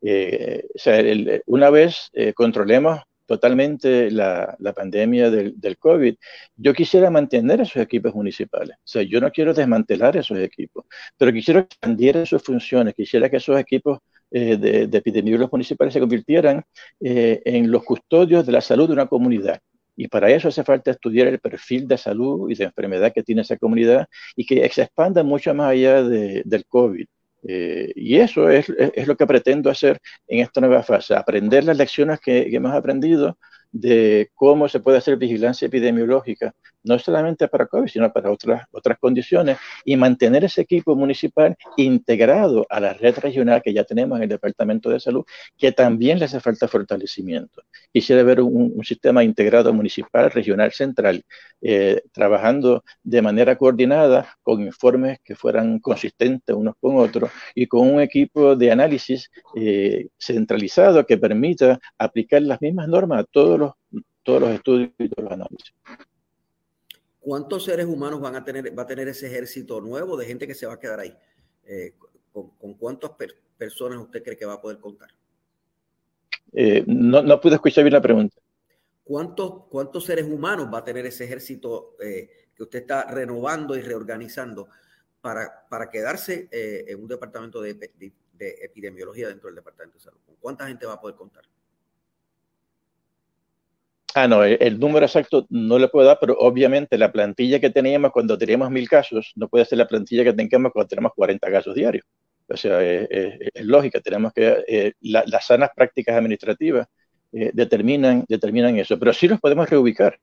Eh, 0.00 0.64
o 0.74 0.78
sea, 0.78 1.02
una 1.46 1.70
vez 1.70 2.08
eh, 2.12 2.32
controlemos 2.34 3.00
totalmente 3.26 4.10
la, 4.12 4.56
pandemia 4.76 5.30
del, 5.30 5.60
del, 5.60 5.76
COVID, 5.76 6.14
yo 6.56 6.72
quisiera 6.72 7.10
mantener 7.10 7.60
esos 7.60 7.82
equipos 7.82 8.14
municipales. 8.14 8.76
O 8.78 8.86
sea, 8.88 9.02
yo 9.02 9.20
no 9.20 9.30
quiero 9.32 9.52
desmantelar 9.52 10.16
esos 10.16 10.38
equipos, 10.38 10.84
pero 11.16 11.32
quisiera 11.32 11.60
expandir 11.60 12.26
sus 12.26 12.42
funciones, 12.42 12.94
quisiera 12.94 13.28
que 13.28 13.38
esos 13.38 13.58
equipos 13.58 13.98
eh, 14.30 14.56
de, 14.56 14.86
de, 14.86 14.98
epidemiólogos 14.98 15.52
municipales 15.52 15.92
se 15.94 16.00
convirtieran 16.00 16.62
en 17.00 17.70
los 17.70 17.82
custodios 17.82 18.46
de 18.46 18.52
la 18.52 18.60
salud 18.60 18.86
de 18.86 18.92
una 18.92 19.06
comunidad. 19.06 19.60
Y 19.98 20.06
para 20.06 20.30
eso 20.30 20.46
hace 20.46 20.62
falta 20.62 20.92
estudiar 20.92 21.26
el 21.26 21.40
perfil 21.40 21.88
de 21.88 21.98
salud 21.98 22.48
y 22.48 22.54
de 22.54 22.64
enfermedad 22.64 23.12
que 23.12 23.24
tiene 23.24 23.42
esa 23.42 23.56
comunidad 23.56 24.06
y 24.36 24.46
que 24.46 24.68
se 24.70 24.82
expanda 24.82 25.24
mucho 25.24 25.52
más 25.54 25.72
allá 25.72 26.04
del 26.04 26.64
COVID. 26.68 27.04
Eh, 27.42 27.92
y 27.96 28.16
eso 28.16 28.48
es, 28.48 28.68
es, 28.68 29.06
lo 29.08 29.16
que 29.16 29.26
pretendo 29.26 29.70
hacer 29.70 29.98
en 30.28 30.40
esta 30.40 30.60
nueva 30.60 30.84
fase, 30.84 31.14
aprender 31.16 31.64
las 31.64 31.76
lecciones 31.76 32.20
que, 32.20 32.48
que 32.48 32.56
hemos 32.56 32.72
aprendido 32.72 33.38
de 33.70 34.30
cómo 34.34 34.68
se 34.68 34.80
puede 34.80 34.98
hacer 34.98 35.16
vigilancia 35.16 35.66
epidemiológica, 35.66 36.54
no 36.82 36.98
solamente 36.98 37.48
para 37.48 37.66
COVID, 37.66 37.88
sino 37.88 38.12
para 38.12 38.30
otras, 38.30 38.64
otras 38.70 38.98
condiciones, 38.98 39.58
y 39.84 39.96
mantener 39.96 40.44
ese 40.44 40.62
equipo 40.62 40.94
municipal 40.94 41.56
integrado 41.76 42.66
a 42.70 42.80
la 42.80 42.94
red 42.94 43.18
regional 43.18 43.62
que 43.62 43.72
ya 43.72 43.84
tenemos 43.84 44.16
en 44.18 44.24
el 44.24 44.28
Departamento 44.28 44.90
de 44.90 45.00
Salud, 45.00 45.24
que 45.56 45.72
también 45.72 46.18
le 46.18 46.24
hace 46.24 46.40
falta 46.40 46.68
fortalecimiento. 46.68 47.62
Quisiera 47.92 48.22
ver 48.22 48.40
un, 48.40 48.72
un 48.74 48.84
sistema 48.84 49.22
integrado 49.22 49.72
municipal, 49.72 50.30
regional, 50.30 50.72
central, 50.72 51.22
eh, 51.60 52.02
trabajando 52.12 52.84
de 53.02 53.20
manera 53.20 53.56
coordinada 53.56 54.36
con 54.44 54.62
informes 54.62 55.18
que 55.24 55.34
fueran 55.34 55.80
consistentes 55.80 56.54
unos 56.54 56.76
con 56.80 56.96
otros 56.96 57.30
y 57.52 57.66
con 57.66 57.88
un 57.88 58.00
equipo 58.00 58.54
de 58.54 58.70
análisis 58.70 59.28
eh, 59.56 60.06
centralizado 60.16 61.04
que 61.04 61.18
permita 61.18 61.80
aplicar 61.98 62.42
las 62.42 62.60
mismas 62.60 62.86
normas 62.86 63.24
a 63.24 63.24
todos 63.24 63.57
los, 63.58 63.72
todos 64.22 64.40
los 64.40 64.50
estudios 64.50 64.90
y 64.98 65.08
todos 65.08 65.24
los 65.24 65.32
análisis. 65.32 65.74
¿Cuántos 67.28 67.64
seres 67.64 67.86
humanos 67.86 68.20
van 68.20 68.36
a 68.36 68.44
tener, 68.44 68.78
va 68.78 68.84
a 68.84 68.86
tener 68.86 69.06
ese 69.08 69.26
ejército 69.26 69.80
nuevo 69.80 70.16
de 70.16 70.24
gente 70.24 70.46
que 70.46 70.54
se 70.54 70.66
va 70.66 70.74
a 70.74 70.78
quedar 70.78 71.00
ahí? 71.00 71.14
Eh, 71.66 71.94
¿con, 72.32 72.74
cuántas 72.74 73.10
personas 73.56 73.98
usted 73.98 74.22
cree 74.22 74.36
que 74.36 74.46
va 74.46 74.54
a 74.54 74.60
poder 74.62 74.78
contar? 74.78 75.10
Eh, 76.52 76.82
no, 76.86 77.22
no 77.22 77.40
pude 77.40 77.56
escuchar 77.56 77.84
bien 77.84 77.92
la 77.92 78.00
pregunta. 78.00 78.36
¿Cuántos, 79.04 79.64
¿Cuántos 79.66 80.04
seres 80.04 80.24
humanos 80.24 80.68
va 80.72 80.78
a 80.78 80.84
tener 80.84 81.04
ese 81.04 81.24
ejército 81.24 81.96
eh, 82.00 82.48
que 82.54 82.62
usted 82.62 82.78
está 82.80 83.10
renovando 83.10 83.76
y 83.76 83.82
reorganizando 83.82 84.68
para, 85.20 85.66
para 85.68 85.90
quedarse 85.90 86.48
en 86.50 86.98
un 86.98 87.08
departamento 87.08 87.60
de, 87.60 87.74
de, 87.74 88.12
de, 88.32 88.48
epidemiología 88.62 89.28
dentro 89.28 89.48
del 89.48 89.56
departamento 89.56 89.98
de 89.98 90.04
salud? 90.04 90.20
¿Con 90.24 90.36
cuánta 90.36 90.66
gente 90.66 90.86
va 90.86 90.94
a 90.94 91.00
poder 91.00 91.16
contar? 91.16 91.44
Ah, 94.20 94.26
no, 94.26 94.42
el, 94.42 94.80
número 94.80 95.06
exacto 95.06 95.46
no 95.48 95.78
le 95.78 95.86
puedo 95.86 96.08
dar, 96.08 96.18
pero 96.20 96.34
obviamente 96.38 96.98
la 96.98 97.12
plantilla 97.12 97.60
que 97.60 97.70
teníamos 97.70 98.10
cuando 98.10 98.36
teníamos 98.36 98.68
mil 98.68 98.88
casos 98.88 99.32
no 99.36 99.48
puede 99.48 99.64
ser 99.64 99.78
la 99.78 99.86
plantilla 99.86 100.24
que 100.24 100.32
tengamos 100.32 100.72
cuando 100.72 100.88
tenemos 100.88 101.12
40 101.14 101.48
casos 101.52 101.72
diarios. 101.72 102.04
O 102.48 102.56
sea, 102.56 102.82
es, 102.82 103.64
lógica, 103.64 104.00
tenemos 104.00 104.32
que, 104.32 104.64
eh, 104.66 104.92
las 105.02 105.46
sanas 105.46 105.70
prácticas 105.72 106.16
administrativas 106.16 106.88
eh, 107.32 107.52
determinan, 107.54 108.24
determinan 108.28 108.76
eso, 108.78 108.98
pero 108.98 109.12
sí 109.12 109.28
los 109.28 109.38
podemos 109.40 109.70
reubicar. 109.70 110.18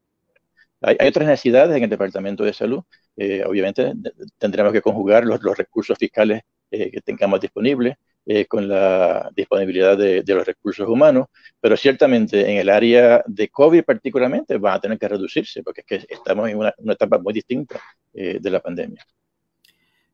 Hay, 0.82 0.98
otras 1.08 1.28
necesidades 1.30 1.78
en 1.78 1.84
el 1.84 1.90
Departamento 1.90 2.44
de 2.44 2.52
Salud. 2.54 2.84
Eh, 3.16 3.46
obviamente 3.46 3.94
tendremos 4.38 4.74
que 4.74 4.82
conjugar 4.82 5.24
los, 5.26 5.42
los 5.42 5.58
recursos 5.58 5.98
fiscales 5.98 6.42
que 6.70 7.00
tengamos 7.06 7.40
disponibles 7.40 7.96
eh, 8.28 8.48
con 8.48 8.68
la 8.68 9.32
disponibilidad 9.36 9.96
de, 9.96 10.24
los 10.26 10.48
recursos 10.48 10.90
humanos, 10.90 11.28
pero 11.62 11.78
ciertamente 11.78 12.50
en 12.50 12.58
el 12.58 12.70
área 12.70 13.24
de 13.28 13.50
COVID 13.50 13.84
particularmente 13.84 14.58
van 14.58 14.74
a 14.74 14.82
tener 14.82 14.98
que 14.98 15.08
reducirse 15.08 15.62
porque 15.62 15.82
es 15.82 15.86
que 15.86 16.14
estamos 16.14 16.50
en 16.50 16.58
una, 16.58 16.74
etapa 16.88 17.20
muy 17.20 17.34
distinta 17.34 17.80
eh, 18.16 18.40
de 18.42 18.50
la 18.50 18.60
pandemia. 18.60 19.06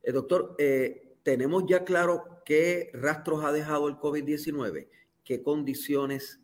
Eh, 0.04 0.12
doctor, 0.12 0.58
¿tenemos 1.24 1.64
ya 1.66 1.86
claro 1.86 2.42
qué 2.44 2.90
rastros 2.94 3.46
ha 3.46 3.54
dejado 3.54 3.88
el 3.88 3.96
COVID-19? 3.96 4.90
¿Qué 5.24 5.42
condiciones 5.42 6.42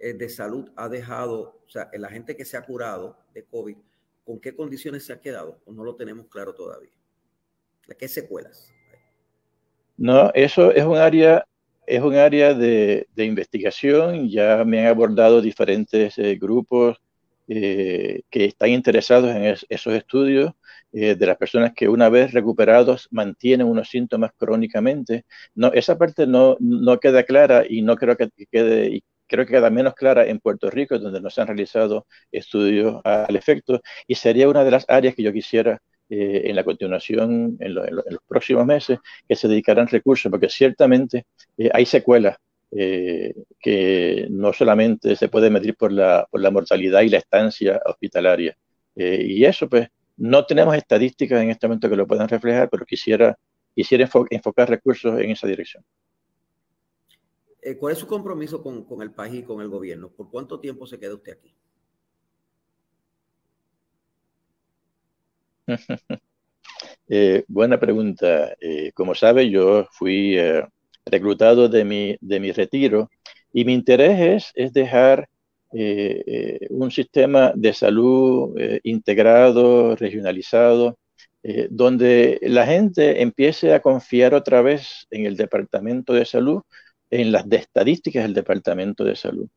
de 0.00 0.28
salud 0.30 0.70
ha 0.76 0.88
dejado, 0.88 1.62
o 1.66 1.68
sea, 1.68 1.90
la 1.92 2.08
gente 2.08 2.36
que 2.36 2.46
se 2.46 2.56
ha 2.56 2.64
curado 2.64 3.18
de 3.34 3.44
COVID, 3.44 3.76
con 4.24 4.40
qué 4.40 4.56
condiciones 4.56 5.04
se 5.04 5.12
ha 5.12 5.20
quedado? 5.20 5.60
¿O 5.66 5.72
no 5.74 5.84
lo 5.84 5.94
tenemos 5.94 6.26
claro 6.28 6.54
todavía? 6.54 6.96
¿Qué 7.98 8.08
secuelas? 8.08 8.72
No, 9.96 10.30
eso 10.34 10.72
es 10.72 10.84
un 10.84 10.96
área, 10.96 11.46
es 11.86 12.00
un 12.02 12.14
área 12.16 12.54
de, 12.54 13.06
investigación. 13.16 14.28
Ya 14.28 14.64
me 14.64 14.80
han 14.80 14.86
abordado 14.86 15.40
diferentes 15.40 16.18
eh, 16.18 16.36
grupos 16.40 16.98
eh, 17.48 18.22
que 18.30 18.46
están 18.46 18.70
interesados 18.70 19.34
en 19.34 19.44
esos 19.68 19.94
estudios 19.94 20.52
eh, 20.92 21.14
de 21.14 21.26
las 21.26 21.36
personas 21.36 21.72
que 21.74 21.88
una 21.88 22.08
vez 22.08 22.32
recuperados 22.32 23.08
mantienen 23.10 23.66
unos 23.66 23.88
síntomas 23.88 24.32
crónicamente. 24.36 25.24
No, 25.54 25.72
esa 25.72 25.96
parte 25.98 26.26
no, 26.26 26.56
no 26.60 26.98
queda 27.00 27.22
clara 27.24 27.64
y 27.68 27.82
no 27.82 27.96
creo 27.96 28.16
que 28.16 28.28
quede, 28.50 28.88
y 28.96 29.04
creo 29.26 29.46
que 29.46 29.52
queda 29.52 29.70
menos 29.70 29.94
clara 29.94 30.26
en 30.26 30.40
Puerto 30.40 30.70
Rico, 30.70 30.98
donde 30.98 31.20
no 31.20 31.30
se 31.30 31.40
han 31.40 31.46
realizado 31.48 32.06
estudios 32.30 33.00
al 33.04 33.34
efecto, 33.36 33.80
y 34.06 34.14
sería 34.16 34.48
una 34.48 34.64
de 34.64 34.70
las 34.70 34.84
áreas 34.88 35.14
que 35.14 35.22
yo 35.22 35.32
quisiera 35.32 35.80
eh, 36.14 36.50
en 36.50 36.56
la 36.56 36.62
continuación, 36.62 37.56
en, 37.58 37.74
los 37.74 38.04
próximos 38.28 38.66
meses, 38.66 38.98
que 39.26 39.34
se 39.34 39.48
dedicarán 39.48 39.86
recursos, 39.86 40.28
porque 40.30 40.50
ciertamente 40.50 41.24
eh, 41.56 41.70
hay 41.72 41.86
secuelas 41.86 42.36
eh, 42.70 43.32
que 43.58 44.26
no 44.28 44.52
solamente 44.52 45.16
se 45.16 45.30
puede 45.30 45.48
medir 45.48 45.74
por 45.74 45.90
la, 45.90 46.28
por 46.30 46.42
la 46.42 46.50
mortalidad 46.50 47.00
y 47.00 47.08
la 47.08 47.16
estancia 47.16 47.80
hospitalaria. 47.86 48.54
y 48.94 49.42
eso, 49.42 49.70
pues, 49.70 49.88
no 50.18 50.44
tenemos 50.44 50.76
estadísticas 50.76 51.42
en 51.42 51.48
este 51.48 51.66
momento 51.66 51.88
que 51.88 51.96
lo 51.96 52.06
puedan 52.06 52.28
reflejar, 52.28 52.68
pero 52.68 52.84
quisiera, 52.84 53.34
quisiera 53.74 54.06
enfocar 54.30 54.68
recursos 54.68 55.18
en 55.18 55.30
esa 55.30 55.46
dirección. 55.46 55.82
¿Cuál 57.80 57.94
es 57.94 57.98
su 57.98 58.06
compromiso 58.06 58.62
con, 58.62 58.84
con 58.84 59.00
el 59.00 59.12
país 59.12 59.36
y 59.36 59.42
con 59.44 59.62
el 59.62 59.68
gobierno? 59.68 60.10
¿Por 60.10 60.28
cuánto 60.28 60.60
tiempo 60.60 60.86
se 60.86 60.98
queda 60.98 61.14
usted 61.14 61.32
aquí? 61.32 61.56
Eh, 67.08 67.44
buena 67.46 67.78
pregunta. 67.78 68.54
Eh, 68.60 68.92
como 68.94 69.14
sabe, 69.14 69.50
yo 69.50 69.86
fui 69.92 70.38
eh, 70.38 70.64
reclutado 71.04 71.68
de 71.68 71.84
mi, 71.84 72.16
de 72.20 72.40
mi 72.40 72.52
retiro 72.52 73.10
y 73.52 73.64
mi 73.64 73.74
interés 73.74 74.50
es, 74.54 74.72
dejar 74.72 75.28
un 76.70 76.90
sistema 76.90 77.52
de 77.54 77.72
salud 77.72 78.54
integrado, 78.82 79.96
regionalizado, 79.96 80.98
donde 81.70 82.38
la 82.42 82.66
gente 82.66 83.22
empiece 83.22 83.72
a 83.72 83.80
confiar 83.80 84.34
otra 84.34 84.60
vez 84.60 85.06
en 85.10 85.24
el 85.24 85.34
Departamento 85.34 86.12
de 86.12 86.26
Salud, 86.26 86.62
en 87.10 87.32
las 87.32 87.50
estadísticas 87.50 88.24
del 88.24 88.34
Departamento 88.34 89.02
de 89.02 89.16
Salud. 89.16 89.48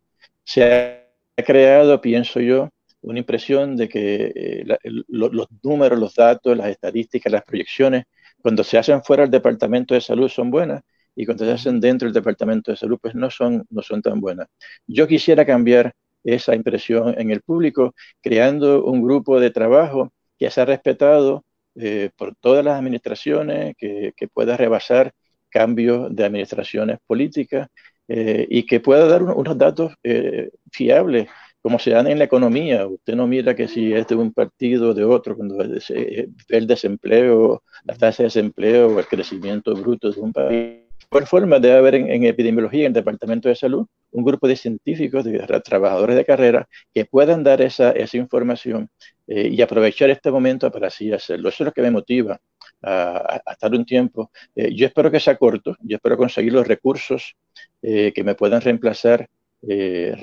Se 0.45 0.63
ha 0.63 1.43
creado, 1.43 1.99
pienso 1.99 2.39
yo, 2.39 2.70
una 3.06 3.20
impresión 3.20 3.76
de 3.76 3.88
que 3.89 4.32
eh, 4.36 4.78
los 5.08 5.47
números, 5.64 5.99
los 5.99 6.14
datos, 6.16 6.58
las 6.58 6.68
estadísticas, 6.70 7.32
las 7.32 7.43
proyecciones, 7.43 8.06
cuando 8.41 8.64
se 8.64 8.78
hacen 8.78 9.03
fuera 9.03 9.24
del 9.24 9.32
Departamento 9.32 9.93
de 9.93 10.01
Salud 10.01 10.30
son 10.30 10.51
buenas 10.51 10.82
y 11.16 11.26
cuando 11.26 11.45
se 11.45 11.51
hacen 11.51 11.80
dentro 11.80 12.08
del 12.08 12.14
Departamento 12.14 12.72
de 12.72 12.78
Salud 12.78 12.99
pues 13.01 13.16
no 13.16 13.30
son, 13.30 13.66
no 13.70 13.82
son 13.82 14.01
tan 14.01 14.20
buenas. 14.20 14.47
Yo 14.88 15.08
quisiera 15.08 15.45
cambiar 15.45 15.93
esa 16.24 16.56
impresión 16.56 17.16
en 17.18 17.32
el 17.32 17.41
público 17.41 17.93
creando 18.22 18.84
un 18.86 19.01
grupo 19.03 19.39
de 19.39 19.51
trabajo 19.51 20.12
que 20.38 20.49
sea 20.49 20.66
respetado 20.66 21.45
eh, 21.76 22.10
por 22.18 22.36
todas 22.36 22.64
las 22.64 22.80
administraciones, 22.80 23.76
que, 23.78 24.14
pueda 24.34 24.58
rebasar 24.58 25.12
cambios 25.49 26.14
de 26.16 26.26
administraciones 26.26 26.99
políticas 27.06 27.68
eh, 28.08 28.45
y 28.49 28.66
que 28.66 28.80
pueda 28.80 29.08
dar 29.08 29.24
unos 29.24 29.58
datos 29.58 29.93
eh, 30.03 30.51
fiables, 30.72 31.28
como 31.66 31.80
se 31.80 31.89
dan 31.89 32.05
en 32.05 32.20
la 32.20 32.26
economía. 32.26 32.86
Usted 32.86 33.16
no 33.16 33.26
mira 33.26 33.55
que 33.55 33.68
si 33.68 33.91
es 33.91 34.05
de 34.05 34.13
un 34.13 34.32
partido 34.32 34.91
o 34.91 34.93
de 34.93 35.03
otro, 35.03 35.36
cuando 35.36 35.59
el 35.63 36.68
desempleo, 36.68 37.63
la 37.86 37.95
tasa 37.95 38.22
de 38.22 38.28
desempleo 38.28 38.89
o 38.89 38.99
el 38.99 39.07
crecimiento 39.07 39.74
bruto 39.74 40.11
de 40.11 40.22
un 40.22 40.32
país 40.32 40.82
por 41.09 41.26
forma 41.26 41.57
debe 41.57 41.76
haber 41.76 41.95
en, 41.95 42.24
epidemiología, 42.24 42.82
en 42.82 42.88
el 42.88 42.93
Departamento 42.93 43.49
de 43.49 43.55
Salud, 43.55 43.88
un 44.11 44.24
grupo 44.24 44.47
de 44.47 44.55
científicos, 44.55 45.24
de 45.24 45.39
trabajadores 45.63 46.16
de 46.16 46.24
carrera, 46.24 46.68
que 46.93 47.05
puedan 47.05 47.43
dar 47.43 47.63
esa, 47.63 47.89
esa 47.93 48.18
información 48.18 48.88
eh, 49.26 49.49
y 49.51 49.59
aprovechar 49.63 50.11
este 50.11 50.30
momento 50.30 50.72
para 50.72 50.89
así 50.89 51.11
hacerlo. 51.11 51.49
Eso 51.49 51.63
es 51.63 51.66
lo 51.66 51.72
que 51.72 51.82
me 51.82 51.89
motiva 51.89 52.39
a, 52.84 53.41
estar 53.51 53.72
un 53.72 53.88
tiempo. 53.88 54.30
Eh, 54.55 54.72
yo 54.76 54.86
espero 54.86 55.09
que 55.09 55.20
sea 55.20 55.36
corto, 55.36 55.76
yo 55.82 55.95
espero 55.95 56.16
conseguir 56.16 56.53
los 56.53 56.68
recursos 56.68 57.36
eh, 57.82 58.11
que 58.13 58.24
me 58.24 58.36
puedan 58.36 58.61
reemplazar 58.61 59.28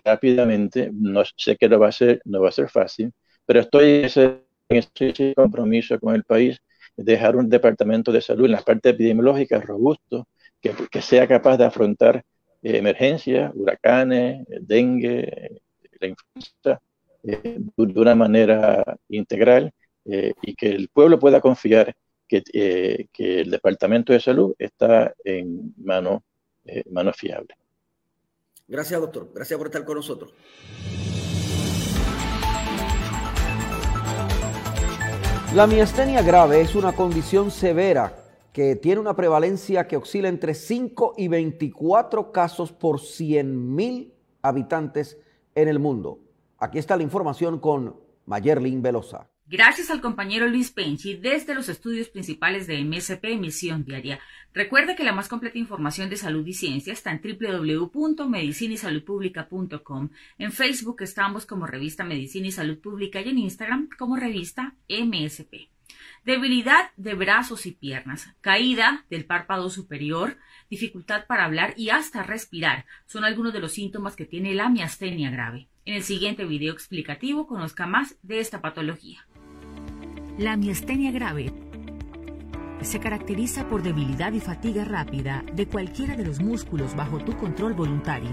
rápidamente. 0.05 0.91
No 0.93 1.22
sé 1.37 1.57
que 1.57 1.68
no 1.68 1.78
va 1.78 1.89
a 1.89 1.93
ser, 1.93 2.22
no 2.24 2.41
va 2.41 2.49
a 2.49 2.53
ser 2.53 2.68
fácil, 2.68 3.12
pero 3.47 3.61
estoy 3.61 4.07
en 4.07 4.45
ese 4.68 5.35
compromiso 5.35 5.99
con 6.01 6.14
el 6.14 6.24
país 6.24 6.61
dejar 6.97 7.37
un 7.37 7.49
departamento 7.49 8.12
de 8.12 8.20
salud 8.20 8.47
en 8.47 8.53
la 8.53 8.62
parte 8.62 8.91
epidemiológica 8.91 9.61
robusto, 9.61 10.26
que, 10.61 11.03
sea 11.03 11.26
capaz 11.26 11.57
de 11.57 11.64
afrontar 11.64 12.24
eh, 12.62 12.76
emergencias, 12.78 13.53
huracanes, 13.55 14.47
dengue, 14.61 15.61
la 16.01 16.07
influenza, 16.07 16.80
eh, 17.24 17.59
de 17.76 18.01
una 18.01 18.14
manera 18.14 18.85
integral 19.09 19.72
eh, 20.05 20.33
y 20.43 20.55
que 20.55 20.70
el 20.70 20.89
pueblo 20.89 21.18
pueda 21.18 21.41
confiar 21.41 21.95
que, 22.28 22.43
que, 23.12 23.41
el 23.41 23.51
Departamento 23.51 24.12
de 24.12 24.20
Salud 24.20 24.55
está 24.59 25.12
en 25.24 25.74
manos 25.76 26.22
mano 26.91 27.12
fiables. 27.12 27.61
Gracias, 28.72 28.98
doctor. 28.98 29.28
Gracias 29.34 29.58
por 29.58 29.66
estar 29.66 29.84
con 29.84 29.96
nosotros. 29.96 30.32
La 35.54 35.66
miastenia 35.66 36.22
grave 36.22 36.62
es 36.62 36.74
una 36.74 36.94
condición 36.94 37.50
severa 37.50 38.16
que 38.50 38.74
tiene 38.76 38.98
una 38.98 39.14
prevalencia 39.14 39.86
que 39.86 39.98
oscila 39.98 40.28
entre 40.30 40.54
5 40.54 41.16
y 41.18 41.28
24 41.28 42.32
casos 42.32 42.72
por 42.72 42.98
100 42.98 43.74
mil 43.74 44.14
habitantes 44.40 45.18
en 45.54 45.68
el 45.68 45.78
mundo. 45.78 46.20
Aquí 46.56 46.78
está 46.78 46.96
la 46.96 47.02
información 47.02 47.58
con 47.58 48.00
Mayerlin 48.24 48.80
Velosa. 48.80 49.32
Gracias 49.53 49.88
al 49.90 50.00
compañero 50.00 50.48
Luis 50.48 50.70
Penchi 50.70 51.14
desde 51.14 51.55
los 51.55 51.68
estudios 51.68 52.09
principales 52.09 52.66
de 52.66 52.82
MSP 52.82 53.32
Emisión 53.32 53.84
Diaria. 53.84 54.18
Recuerde 54.55 54.96
que 54.96 55.05
la 55.05 55.12
más 55.12 55.28
completa 55.28 55.59
información 55.59 56.09
de 56.09 56.16
salud 56.16 56.46
y 56.46 56.55
ciencia 56.55 56.90
está 56.90 57.12
en 57.12 57.20
www.medicinaysaludpublica.com. 57.20 60.09
En 60.38 60.53
Facebook 60.53 61.03
estamos 61.03 61.44
como 61.44 61.66
revista 61.66 62.03
Medicina 62.03 62.46
y 62.46 62.53
Salud 62.53 62.78
Pública 62.78 63.20
y 63.20 63.28
en 63.28 63.40
Instagram 63.40 63.90
como 63.98 64.16
revista 64.16 64.74
MSP. 64.88 65.68
Debilidad 66.24 66.90
de 66.96 67.12
brazos 67.12 67.66
y 67.66 67.72
piernas, 67.72 68.30
caída 68.40 69.05
del 69.11 69.26
párpado 69.26 69.68
superior, 69.68 70.38
dificultad 70.70 71.26
para 71.26 71.44
hablar 71.44 71.74
y 71.76 71.90
hasta 71.90 72.22
respirar 72.22 72.86
son 73.05 73.24
algunos 73.24 73.53
de 73.53 73.61
los 73.61 73.72
síntomas 73.72 74.16
que 74.16 74.24
tiene 74.24 74.55
la 74.55 74.70
miastenia 74.70 75.30
grave. 75.30 75.68
En 75.84 75.94
el 75.94 76.05
siguiente 76.05 76.46
video 76.46 76.72
explicativo 76.72 77.46
conozca 77.46 77.86
más 77.86 78.16
de 78.22 78.40
esta 78.40 78.62
patología. 78.62 79.26
La 80.39 80.57
miastenia 80.57 81.11
grave 81.11 81.53
se 82.80 82.99
caracteriza 83.01 83.68
por 83.68 83.83
debilidad 83.83 84.33
y 84.33 84.41
fatiga 84.41 84.83
rápida 84.83 85.45
de 85.55 85.66
cualquiera 85.66 86.16
de 86.16 86.24
los 86.24 86.41
músculos 86.41 86.97
bajo 86.97 87.18
tu 87.18 87.37
control 87.37 87.74
voluntario. 87.74 88.30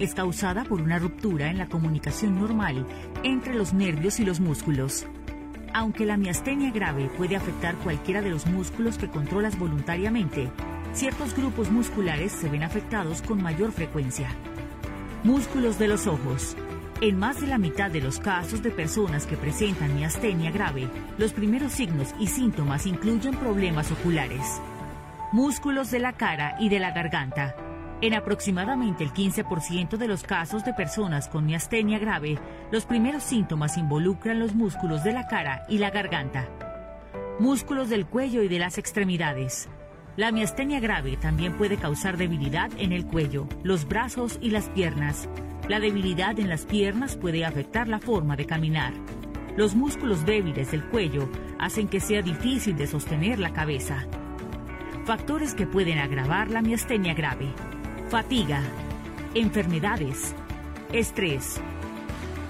Es 0.00 0.14
causada 0.14 0.64
por 0.64 0.80
una 0.80 0.98
ruptura 0.98 1.48
en 1.48 1.58
la 1.58 1.68
comunicación 1.68 2.40
normal 2.40 2.84
entre 3.22 3.54
los 3.54 3.72
nervios 3.72 4.18
y 4.18 4.24
los 4.24 4.40
músculos. 4.40 5.06
Aunque 5.72 6.06
la 6.06 6.16
miastenia 6.16 6.72
grave 6.72 7.08
puede 7.16 7.36
afectar 7.36 7.76
cualquiera 7.76 8.20
de 8.20 8.30
los 8.30 8.46
músculos 8.46 8.98
que 8.98 9.08
controlas 9.08 9.56
voluntariamente, 9.56 10.50
ciertos 10.92 11.36
grupos 11.36 11.70
musculares 11.70 12.32
se 12.32 12.48
ven 12.48 12.64
afectados 12.64 13.22
con 13.22 13.40
mayor 13.40 13.70
frecuencia. 13.70 14.28
Músculos 15.22 15.78
de 15.78 15.86
los 15.86 16.08
ojos. 16.08 16.56
En 17.00 17.18
más 17.18 17.40
de 17.40 17.46
la 17.46 17.58
mitad 17.58 17.90
de 17.90 18.00
los 18.00 18.18
casos 18.18 18.62
de 18.62 18.70
personas 18.70 19.26
que 19.26 19.36
presentan 19.36 19.94
miastenia 19.94 20.50
grave, 20.50 20.88
los 21.16 21.32
primeros 21.32 21.72
signos 21.72 22.14
y 22.18 22.26
síntomas 22.26 22.86
incluyen 22.86 23.36
problemas 23.36 23.92
oculares. 23.92 24.60
Músculos 25.32 25.90
de 25.90 26.00
la 26.00 26.12
cara 26.14 26.56
y 26.58 26.68
de 26.68 26.80
la 26.80 26.90
garganta 26.90 27.54
en 28.00 28.14
aproximadamente 28.14 29.02
el 29.02 29.12
15% 29.12 29.96
de 29.96 30.06
los 30.06 30.22
casos 30.22 30.64
de 30.64 30.72
personas 30.72 31.28
con 31.28 31.44
miastenia 31.44 31.98
grave, 31.98 32.38
los 32.70 32.84
primeros 32.84 33.24
síntomas 33.24 33.76
involucran 33.76 34.38
los 34.38 34.54
músculos 34.54 35.02
de 35.02 35.12
la 35.12 35.26
cara 35.26 35.64
y 35.68 35.78
la 35.78 35.90
garganta, 35.90 36.48
músculos 37.40 37.88
del 37.88 38.06
cuello 38.06 38.42
y 38.42 38.48
de 38.48 38.60
las 38.60 38.78
extremidades. 38.78 39.68
La 40.16 40.30
miastenia 40.30 40.78
grave 40.78 41.16
también 41.16 41.54
puede 41.54 41.76
causar 41.76 42.16
debilidad 42.16 42.70
en 42.78 42.92
el 42.92 43.04
cuello, 43.04 43.48
los 43.64 43.88
brazos 43.88 44.38
y 44.40 44.50
las 44.50 44.68
piernas. 44.68 45.28
La 45.68 45.80
debilidad 45.80 46.38
en 46.38 46.48
las 46.48 46.66
piernas 46.66 47.16
puede 47.16 47.44
afectar 47.44 47.88
la 47.88 47.98
forma 47.98 48.36
de 48.36 48.46
caminar. 48.46 48.92
Los 49.56 49.74
músculos 49.74 50.24
débiles 50.24 50.70
del 50.70 50.84
cuello 50.84 51.28
hacen 51.58 51.88
que 51.88 52.00
sea 52.00 52.22
difícil 52.22 52.76
de 52.76 52.86
sostener 52.86 53.38
la 53.38 53.52
cabeza. 53.52 54.06
Factores 55.04 55.54
que 55.54 55.66
pueden 55.66 55.98
agravar 55.98 56.50
la 56.50 56.62
miastenia 56.62 57.14
grave 57.14 57.52
fatiga, 58.08 58.62
enfermedades, 59.34 60.34
estrés. 60.92 61.60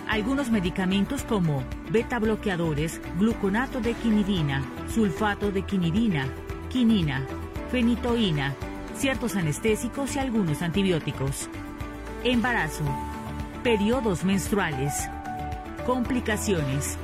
Algunos 0.09 0.51
medicamentos 0.51 1.25
como 1.25 1.65
beta 1.91 2.21
bloqueadores, 2.21 3.01
gluconato 3.19 3.81
de 3.81 3.95
quinidina, 3.95 4.63
sulfato 4.89 5.51
de 5.51 5.63
quinidina, 5.63 6.29
quinina, 6.71 7.27
fenitoína, 7.73 8.55
ciertos 8.97 9.35
anestésicos 9.35 10.15
y 10.15 10.21
algunos 10.21 10.63
antibióticos. 10.63 11.49
Embarazo, 12.23 12.85
periodos 13.63 14.25
menstruales, 14.25 15.09
complicaciones. 15.85 16.97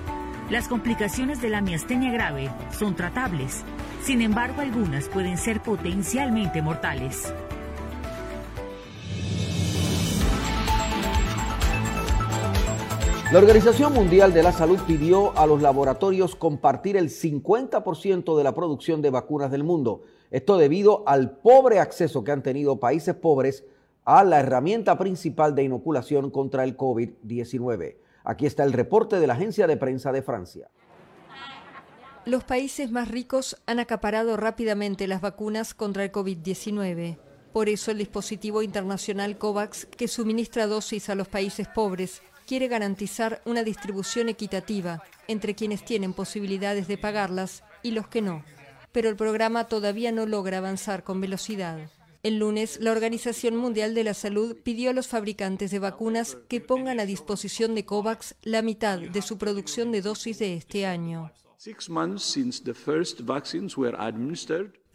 Las 0.51 0.69
complicaciones 0.69 1.41
de 1.41 1.49
la 1.49 1.61
miastenia 1.61 2.13
grave 2.13 2.51
son 2.71 2.95
tratables, 2.95 3.63
sin 4.03 4.21
embargo 4.21 4.61
algunas 4.61 5.09
pueden 5.09 5.37
ser 5.37 5.61
potencialmente 5.61 6.63
mortales. 6.63 7.33
La 13.33 13.41
Organización 13.41 13.93
Mundial 13.93 14.33
de 14.33 14.45
la 14.45 14.53
Salud 14.53 14.79
pidió 14.87 15.37
a 15.37 15.47
los 15.47 15.61
laboratorios 15.61 16.37
compartir 16.37 16.97
el 16.97 17.11
50% 17.11 18.37
de 18.37 18.45
la 18.45 18.55
producción 18.55 19.03
de 19.03 19.11
vacunas 19.11 19.51
del 19.51 19.65
mundo. 19.65 20.03
Esto 20.31 20.57
debido 20.57 21.03
al 21.09 21.39
pobre 21.39 21.81
acceso 21.81 22.23
que 22.23 22.31
han 22.31 22.45
tenido 22.45 22.79
países 22.79 23.17
pobres 23.17 23.65
a 24.05 24.25
la 24.25 24.41
herramienta 24.41 24.99
principal 24.99 25.55
de 25.55 25.65
inoculación 25.65 26.31
contra 26.31 26.65
el 26.65 26.77
COVID-19. 26.77 27.97
Aquí 28.25 28.47
está 28.47 28.65
el 28.65 28.73
reporte 28.73 29.19
de 29.21 29.27
la 29.27 29.35
agencia 29.35 29.67
de 29.67 29.77
prensa 29.77 30.13
de 30.13 30.23
Francia. 30.23 30.69
Los 32.27 32.45
países 32.45 32.91
más 32.91 33.09
ricos 33.09 33.61
han 33.67 33.81
acaparado 33.81 34.37
rápidamente 34.39 35.07
las 35.07 35.21
vacunas 35.21 35.75
contra 35.75 36.05
el 36.05 36.13
COVID-19. 36.13 37.19
Por 37.53 37.69
eso 37.69 37.91
el 37.91 37.99
dispositivo 37.99 38.63
internacional 38.63 39.37
COVAX, 39.37 39.87
que 39.87 40.09
suministra 40.09 40.67
dosis 40.67 41.11
a 41.11 41.15
los 41.15 41.29
países 41.29 41.69
pobres, 41.69 42.23
quiere 42.47 42.69
garantizar 42.69 43.43
una 43.45 43.63
distribución 43.63 44.29
equitativa 44.29 45.03
entre 45.29 45.55
quienes 45.55 45.85
tienen 45.85 46.15
posibilidades 46.15 46.89
de 46.89 46.99
pagarlas 46.99 47.63
y 47.83 47.91
los 47.91 48.09
que 48.09 48.23
no. 48.23 48.43
Pero 48.93 49.09
el 49.09 49.17
programa 49.17 49.65
todavía 49.65 50.11
no 50.11 50.25
logra 50.25 50.59
avanzar 50.59 51.05
con 51.05 51.21
velocidad. 51.21 51.79
El 52.25 52.39
lunes, 52.39 52.79
la 52.81 52.91
Organización 52.91 53.55
Mundial 53.55 53.95
de 53.95 54.03
la 54.03 54.15
Salud 54.15 54.57
pidió 54.63 54.89
a 54.89 54.93
los 54.95 55.09
fabricantes 55.09 55.71
de 55.71 55.79
vacunas 55.79 56.39
que 56.49 56.63
pongan 56.63 56.99
a 56.99 57.05
disposición 57.05 57.75
de 57.75 57.85
COVAX 57.85 58.35
la 58.43 58.63
mitad 58.63 58.99
de 58.99 59.21
su 59.21 59.37
producción 59.37 59.93
de 59.93 60.01
dosis 60.01 60.39
de 60.39 60.55
este 60.55 60.87
año. 60.87 61.31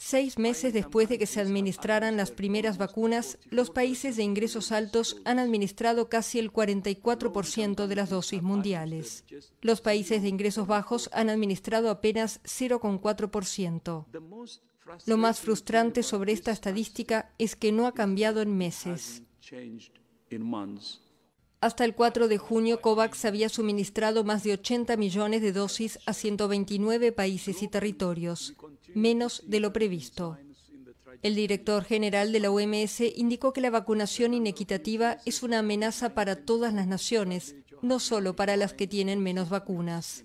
Seis 0.01 0.39
meses 0.39 0.73
después 0.73 1.09
de 1.09 1.19
que 1.19 1.27
se 1.27 1.39
administraran 1.39 2.17
las 2.17 2.31
primeras 2.31 2.79
vacunas, 2.79 3.37
los 3.51 3.69
países 3.69 4.15
de 4.15 4.23
ingresos 4.23 4.71
altos 4.71 5.17
han 5.23 5.37
administrado 5.37 6.09
casi 6.09 6.39
el 6.39 6.51
44% 6.51 7.85
de 7.85 7.95
las 7.95 8.09
dosis 8.09 8.41
mundiales. 8.41 9.23
Los 9.61 9.81
países 9.81 10.23
de 10.23 10.29
ingresos 10.29 10.65
bajos 10.65 11.11
han 11.13 11.29
administrado 11.29 11.91
apenas 11.91 12.41
0,4%. 12.43 14.05
Lo 15.05 15.17
más 15.17 15.39
frustrante 15.39 16.03
sobre 16.03 16.33
esta 16.33 16.51
estadística 16.51 17.31
es 17.37 17.55
que 17.55 17.71
no 17.71 17.87
ha 17.87 17.93
cambiado 17.93 18.41
en 18.41 18.57
meses. 18.57 19.23
Hasta 21.61 21.83
el 21.83 21.93
4 21.93 22.27
de 22.29 22.37
junio, 22.37 22.81
COVAX 22.81 23.25
había 23.25 23.49
suministrado 23.49 24.23
más 24.23 24.43
de 24.43 24.53
80 24.53 24.95
millones 24.95 25.41
de 25.41 25.51
dosis 25.51 25.99
a 26.05 26.13
129 26.13 27.11
países 27.11 27.61
y 27.61 27.67
territorios, 27.67 28.53
menos 28.93 29.43
de 29.45 29.59
lo 29.59 29.73
previsto. 29.73 30.37
El 31.21 31.35
director 31.35 31.83
general 31.83 32.31
de 32.31 32.39
la 32.39 32.49
OMS 32.49 33.01
indicó 33.17 33.51
que 33.51 33.59
la 33.59 33.71
vacunación 33.71 34.33
inequitativa 34.33 35.17
es 35.25 35.43
una 35.43 35.59
amenaza 35.59 36.13
para 36.13 36.45
todas 36.45 36.73
las 36.73 36.87
naciones, 36.87 37.55
no 37.81 37.99
solo 37.99 38.37
para 38.37 38.55
las 38.55 38.73
que 38.73 38.87
tienen 38.87 39.19
menos 39.19 39.49
vacunas. 39.49 40.23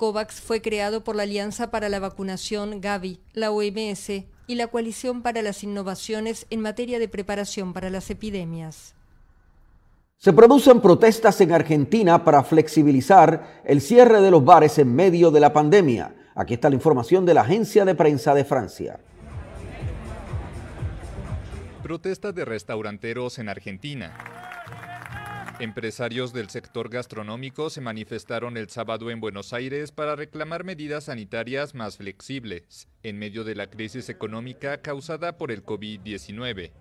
COVAX 0.00 0.40
fue 0.40 0.62
creado 0.62 1.04
por 1.04 1.14
la 1.14 1.24
Alianza 1.24 1.70
para 1.70 1.90
la 1.90 2.00
Vacunación 2.00 2.80
Gavi, 2.80 3.20
la 3.34 3.50
OMS 3.50 4.08
y 4.46 4.54
la 4.54 4.68
Coalición 4.68 5.20
para 5.20 5.42
las 5.42 5.62
Innovaciones 5.62 6.46
en 6.48 6.62
materia 6.62 6.98
de 6.98 7.06
preparación 7.06 7.74
para 7.74 7.90
las 7.90 8.08
epidemias. 8.08 8.94
Se 10.16 10.32
producen 10.32 10.80
protestas 10.80 11.38
en 11.42 11.52
Argentina 11.52 12.24
para 12.24 12.42
flexibilizar 12.42 13.60
el 13.62 13.82
cierre 13.82 14.22
de 14.22 14.30
los 14.30 14.42
bares 14.42 14.78
en 14.78 14.94
medio 14.94 15.30
de 15.30 15.40
la 15.40 15.52
pandemia. 15.52 16.14
Aquí 16.34 16.54
está 16.54 16.70
la 16.70 16.76
información 16.76 17.26
de 17.26 17.34
la 17.34 17.42
agencia 17.42 17.84
de 17.84 17.94
prensa 17.94 18.32
de 18.32 18.46
Francia. 18.46 19.00
Protestas 21.82 22.34
de 22.34 22.46
restauranteros 22.46 23.38
en 23.38 23.50
Argentina. 23.50 24.14
Empresarios 25.60 26.32
del 26.32 26.48
sector 26.48 26.88
gastronómico 26.88 27.68
se 27.68 27.82
manifestaron 27.82 28.56
el 28.56 28.70
sábado 28.70 29.10
en 29.10 29.20
Buenos 29.20 29.52
Aires 29.52 29.92
para 29.92 30.16
reclamar 30.16 30.64
medidas 30.64 31.04
sanitarias 31.04 31.74
más 31.74 31.98
flexibles 31.98 32.88
en 33.02 33.18
medio 33.18 33.44
de 33.44 33.54
la 33.54 33.66
crisis 33.68 34.08
económica 34.08 34.80
causada 34.80 35.36
por 35.36 35.52
el 35.52 35.62
COVID-19. 35.62 36.72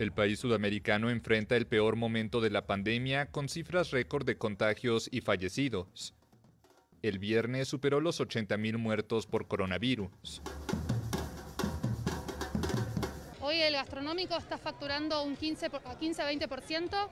El 0.00 0.12
país 0.12 0.40
sudamericano 0.40 1.08
enfrenta 1.08 1.54
el 1.54 1.68
peor 1.68 1.94
momento 1.94 2.40
de 2.40 2.50
la 2.50 2.66
pandemia 2.66 3.26
con 3.26 3.48
cifras 3.48 3.92
récord 3.92 4.26
de 4.26 4.38
contagios 4.38 5.08
y 5.12 5.20
fallecidos. 5.20 6.14
El 7.00 7.20
viernes 7.20 7.68
superó 7.68 8.00
los 8.00 8.20
80.000 8.20 8.76
muertos 8.76 9.28
por 9.28 9.46
coronavirus. 9.46 10.42
Hoy 13.40 13.60
el 13.60 13.74
gastronómico 13.74 14.36
está 14.36 14.58
facturando 14.58 15.22
un 15.22 15.36
15 15.36 15.66
a 15.66 15.70
15-20% 15.70 17.08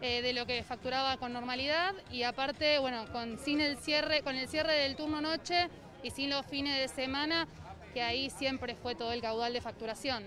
eh, 0.00 0.22
de 0.22 0.32
lo 0.32 0.46
que 0.46 0.62
facturaba 0.62 1.16
con 1.16 1.32
normalidad 1.32 1.94
y 2.10 2.22
aparte, 2.24 2.78
bueno, 2.78 3.04
con 3.12 3.38
sin 3.38 3.60
el 3.60 3.78
cierre, 3.78 4.22
con 4.22 4.36
el 4.36 4.48
cierre 4.48 4.74
del 4.74 4.96
turno 4.96 5.20
noche 5.20 5.68
y 6.02 6.10
sin 6.10 6.30
los 6.30 6.44
fines 6.46 6.78
de 6.78 6.88
semana, 6.88 7.46
que 7.94 8.02
ahí 8.02 8.30
siempre 8.30 8.74
fue 8.74 8.94
todo 8.94 9.12
el 9.12 9.20
caudal 9.20 9.52
de 9.52 9.60
facturación. 9.60 10.24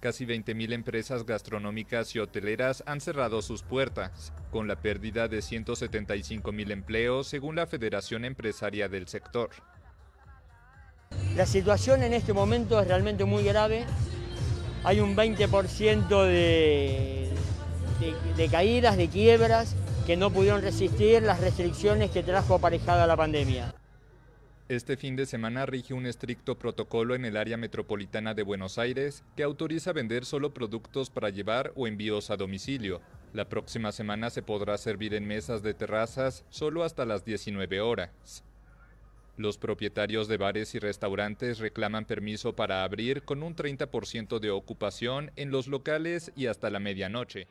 Casi 0.00 0.24
20.000 0.26 0.72
empresas 0.72 1.26
gastronómicas 1.26 2.14
y 2.14 2.20
hoteleras 2.20 2.84
han 2.86 3.00
cerrado 3.00 3.42
sus 3.42 3.62
puertas, 3.62 4.32
con 4.52 4.68
la 4.68 4.76
pérdida 4.76 5.26
de 5.26 5.38
175.000 5.38 6.70
empleos 6.70 7.26
según 7.26 7.56
la 7.56 7.66
Federación 7.66 8.24
Empresaria 8.24 8.88
del 8.88 9.08
sector. 9.08 9.50
La 11.34 11.46
situación 11.46 12.02
en 12.04 12.12
este 12.12 12.32
momento 12.32 12.80
es 12.80 12.86
realmente 12.86 13.24
muy 13.24 13.42
grave. 13.42 13.84
Hay 14.84 15.00
un 15.00 15.16
20% 15.16 16.24
de, 16.24 17.17
de, 18.00 18.14
de 18.36 18.48
caídas, 18.48 18.96
de 18.96 19.08
quiebras, 19.08 19.74
que 20.06 20.16
no 20.16 20.30
pudieron 20.30 20.62
resistir 20.62 21.22
las 21.22 21.40
restricciones 21.40 22.10
que 22.10 22.22
trajo 22.22 22.54
aparejada 22.54 23.06
la 23.06 23.16
pandemia. 23.16 23.74
Este 24.68 24.98
fin 24.98 25.16
de 25.16 25.24
semana 25.24 25.64
rige 25.64 25.94
un 25.94 26.04
estricto 26.04 26.58
protocolo 26.58 27.14
en 27.14 27.24
el 27.24 27.38
área 27.38 27.56
metropolitana 27.56 28.34
de 28.34 28.42
Buenos 28.42 28.76
Aires 28.76 29.24
que 29.34 29.42
autoriza 29.42 29.94
vender 29.94 30.26
solo 30.26 30.52
productos 30.52 31.08
para 31.08 31.30
llevar 31.30 31.72
o 31.74 31.86
envíos 31.86 32.28
a 32.28 32.36
domicilio. 32.36 33.00
La 33.32 33.48
próxima 33.48 33.92
semana 33.92 34.28
se 34.28 34.42
podrá 34.42 34.76
servir 34.76 35.14
en 35.14 35.26
mesas 35.26 35.62
de 35.62 35.72
terrazas 35.72 36.44
solo 36.50 36.84
hasta 36.84 37.06
las 37.06 37.24
19 37.24 37.80
horas. 37.80 38.44
Los 39.38 39.56
propietarios 39.56 40.28
de 40.28 40.36
bares 40.36 40.74
y 40.74 40.80
restaurantes 40.80 41.60
reclaman 41.60 42.04
permiso 42.04 42.54
para 42.54 42.84
abrir 42.84 43.22
con 43.22 43.42
un 43.42 43.56
30% 43.56 44.38
de 44.38 44.50
ocupación 44.50 45.30
en 45.36 45.50
los 45.50 45.66
locales 45.66 46.30
y 46.36 46.44
hasta 46.44 46.68
la 46.68 46.78
medianoche. 46.78 47.46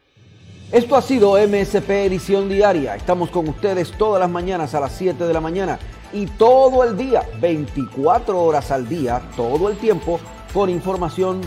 Esto 0.70 0.98
ha 0.98 1.02
sido 1.02 1.38
MSP 1.38 1.90
Edición 2.08 2.50
Diaria. 2.50 2.98
Estamos 2.98 3.30
con 3.30 3.48
ustedes 3.48 3.90
todas 3.94 4.20
las 4.20 4.30
mañanas 4.30 4.76
a 4.76 4.82
las 4.82 4.92
7 4.92 5.24
de 5.26 5.34
la 5.34 5.40
mañana 5.40 5.80
y 6.12 6.26
todo 6.26 6.84
el 6.84 6.98
día, 6.98 7.24
24 7.40 8.38
horas 8.38 8.70
al 8.72 8.90
día, 8.90 9.22
todo 9.38 9.70
el 9.70 9.78
tiempo, 9.78 10.20
con 10.54 10.70
información 10.70 11.40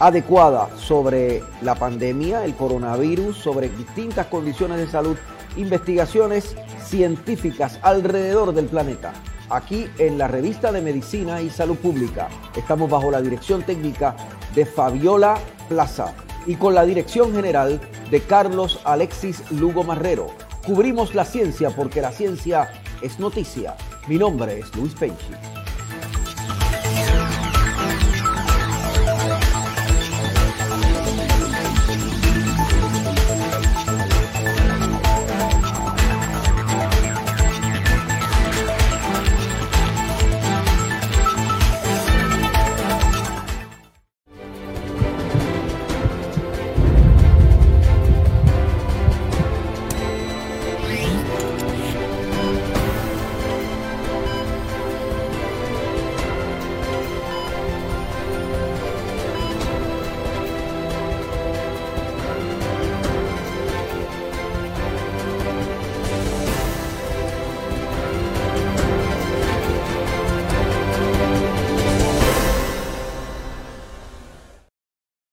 adecuada 0.00 0.68
sobre 0.76 1.44
la 1.62 1.76
pandemia, 1.76 2.44
el 2.44 2.56
coronavirus, 2.56 3.36
sobre 3.36 3.68
distintas 3.68 4.26
condiciones 4.26 4.78
de 4.78 4.88
salud, 4.88 5.16
investigaciones 5.56 6.56
científicas 6.84 7.78
alrededor 7.82 8.52
del 8.52 8.66
planeta. 8.66 9.12
Aquí 9.48 9.86
en 9.98 10.18
la 10.18 10.26
revista 10.26 10.72
de 10.72 10.80
Medicina 10.80 11.40
y 11.40 11.50
Salud 11.50 11.76
Pública 11.76 12.28
estamos 12.56 12.90
bajo 12.90 13.12
la 13.12 13.22
dirección 13.22 13.62
técnica 13.62 14.16
de 14.56 14.66
Fabiola 14.66 15.38
Plaza 15.68 16.12
y 16.46 16.54
con 16.54 16.74
la 16.74 16.84
dirección 16.84 17.34
general 17.34 17.80
de 18.10 18.20
Carlos 18.20 18.80
Alexis 18.84 19.50
Lugo 19.50 19.82
Marrero. 19.84 20.28
Cubrimos 20.64 21.14
la 21.14 21.24
ciencia 21.24 21.70
porque 21.70 22.00
la 22.00 22.12
ciencia 22.12 22.70
es 23.02 23.18
noticia. 23.18 23.76
Mi 24.08 24.18
nombre 24.18 24.60
es 24.60 24.74
Luis 24.76 24.94
Penchi. 24.94 25.55